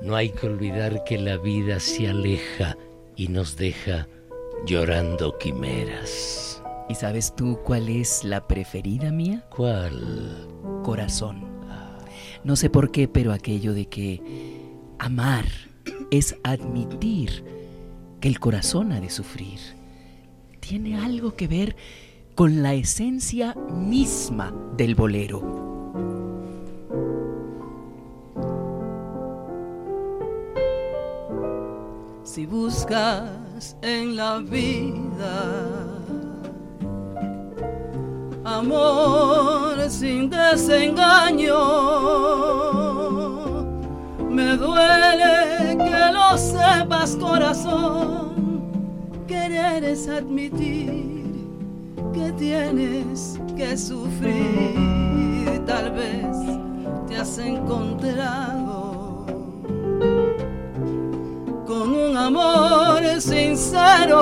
[0.00, 2.78] No hay que olvidar que la vida se aleja
[3.14, 4.08] y nos deja
[4.64, 6.62] llorando quimeras.
[6.88, 9.44] ¿Y sabes tú cuál es la preferida mía?
[9.54, 10.48] ¿Cuál?
[10.82, 11.44] Corazón.
[12.42, 14.22] No sé por qué, pero aquello de que
[14.98, 15.44] amar
[16.10, 17.44] es admitir
[18.18, 19.58] que el corazón ha de sufrir.
[20.60, 21.76] Tiene algo que ver
[22.40, 25.42] con la esencia misma del bolero.
[32.24, 35.90] Si buscas en la vida
[38.42, 41.58] amor sin desengaño,
[44.30, 48.62] me duele que lo sepas corazón,
[49.28, 51.19] querer es admitir
[52.12, 56.36] que tienes que sufrir, tal vez
[57.08, 59.26] te has encontrado
[61.66, 64.16] con un amor sincero.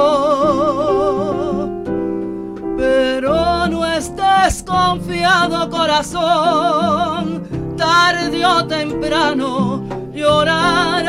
[2.77, 7.45] Pero no estés confiado, corazón,
[7.77, 9.83] tarde o temprano
[10.13, 11.09] llorarás.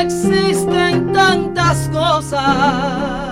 [0.00, 3.31] Existen tantas cosas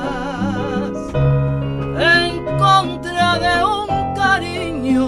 [3.38, 5.06] de un cariño.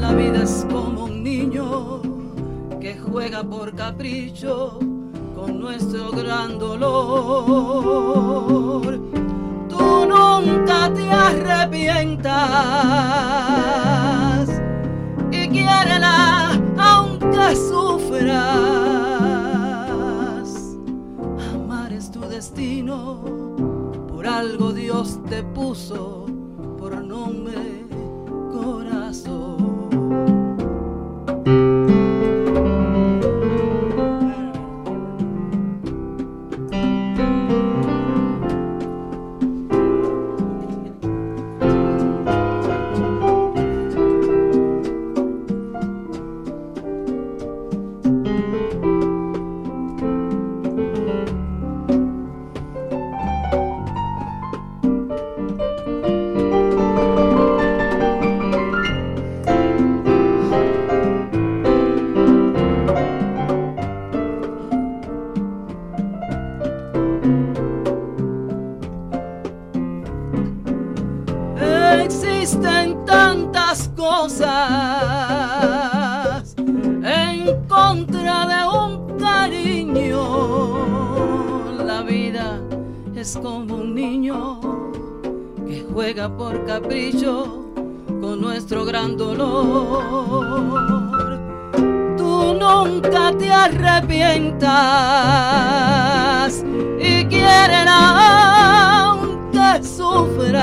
[0.00, 2.02] La vida es como un niño
[2.80, 4.78] que juega por capricho
[5.34, 6.90] con nuestro gran dolor.
[9.68, 12.30] Tú nunca te arrepientas
[15.30, 18.40] y quiérela aunque sufras.
[21.54, 23.20] Amar es tu destino,
[24.20, 26.26] por algo Dios te puso
[26.78, 27.86] por nombre
[28.52, 29.59] corazón.
[86.40, 87.66] Por capricho
[88.22, 90.00] con nuestro gran dolor.
[92.16, 94.64] Tú nunca te arrepientas
[96.98, 100.62] y quiérela aunque sufras.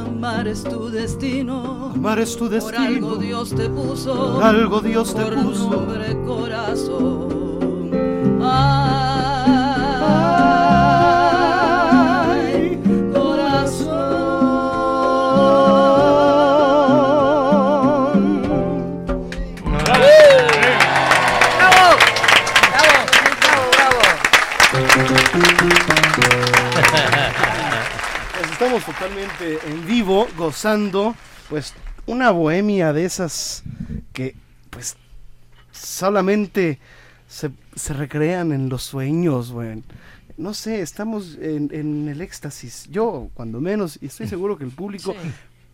[0.00, 1.90] Amar es tu destino.
[1.94, 3.16] Amar es tu Por algo destino.
[3.16, 4.32] Dios te puso.
[4.32, 5.70] Por algo Dios te por puso.
[5.70, 7.33] nombre corazón.
[29.04, 31.14] Totalmente en vivo, gozando,
[31.50, 31.74] pues
[32.06, 33.62] una bohemia de esas
[34.14, 34.34] que
[34.70, 34.96] pues
[35.72, 36.78] solamente
[37.28, 39.82] se, se recrean en los sueños, güey.
[40.38, 42.88] No sé, estamos en, en el éxtasis.
[42.90, 45.14] Yo, cuando menos, y estoy seguro que el público,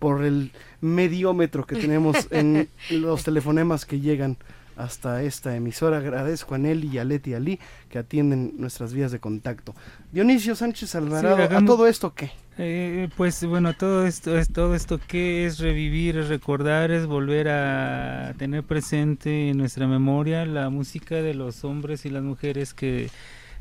[0.00, 0.50] por el
[0.80, 4.38] mediómetro que tenemos en los telefonemas que llegan
[4.76, 5.98] hasta esta emisora.
[5.98, 9.74] Agradezco a Nelly y a Leti Ali que atienden nuestras vías de contacto.
[10.10, 12.32] Dionisio Sánchez Alvarado, Sí, ¿a todo esto qué?
[12.62, 17.48] Eh, pues bueno, todo esto es todo esto que es revivir, es recordar, es volver
[17.48, 23.08] a tener presente en nuestra memoria la música de los hombres y las mujeres que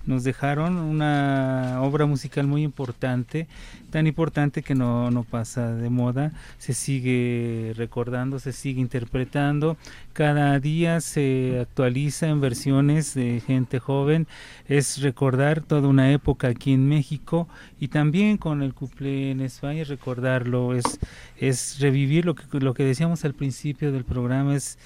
[0.10, 3.48] nos dejaron una obra musical muy importante,
[3.92, 9.78] tan importante que no, no pasa de moda, se sigue recordando, se sigue interpretando,
[10.14, 14.26] cada día se actualiza en versiones de gente joven,
[14.68, 17.48] es recordar toda una época aquí en México
[17.80, 21.00] y también con el cumple en España, recordarlo, es,
[21.38, 24.80] es revivir lo que, lo que decíamos al principio del programa, es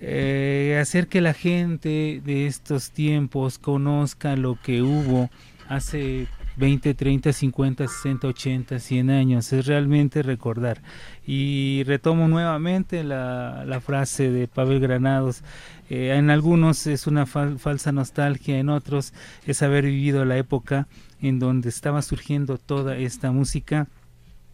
[0.00, 5.30] eh, hacer que la gente de estos tiempos conozca lo que hubo
[5.68, 10.82] hace 20, 30, 50, 60, 80, 100 años, es realmente recordar.
[11.26, 15.42] Y retomo nuevamente la, frase de Pavel Granados,
[15.88, 19.12] eh, en algunos es una falsa nostalgia, en otros
[19.46, 20.88] es haber vivido la época
[21.20, 23.86] en donde estaba surgiendo toda esta música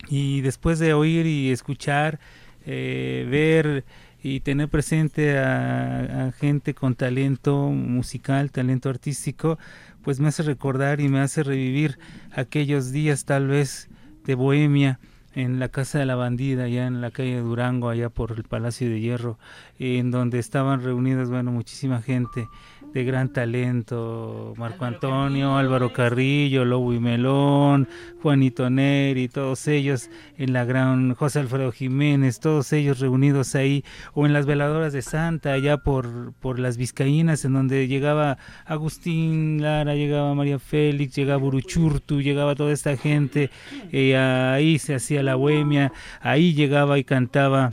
[0.08, 2.18] y después de oír y escuchar,
[2.66, 3.84] eh, ver
[4.26, 9.56] y tener presente a, gente con talento musical, talento artístico,
[10.02, 12.00] pues me hace recordar y me hace revivir
[12.32, 13.88] aquellos días tal vez
[14.24, 14.98] de bohemia
[15.36, 18.42] en la casa de la bandida, allá en la calle de Durango, allá por el
[18.42, 19.38] Palacio de Hierro,
[19.78, 22.48] en donde estaban reunidas, bueno, muchísima gente
[22.96, 27.88] de gran talento, Marco Antonio, Álvaro Carrillo, Lobo y Melón,
[28.22, 30.08] Juanito Neri, todos ellos
[30.38, 35.02] en la gran José Alfredo Jiménez, todos ellos reunidos ahí, o en las veladoras de
[35.02, 41.44] Santa, allá por, por las Vizcaínas, en donde llegaba Agustín Lara, llegaba María Félix, llegaba
[41.44, 43.50] Uruchurtu, llegaba toda esta gente,
[43.92, 45.92] y ahí se hacía la bohemia,
[46.22, 47.72] ahí llegaba y cantaba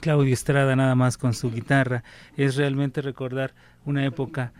[0.00, 2.04] Claudio Estrada nada más con su guitarra,
[2.36, 3.52] es realmente recordar
[3.84, 4.52] una época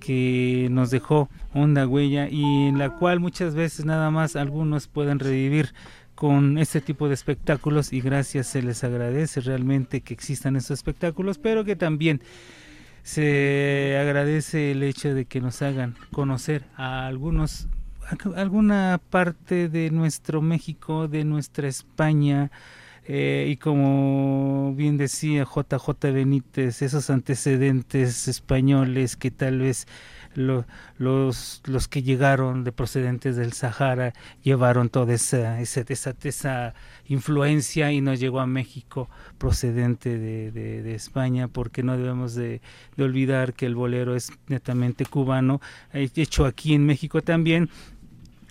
[0.00, 5.18] que nos dejó honda huella y en la cual muchas veces nada más algunos pueden
[5.18, 5.74] revivir
[6.14, 11.38] con este tipo de espectáculos y gracias se les agradece realmente que existan estos espectáculos,
[11.38, 12.22] pero que también
[13.02, 17.68] se agradece el hecho de que nos hagan conocer a algunos
[18.36, 22.50] alguna parte de nuestro México, de nuestra España,
[23.10, 29.86] eh, y como bien decía JJ Benítez, esos antecedentes españoles que tal vez
[30.34, 34.12] los, los que llegaron de procedentes del Sahara
[34.42, 35.84] llevaron toda esa, esa,
[36.22, 36.74] esa,
[37.06, 39.08] influencia y nos llegó a México
[39.38, 42.60] procedente de, de, España, porque no debemos de,
[42.98, 45.62] de olvidar que el bolero es netamente cubano,
[45.94, 47.70] hecho aquí en México también,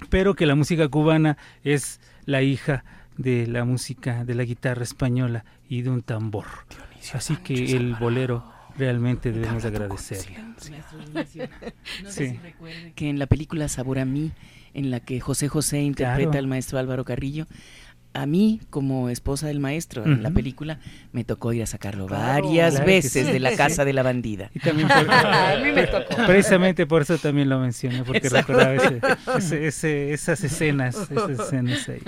[0.10, 2.84] pero que la música cubana es la hija
[3.18, 6.46] de la música de la guitarra española y de un tambor.
[7.14, 8.44] Así que el bolero
[8.78, 10.26] realmente debemos agradecer.
[12.96, 14.32] que en la película Sabor a mí,
[14.74, 17.48] en la que José José interpreta al maestro Álvaro Carrillo,
[18.18, 20.80] a mí, como esposa del maestro en la película,
[21.12, 24.50] me tocó ir a sacarlo varias veces de la casa de la bandida.
[24.56, 24.88] Y también
[26.28, 28.74] Precisamente por eso también lo mencioné, porque recordaba
[29.38, 32.02] ese, esas escenas, esas escenas ahí.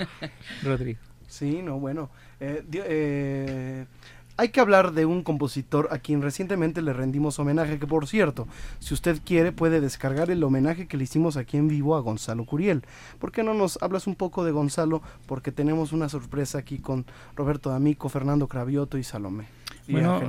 [0.62, 0.98] Rodrigo.
[1.28, 2.10] Sí, no, bueno.
[2.40, 3.86] Eh, eh,
[4.40, 8.48] hay que hablar de un compositor a quien recientemente le rendimos homenaje, que por cierto,
[8.78, 12.46] si usted quiere puede descargar el homenaje que le hicimos aquí en vivo a Gonzalo
[12.46, 12.82] Curiel.
[13.18, 15.02] ¿Por qué no nos hablas un poco de Gonzalo?
[15.26, 17.04] Porque tenemos una sorpresa aquí con
[17.36, 19.44] Roberto D'Amico, Fernando Cravioto y Salomé.
[19.86, 20.22] bueno,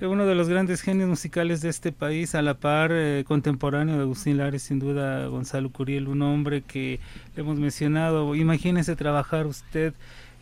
[0.00, 4.02] uno de los grandes genios musicales de este país, a la par eh, contemporáneo de
[4.02, 7.00] Agustín Lares, sin duda Gonzalo Curiel, un hombre que
[7.36, 8.34] hemos mencionado.
[8.34, 9.92] Imagínese trabajar usted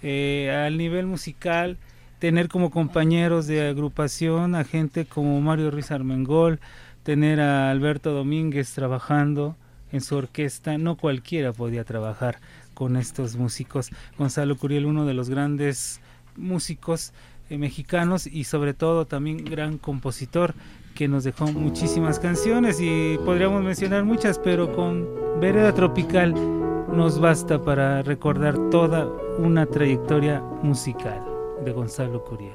[0.05, 1.77] eh, al nivel musical
[2.19, 6.61] tener como compañeros de agrupación a gente como Mario Ruiz Armengol,
[7.03, 9.57] tener a Alberto Domínguez trabajando
[9.93, 12.39] en su orquesta, no cualquiera podía trabajar
[12.75, 13.91] con estos músicos.
[14.19, 16.01] Gonzalo Curiel, uno de los grandes
[16.37, 17.13] músicos
[17.49, 20.55] eh, mexicanos y sobre todo también gran compositor
[20.95, 25.07] que nos dejó muchísimas canciones y podríamos mencionar muchas, pero con
[25.41, 29.07] Vereda Tropical nos basta para recordar toda
[29.39, 32.55] una trayectoria musical de Gonzalo Curiel.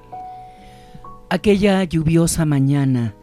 [1.30, 3.16] Aquella lluviosa mañana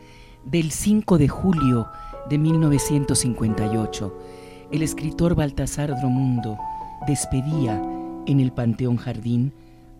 [0.44, 1.88] del 5 de julio
[2.28, 4.18] de 1958,
[4.72, 6.59] el escritor Baltasar Dromundo
[7.06, 7.82] despedía
[8.26, 9.52] en el Panteón Jardín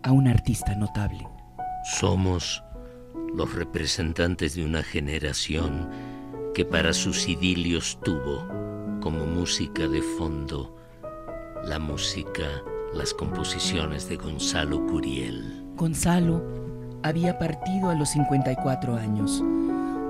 [0.03, 1.27] a un artista notable.
[1.99, 2.63] Somos
[3.33, 5.89] los representantes de una generación
[6.53, 8.47] que para sus idilios tuvo
[9.01, 10.75] como música de fondo
[11.65, 15.58] la música, las composiciones de Gonzalo Curiel.
[15.79, 16.43] Gonzalo
[17.03, 19.41] había partido a los 54 años,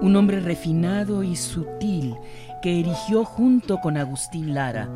[0.02, 2.16] un hombre refinado y sutil
[2.64, 4.90] que erigió junto con Agustín Lara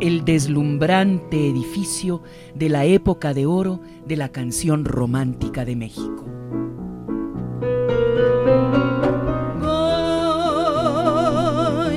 [0.00, 2.22] el deslumbrante edificio
[2.56, 6.24] de la época de oro de la canción romántica de México.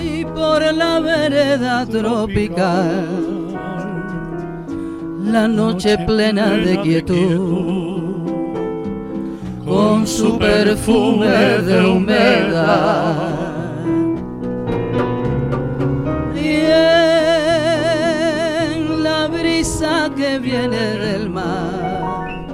[0.04, 3.08] Voy por la vereda tropical,
[5.24, 7.99] la noche plena de quietud,
[9.70, 13.30] con su perfume de humedad.
[16.36, 16.66] Y
[18.72, 22.48] en la brisa que viene del mar,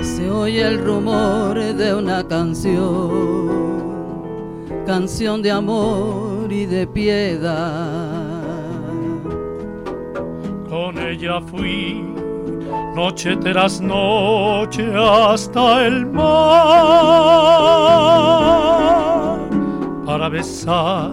[0.00, 3.80] se oye el rumor de una canción,
[4.86, 8.20] canción de amor y de piedad.
[10.68, 12.19] Con ella fui
[12.94, 16.30] noche tras noche hasta el mar
[20.04, 21.10] para besar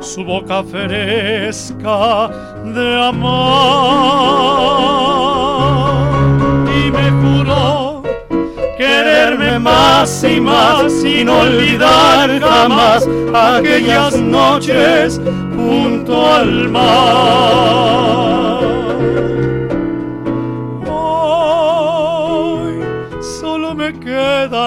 [0.00, 2.30] su boca fresca
[2.64, 3.40] de amor
[6.66, 8.02] y me juró
[8.78, 15.20] quererme más y más sin olvidar jamás aquellas noches
[15.54, 18.49] junto al mar.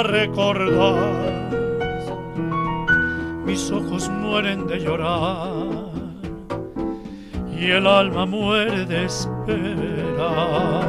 [0.03, 1.49] Queda recordar,
[3.45, 5.91] mis ojos mueren de llorar
[7.57, 10.83] y el alma muere de esperar.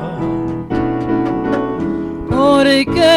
[2.28, 3.12] Porque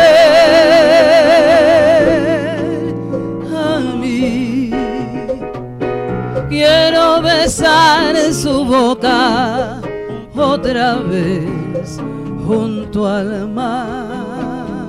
[3.57, 4.71] a mí.
[6.49, 9.81] Quiero besar su boca
[10.37, 11.99] otra vez
[12.47, 14.89] junto al mar.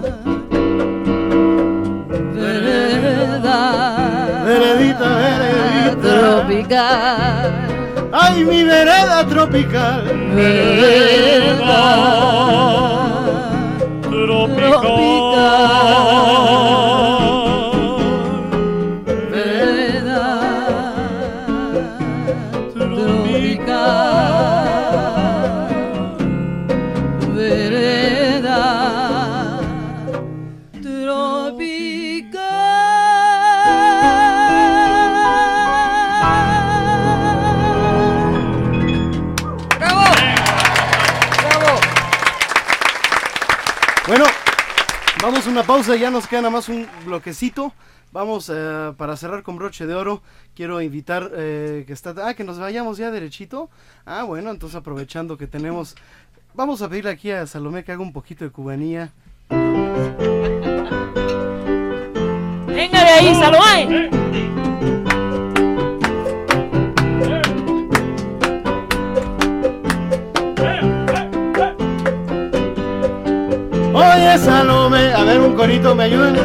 [2.33, 3.59] Vereda,
[4.45, 6.09] Veredita, veredita.
[6.19, 7.49] tropical.
[8.11, 10.03] Ay, mi vereda tropical.
[10.35, 11.83] Vereda
[14.09, 15.45] Vereda
[45.59, 47.73] una pausa, ya nos queda nada más un bloquecito.
[48.13, 50.21] Vamos eh, para cerrar con broche de oro.
[50.55, 53.69] Quiero invitar eh, que está, ah, que nos vayamos ya derechito.
[54.05, 55.97] Ah, bueno, entonces aprovechando que tenemos,
[56.53, 59.11] vamos a pedirle aquí a Salomé que haga un poquito de cubanía.
[59.49, 60.15] Venga
[63.03, 64.09] de ahí, Salomé.
[73.99, 76.35] Oye Salomé, a ver un corito, ¿me ayudan?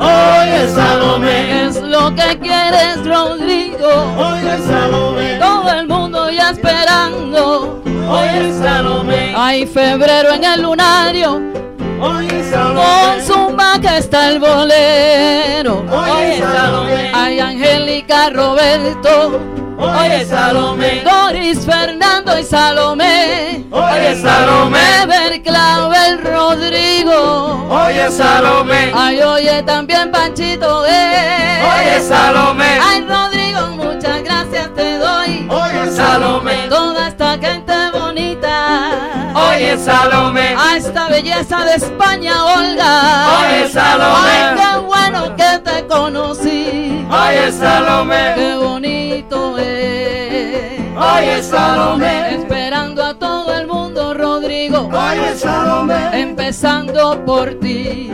[0.00, 3.88] Oye Salomé, Es lo que quieres, Rodrigo.
[4.16, 7.82] Oye Salomé, Todo el mundo ya esperando.
[8.08, 11.40] Oye Salomé, Hay febrero en el lunario.
[12.00, 15.84] Oye Con su majestad el bolero.
[15.90, 17.10] Oye, Salomé.
[17.14, 19.40] Hay Angélica Roberto.
[19.78, 21.02] Oye, Salomé.
[21.04, 23.64] Doris Fernando y Salomé.
[23.70, 24.78] Oye, Salomé.
[25.02, 27.66] Ever Clavel Rodrigo.
[27.70, 28.92] Oye, Salomé.
[28.94, 31.62] Ay, oye también Panchito eh.
[31.62, 32.78] Oye, Salomé.
[32.82, 35.46] Ay, Rodrigo, muchas gracias te doy.
[35.50, 36.68] Oye, Salomé.
[36.68, 38.90] Toda esta gente bonita.
[39.34, 40.54] Oye, Salomé.
[40.58, 43.40] A esta belleza de España, Olga.
[43.40, 44.30] Oye, Salomé.
[44.30, 46.95] Ay, qué bueno que te conocí.
[47.10, 48.32] Oye, Salomé.
[48.34, 50.80] Qué bonito es.
[50.96, 52.34] Oye, Salomé.
[52.34, 54.88] Esperando a todo el mundo, Rodrigo.
[54.92, 56.20] Oye, Salomé.
[56.20, 58.10] Empezando por ti.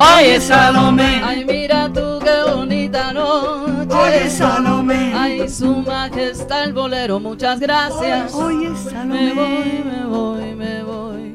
[0.00, 1.22] Oye, Salomé.
[1.24, 3.94] Ay, mira tú qué bonita noche.
[3.94, 5.12] Oye, Salomé.
[5.14, 8.34] Ay, su majestad el bolero, muchas gracias.
[8.34, 9.34] Oye, Salomé.
[9.34, 11.34] Me voy, me voy, me voy.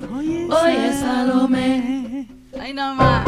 [0.52, 2.28] Oye, Salomé.
[2.60, 3.26] Ay, nada más.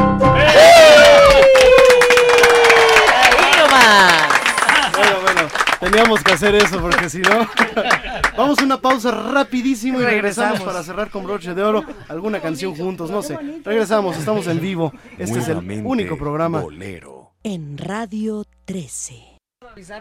[4.96, 5.42] Bueno, bueno,
[5.80, 7.48] teníamos que hacer eso porque si no...
[8.38, 10.74] Vamos a una pausa rapidísimo y regresamos, Regresamos.
[10.74, 11.84] para cerrar con broche de oro.
[12.10, 13.38] Alguna canción juntos, no sé.
[13.64, 14.92] Regresamos, estamos en vivo.
[15.18, 16.62] Este es el único programa.
[16.62, 17.34] Bolero.
[17.44, 19.33] En Radio 13.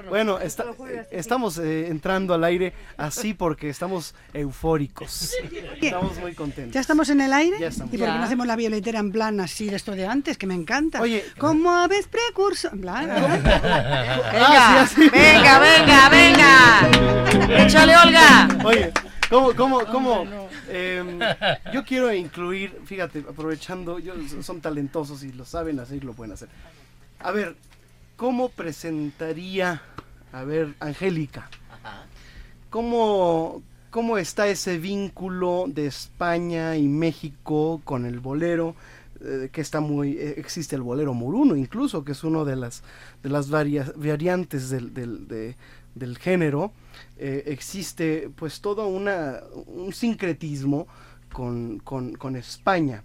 [0.09, 5.32] Bueno, está- eh, estamos eh, entrando al aire así porque estamos eufóricos.
[5.80, 6.72] Estamos muy contentos.
[6.74, 7.56] ¿Ya estamos en el aire?
[7.60, 7.93] Ya estamos.
[7.94, 10.47] ¿Y por qué no hacemos la violetera en plan así de esto de antes, que
[10.47, 11.01] me encanta?
[11.01, 11.24] Oye.
[11.39, 12.72] como aves precursor.
[12.74, 15.10] En plan, Ah, sí, así.
[15.10, 17.64] venga, venga, venga.
[17.64, 18.48] Échale, Olga.
[18.64, 18.93] Oye,
[19.30, 20.26] ¿cómo, cómo, cómo?
[20.68, 21.18] Em,
[21.72, 26.32] yo quiero incluir, fíjate, aprovechando, yo, son talentosos y lo saben hacer y lo pueden
[26.32, 26.48] hacer.
[27.20, 27.55] A ver,
[28.23, 29.82] ¿cómo presentaría,
[30.32, 31.51] a ver, Angélica?
[32.70, 38.77] ¿Cómo, ¿Cómo está ese vínculo de España y México con el bolero?
[39.24, 42.82] eh, que está muy eh, existe el bolero moruno incluso que es uno de las
[43.24, 45.55] de las varia- variantes del, del, de-
[45.97, 46.73] del género
[47.19, 50.86] eh, existe pues todo una, un sincretismo
[51.32, 53.03] con, con, con España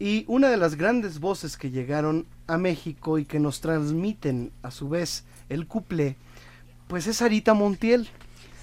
[0.00, 4.72] y una de las grandes voces que llegaron a México y que nos transmiten a
[4.72, 6.16] su vez el cuplé
[6.88, 8.08] pues es Arita Montiel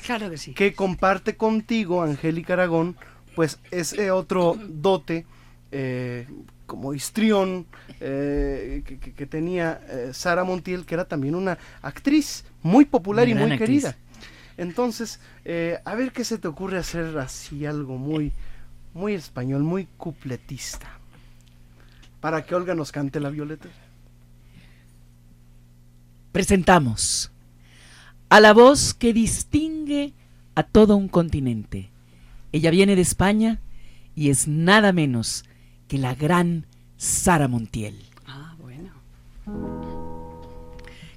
[0.05, 0.53] Claro que sí.
[0.53, 2.97] que comparte contigo, Angélica Aragón,
[3.35, 5.25] pues ese otro dote
[5.71, 6.27] eh,
[6.67, 7.65] como histrión
[7.99, 13.33] eh, que, tenía eh, Sara Montiel, que era también una actriz muy popular Una y
[13.35, 13.83] muy actriz.
[13.83, 13.97] querida.
[14.57, 18.33] Entonces, eh, a ver qué se te ocurre hacer así algo muy,
[18.93, 20.96] muy español, muy cupletista.
[22.19, 23.69] Para que Olga nos cante la violeta.
[26.31, 27.31] Presentamos
[28.29, 30.13] a la voz que distingue
[30.55, 31.89] a todo un continente.
[32.51, 33.59] Ella viene de España
[34.15, 35.45] y es nada menos
[35.87, 36.65] que la gran
[36.97, 38.03] Sara Montiel.
[38.25, 38.91] Ah, bueno.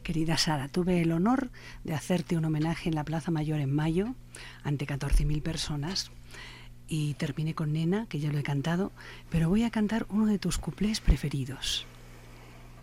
[0.02, 1.50] Querida Sara, tuve el honor
[1.84, 4.14] de hacerte un homenaje en la Plaza Mayor en mayo
[4.62, 6.10] ante 14.000 personas
[6.90, 8.90] y terminé con Nena, que ya lo he cantado,
[9.30, 11.86] pero voy a cantar uno de tus cuplés preferidos,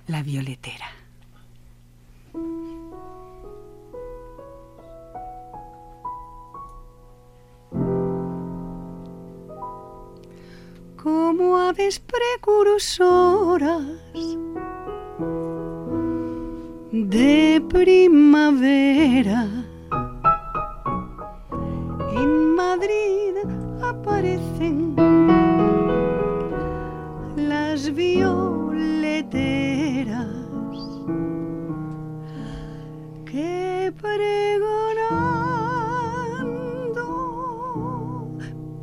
[0.07, 0.87] La Violetera.
[10.95, 13.83] Como aves precursoras
[16.91, 19.47] de primavera.
[22.15, 23.16] En Madrid
[24.07, 24.95] aparecen
[27.35, 28.37] las violeteras
[33.25, 34.87] que pregonando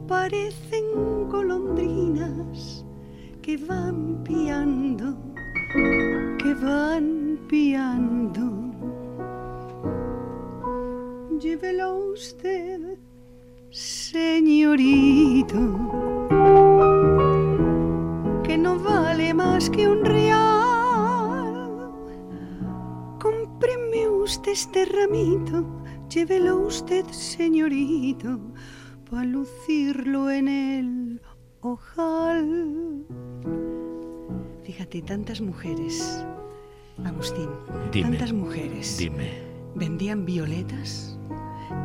[0.07, 0.85] parecen
[1.31, 2.85] golondrinas
[3.41, 5.17] que van piando,
[6.39, 8.45] que van piando.
[11.41, 12.99] Llévelo usted,
[14.15, 15.59] señorito,
[18.45, 21.91] que no vale más que un real.
[23.19, 25.67] Cómpreme usted este ramito,
[26.09, 28.39] llévelo usted, señorito,
[29.11, 31.21] para lucirlo en el
[31.63, 33.05] ojal.
[34.63, 36.25] Fíjate, tantas mujeres,
[37.05, 37.49] Agustín,
[37.91, 38.11] Dime.
[38.11, 39.43] tantas mujeres Dime.
[39.75, 41.14] vendían violetas,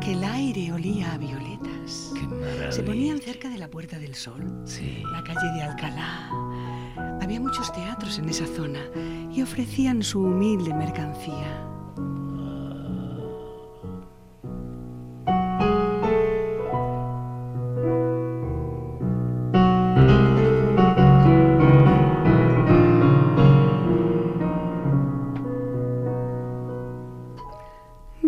[0.00, 2.12] que el aire olía a violetas.
[2.14, 2.72] maravilla.
[2.72, 4.64] Se ponían cerca de la Puerta del Sol,
[5.12, 6.30] la calle de Alcalá.
[7.20, 8.80] Había muchos teatros en esa zona
[9.32, 11.66] y ofrecían su humilde mercancía.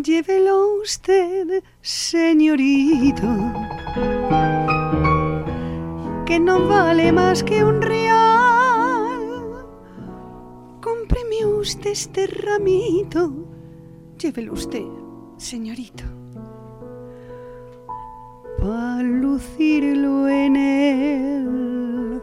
[0.02, 3.28] Llévelo usted, señorito,
[6.26, 9.64] que no vale más que un real.
[10.80, 13.32] Cómpreme usted este ramito,
[14.18, 14.86] llévelo usted,
[15.36, 16.04] señorito,
[18.58, 22.22] para lucirlo en el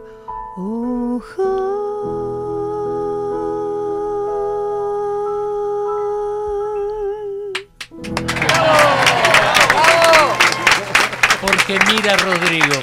[11.40, 12.80] Porque mira, Rodrigo,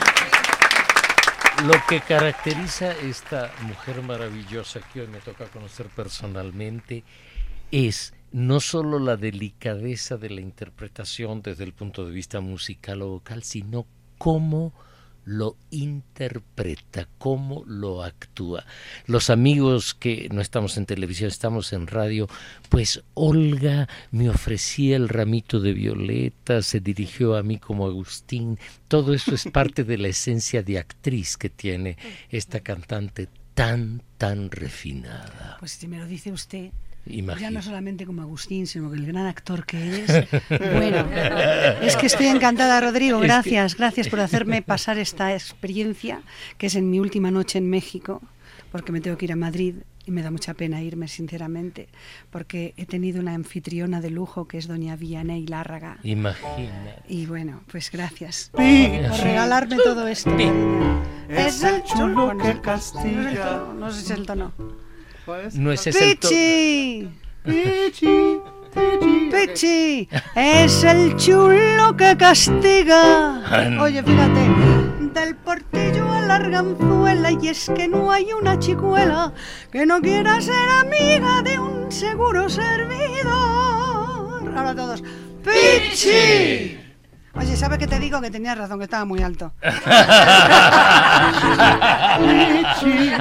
[1.66, 7.04] lo que caracteriza a esta mujer maravillosa que hoy me toca conocer personalmente
[7.72, 13.10] es no solo la delicadeza de la interpretación desde el punto de vista musical o
[13.10, 13.86] vocal, sino
[14.18, 14.74] cómo
[15.28, 18.66] lo interpreta, cómo lo actúa.
[19.08, 22.30] Los amigos que no estamos en televisión, estamos en radio,
[22.70, 28.58] pues Olga me ofrecía el ramito de violeta, se dirigió a mí como Agustín.
[28.88, 31.98] Todo eso es parte de la esencia de actriz que tiene
[32.30, 35.58] esta cantante tan, tan refinada.
[35.60, 36.72] Pues si me lo dice usted,
[37.40, 40.28] Ya no solamente como Agustín, sino que el gran actor que eres.
[40.50, 41.06] Bueno,
[41.82, 43.18] es que estoy encantada, Rodrigo.
[43.18, 46.22] Es que- Gracias, gracias por hacerme pasar esta experiencia,
[46.58, 48.22] que es en mi última noche en México,
[48.72, 49.76] porque me tengo que ir a Madrid
[50.06, 51.90] y me da mucha pena irme, sinceramente,
[52.30, 55.98] porque he tenido una anfitriona de lujo que es doña Vianey Lárraga.
[56.04, 56.96] Imagina.
[57.10, 60.34] Y bueno, pues gracias por regalarme todo esto.
[61.30, 63.50] Es el chulo bueno, que no sé el castiga.
[63.60, 64.54] tono, No sé si es el tono.
[65.56, 67.10] No es ese el to- Pichi.
[69.32, 70.10] Pichi.
[70.36, 73.42] Es el chulo que castiga.
[73.82, 74.40] Oye, fíjate.
[75.14, 79.34] Del portillo a la arganzuela y es que no hay una chicuela
[79.72, 83.28] que no quiera ser amiga de un seguro servidor.
[84.56, 85.04] Ahora todos.
[85.44, 86.78] Pichi.
[87.40, 88.20] Oye, ¿sabes qué te digo?
[88.20, 89.52] Que tenías razón, que estaba muy alto.
[92.18, 93.12] Pichi,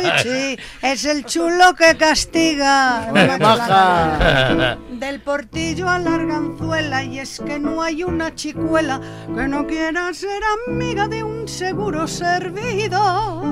[0.00, 3.08] Pichi, es el chulo que castiga.
[3.40, 4.78] Maja.
[4.90, 9.00] Del portillo a la arganzuela y es que no hay una chicuela
[9.34, 13.42] que no quiera ser amiga de un seguro servidor.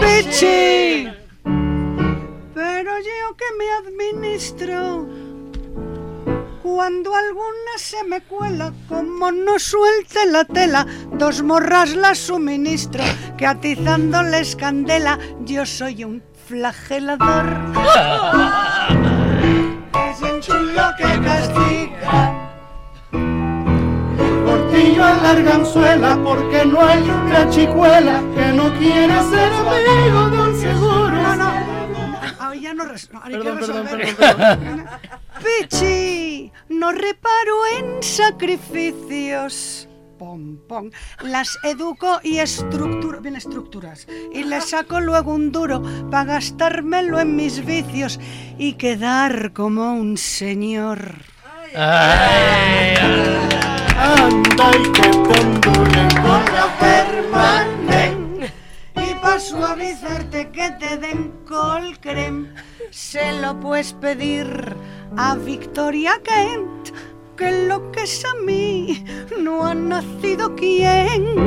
[0.00, 1.08] Pichi.
[2.54, 5.06] Pero yo que me administro
[6.62, 13.02] cuando alguna se me cuela, como no suelte la tela, dos morras la suministro,
[13.36, 17.46] que atizándoles candela, yo soy un flagelador.
[20.10, 22.36] es el chulo que castiga.
[24.44, 30.38] Portillo a la arganzuela porque no hay una chicuela que no quiera ser amigo de
[30.38, 31.10] un seguro.
[31.10, 31.69] No, no.
[32.70, 34.16] Ya no, res- no, ahora hay que Perdón, perdón, resolver.
[34.16, 34.86] perdón,
[35.42, 39.88] Pichi, no reparo en sacrificios.
[40.18, 40.90] Pom, pom.
[41.24, 44.06] Las educo y estructuro, bien estructuras.
[44.32, 45.82] Y le saco luego un duro
[46.12, 48.20] para gastármelo en mis vicios
[48.58, 51.14] y quedar como un señor.
[53.96, 57.69] Anda y que te enduren con la permanente
[59.30, 62.52] para suavizarte que te den colcrem
[62.90, 64.74] se lo puedes pedir
[65.16, 66.90] a Victoria Kent
[67.36, 69.04] que lo que es a mí
[69.38, 71.38] no ha nacido quien.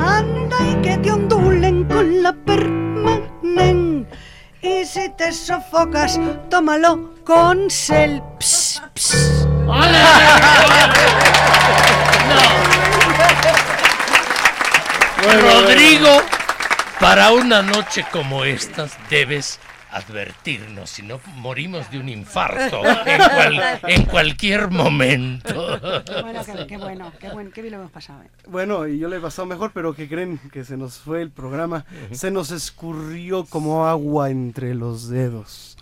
[0.00, 4.08] Anda y que te ondulen con la permanente
[4.62, 8.22] y si te sofocas tómalo con sel.
[8.38, 9.48] Ps, ps.
[15.42, 16.20] Rodrigo,
[17.02, 19.58] para una noche como estas debes
[19.90, 25.78] advertirnos, si no morimos de un infarto en, cual- en cualquier momento.
[26.22, 28.22] Bueno, qué, qué bueno, qué bueno, qué bien lo hemos pasado.
[28.22, 28.28] ¿eh?
[28.48, 31.30] Bueno, y yo le he pasado mejor, pero que creen que se nos fue el
[31.30, 35.76] programa, se nos escurrió como agua entre los dedos.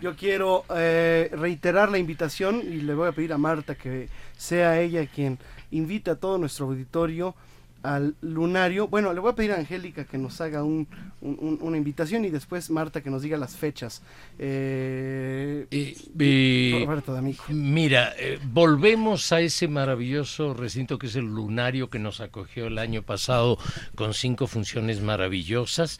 [0.00, 4.80] Yo quiero eh, reiterar la invitación y le voy a pedir a Marta que sea
[4.80, 5.38] ella quien
[5.72, 7.34] invite a todo nuestro auditorio
[7.82, 8.88] al lunario.
[8.88, 10.86] Bueno, le voy a pedir a Angélica que nos haga un-
[11.20, 14.02] un- un- una invitación y después Marta que nos diga las fechas.
[14.38, 17.44] Eh, Eh, Roberto D'Amico.
[17.48, 22.78] Mira, eh, volvemos a ese maravilloso recinto que es el Lunario que nos acogió el
[22.78, 23.58] año pasado
[23.94, 25.98] con cinco funciones maravillosas.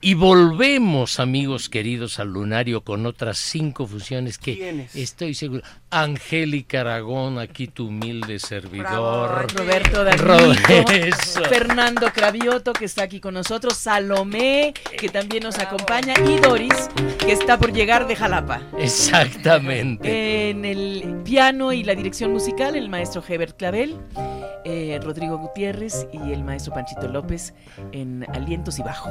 [0.00, 4.94] Y volvemos, amigos queridos, al Lunario con otras cinco funciones que ¿Quiénes?
[4.94, 5.62] estoy seguro.
[5.90, 9.52] Angélica Aragón, aquí tu humilde servidor.
[9.56, 11.44] Roberto Ro- D'Amico.
[11.48, 16.88] Fernando Cravioto, que está aquí con nosotros, Salomé, que también nos acompaña, y Doris,
[17.18, 18.62] que está por llegar de Jalapa.
[18.78, 20.50] Exactamente.
[20.50, 23.96] En el piano y la dirección musical, el maestro Hebert Clavel,
[24.64, 27.52] eh, Rodrigo Gutiérrez y el maestro Panchito López
[27.90, 29.10] en alientos y bajo.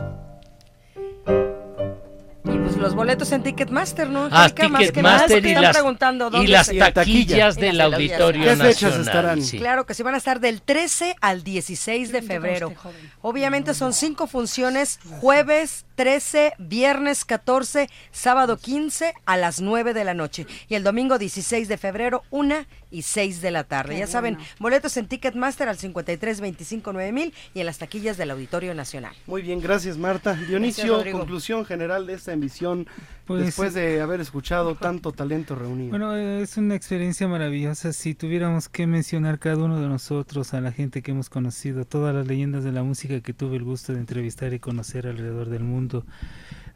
[2.45, 4.30] Y pues los boletos en Ticketmaster, ¿no?
[4.32, 4.70] Ah, Angélica?
[4.70, 8.56] Más que Ticketmaster nada, y las- preguntando y las se- taquillas Y del Auditorio ¿Qué
[8.56, 9.02] fechas Nacional.
[9.02, 9.41] estarán?
[9.41, 9.58] sí.
[9.58, 12.74] Claro que sí, van a estar del 13 al 16 de febrero.
[13.22, 20.14] Obviamente son cinco funciones, jueves 13, viernes 14, sábado 15 a las 9 de la
[20.14, 20.48] noche.
[20.70, 23.93] Y el domingo 16 de febrero, 1 y 6 de la tarde.
[23.93, 24.49] Qué ya saben, bueno.
[24.59, 29.15] boletos en Ticketmaster al 53 25 9000 y en las taquillas del Auditorio Nacional.
[29.26, 30.34] Muy bien, gracias Marta.
[30.34, 31.19] Dionisio, Rodrigo.
[31.19, 32.88] conclusión general de esta emisión
[33.26, 35.89] Pues, después de haber escuchado tanto talento reunido.
[35.89, 37.91] Bueno, eh, es una experiencia maravillosa.
[37.91, 42.15] Si tuviéramos que mencionar cada uno de nosotros, a la gente que hemos conocido, todas
[42.15, 45.64] las leyendas de la música que tuve el gusto de entrevistar y conocer alrededor del
[45.64, 46.05] mundo,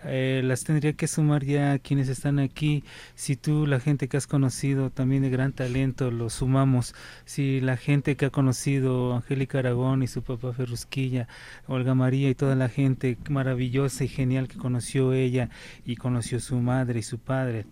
[0.06, 2.84] eh, las tendría que sumar ya quienes están aquí.
[3.16, 6.96] Si tú, la gente que has conocido también de gran talento, lo sumamos.
[7.26, 11.28] Si la gente que ha conocido, Angélica Aragón y su papá Ferrusquilla,
[11.68, 15.50] Olga María y toda la gente maravillosa y genial que conoció ella
[15.86, 17.66] y conoció su madre y su padre.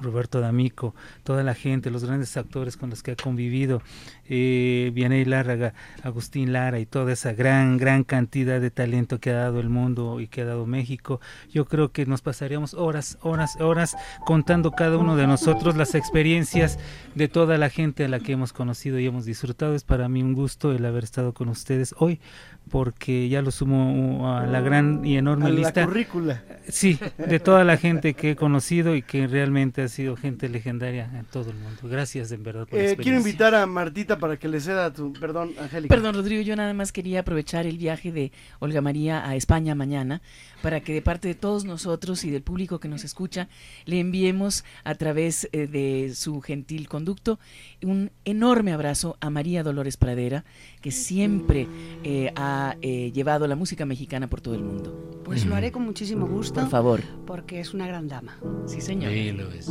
[0.00, 3.82] Roberto D'Amico, toda la gente, los grandes actores con los que ha convivido,
[4.26, 9.34] eh, Vianey Lárraga, Agustín Lara y toda esa gran, gran cantidad de talento que ha
[9.34, 11.20] dado el mundo y que ha dado México.
[11.50, 16.78] Yo creo que nos pasaríamos horas, horas, horas contando cada uno de nosotros las experiencias
[17.14, 19.74] de toda la gente a la que hemos conocido y hemos disfrutado.
[19.74, 22.20] Es para mí un gusto el haber estado con ustedes hoy,
[22.70, 25.84] porque ya lo sumo a la gran y enorme A la lista.
[25.84, 26.42] currícula.
[26.68, 31.04] Sí, de toda la gente que he conocido y que realmente ha sido gente legendaria
[31.18, 31.78] en todo el mundo.
[31.84, 33.28] Gracias en verdad por la Eh, quiero experiencia.
[33.30, 35.12] invitar a Martita para que le ceda tu...
[35.12, 35.94] Perdón, Angélica.
[35.94, 40.20] Perdón, Rodrigo, yo nada más quería aprovechar el viaje de Olga María a España mañana
[40.64, 43.48] para que de parte de todos nosotros y del público que nos escucha
[43.84, 47.38] le enviemos a través eh, de su gentil conducto
[47.82, 50.46] un enorme abrazo a María Dolores Pradera,
[50.80, 51.68] que siempre
[52.02, 55.20] eh, ha eh, llevado la música mexicana por todo el mundo.
[55.22, 56.60] Pues lo haré con muchísimo gusto.
[56.60, 57.02] Por favor.
[57.26, 58.38] Porque es una gran dama.
[58.64, 59.12] Sí, señor.
[59.12, 59.70] Sí, lo es.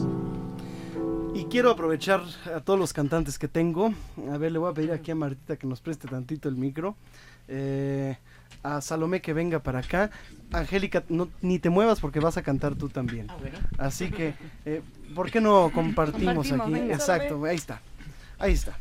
[1.34, 2.22] Y quiero aprovechar
[2.56, 3.92] a todos los cantantes que tengo.
[4.32, 6.96] A ver, le voy a pedir aquí a Martita que nos preste tantito el micro.
[7.48, 8.16] Eh,
[8.64, 10.10] a Salomé que venga para acá.
[10.52, 13.28] Angélica, no, ni te muevas porque vas a cantar tú también.
[13.78, 14.34] Así que,
[14.66, 14.82] eh,
[15.14, 16.72] ¿por qué no compartimos, Compartimos, aquí?
[16.74, 16.94] venga.
[16.94, 17.82] Exacto, ahí está.
[18.40, 18.78] Ahí está.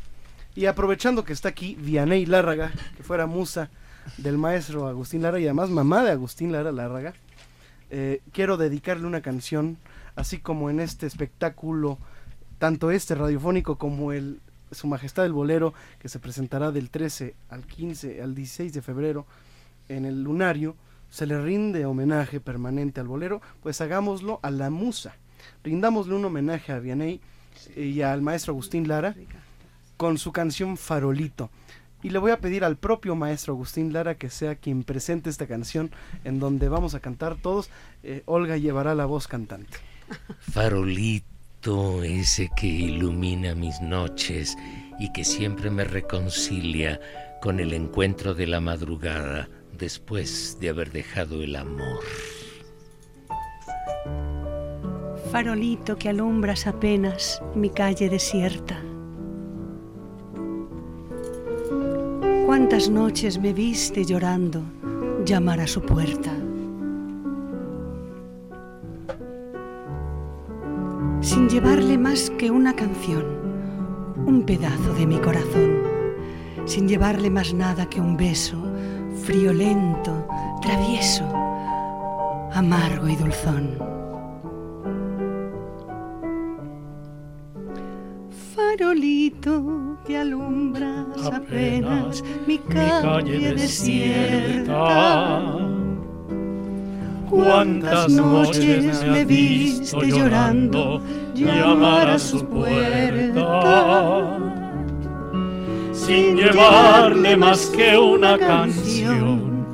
[0.55, 3.69] Y aprovechando que está aquí Vianey Lárraga, que fuera musa
[4.17, 7.13] del maestro Agustín Lara y además mamá de Agustín Lara Lárraga,
[7.89, 9.77] eh, quiero dedicarle una canción,
[10.15, 11.97] así como en este espectáculo,
[12.59, 14.41] tanto este radiofónico como el
[14.71, 19.25] Su Majestad el Bolero, que se presentará del 13 al 15 al 16 de febrero
[19.89, 20.75] en el Lunario,
[21.09, 25.15] se le rinde homenaje permanente al bolero, pues hagámoslo a la musa.
[25.63, 27.21] Rindámosle un homenaje a Vianney
[27.75, 29.15] y al maestro Agustín Lara
[29.97, 31.51] con su canción Farolito.
[32.01, 35.47] Y le voy a pedir al propio maestro Agustín Lara que sea quien presente esta
[35.47, 35.91] canción
[36.23, 37.69] en donde vamos a cantar todos.
[38.01, 39.77] Eh, Olga llevará la voz cantante.
[40.39, 44.57] Farolito ese que ilumina mis noches
[44.99, 46.99] y que siempre me reconcilia
[47.41, 49.47] con el encuentro de la madrugada
[49.83, 52.05] después de haber dejado el amor.
[55.29, 58.81] Farolito que alumbras apenas mi calle desierta.
[62.45, 64.61] Cuántas noches me viste llorando
[65.25, 66.31] llamar a su puerta.
[71.19, 73.25] Sin llevarle más que una canción,
[74.25, 75.81] un pedazo de mi corazón.
[76.65, 78.72] Sin llevarle más nada que un beso,
[79.23, 80.27] friolento,
[80.61, 81.23] travieso,
[82.53, 83.77] amargo y dulzón.
[88.53, 95.41] Farolito que alumbras apenas mi calle desierta.
[97.29, 101.01] Cuántas noches me viste llorando
[101.33, 104.42] llamar a su puerta.
[106.05, 109.65] Sin llevarle más que una canción,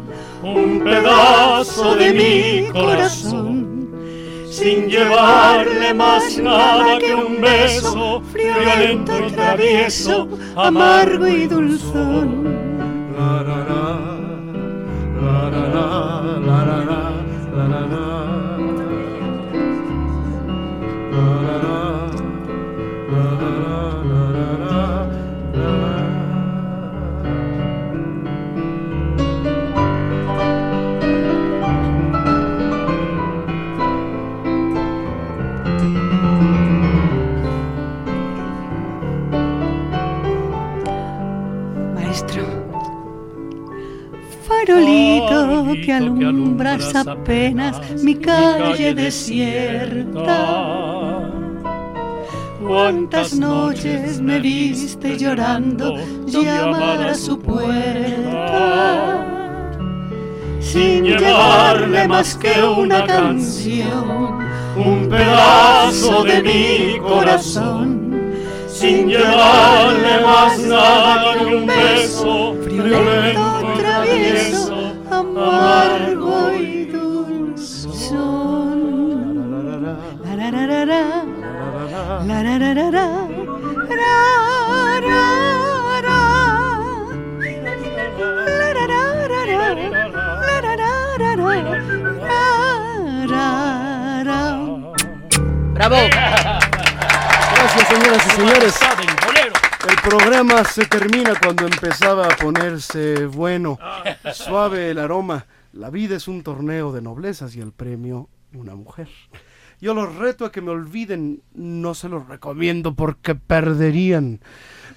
[0.44, 3.90] un pedazo de mi corazón,
[4.50, 12.49] sin llevarle más nada que un beso, violento y travieso, amargo y dulzón.
[45.82, 50.30] Que alumbras apenas mi calle desierta.
[52.66, 55.96] Cuántas noches me viste llorando
[56.28, 59.26] llamar a su puerta.
[60.60, 64.40] Sin llevarle más que una canción,
[64.76, 68.36] un pedazo de mi corazón,
[68.68, 74.69] sin llevarle más nada que un beso, violento y travieso,
[75.44, 78.40] amargo y dulzón.
[95.80, 95.96] Bravo.
[97.56, 99.19] Gracias, señoras y señores.
[100.10, 103.78] Programa se termina cuando empezaba a ponerse bueno,
[104.34, 105.46] suave el aroma.
[105.72, 109.08] La vida es un torneo de noblezas y el premio una mujer.
[109.80, 114.40] Yo los reto a que me olviden, no se los recomiendo porque perderían.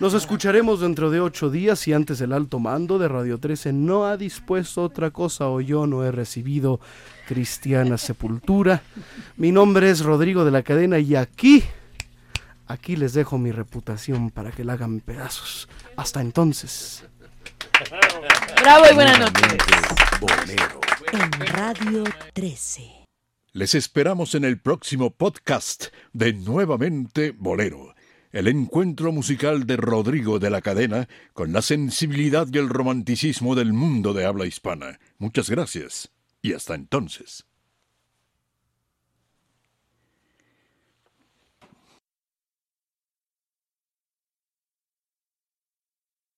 [0.00, 4.06] Nos escucharemos dentro de ocho días y antes el alto mando de Radio 13 no
[4.06, 6.80] ha dispuesto otra cosa o yo no he recibido
[7.28, 8.82] cristiana sepultura.
[9.36, 11.62] Mi nombre es Rodrigo de la Cadena y aquí,
[12.72, 15.68] aquí les dejo mi reputación para que la hagan pedazos.
[15.96, 17.04] Hasta entonces.
[18.60, 19.58] Bravo y buenas noches.
[21.12, 23.06] En Radio 13.
[23.52, 27.94] Les esperamos en el próximo podcast de Nuevamente Bolero,
[28.30, 33.74] el encuentro musical de Rodrigo de la Cadena con la sensibilidad y el romanticismo del
[33.74, 34.98] mundo de habla hispana.
[35.18, 37.44] Muchas gracias y hasta entonces.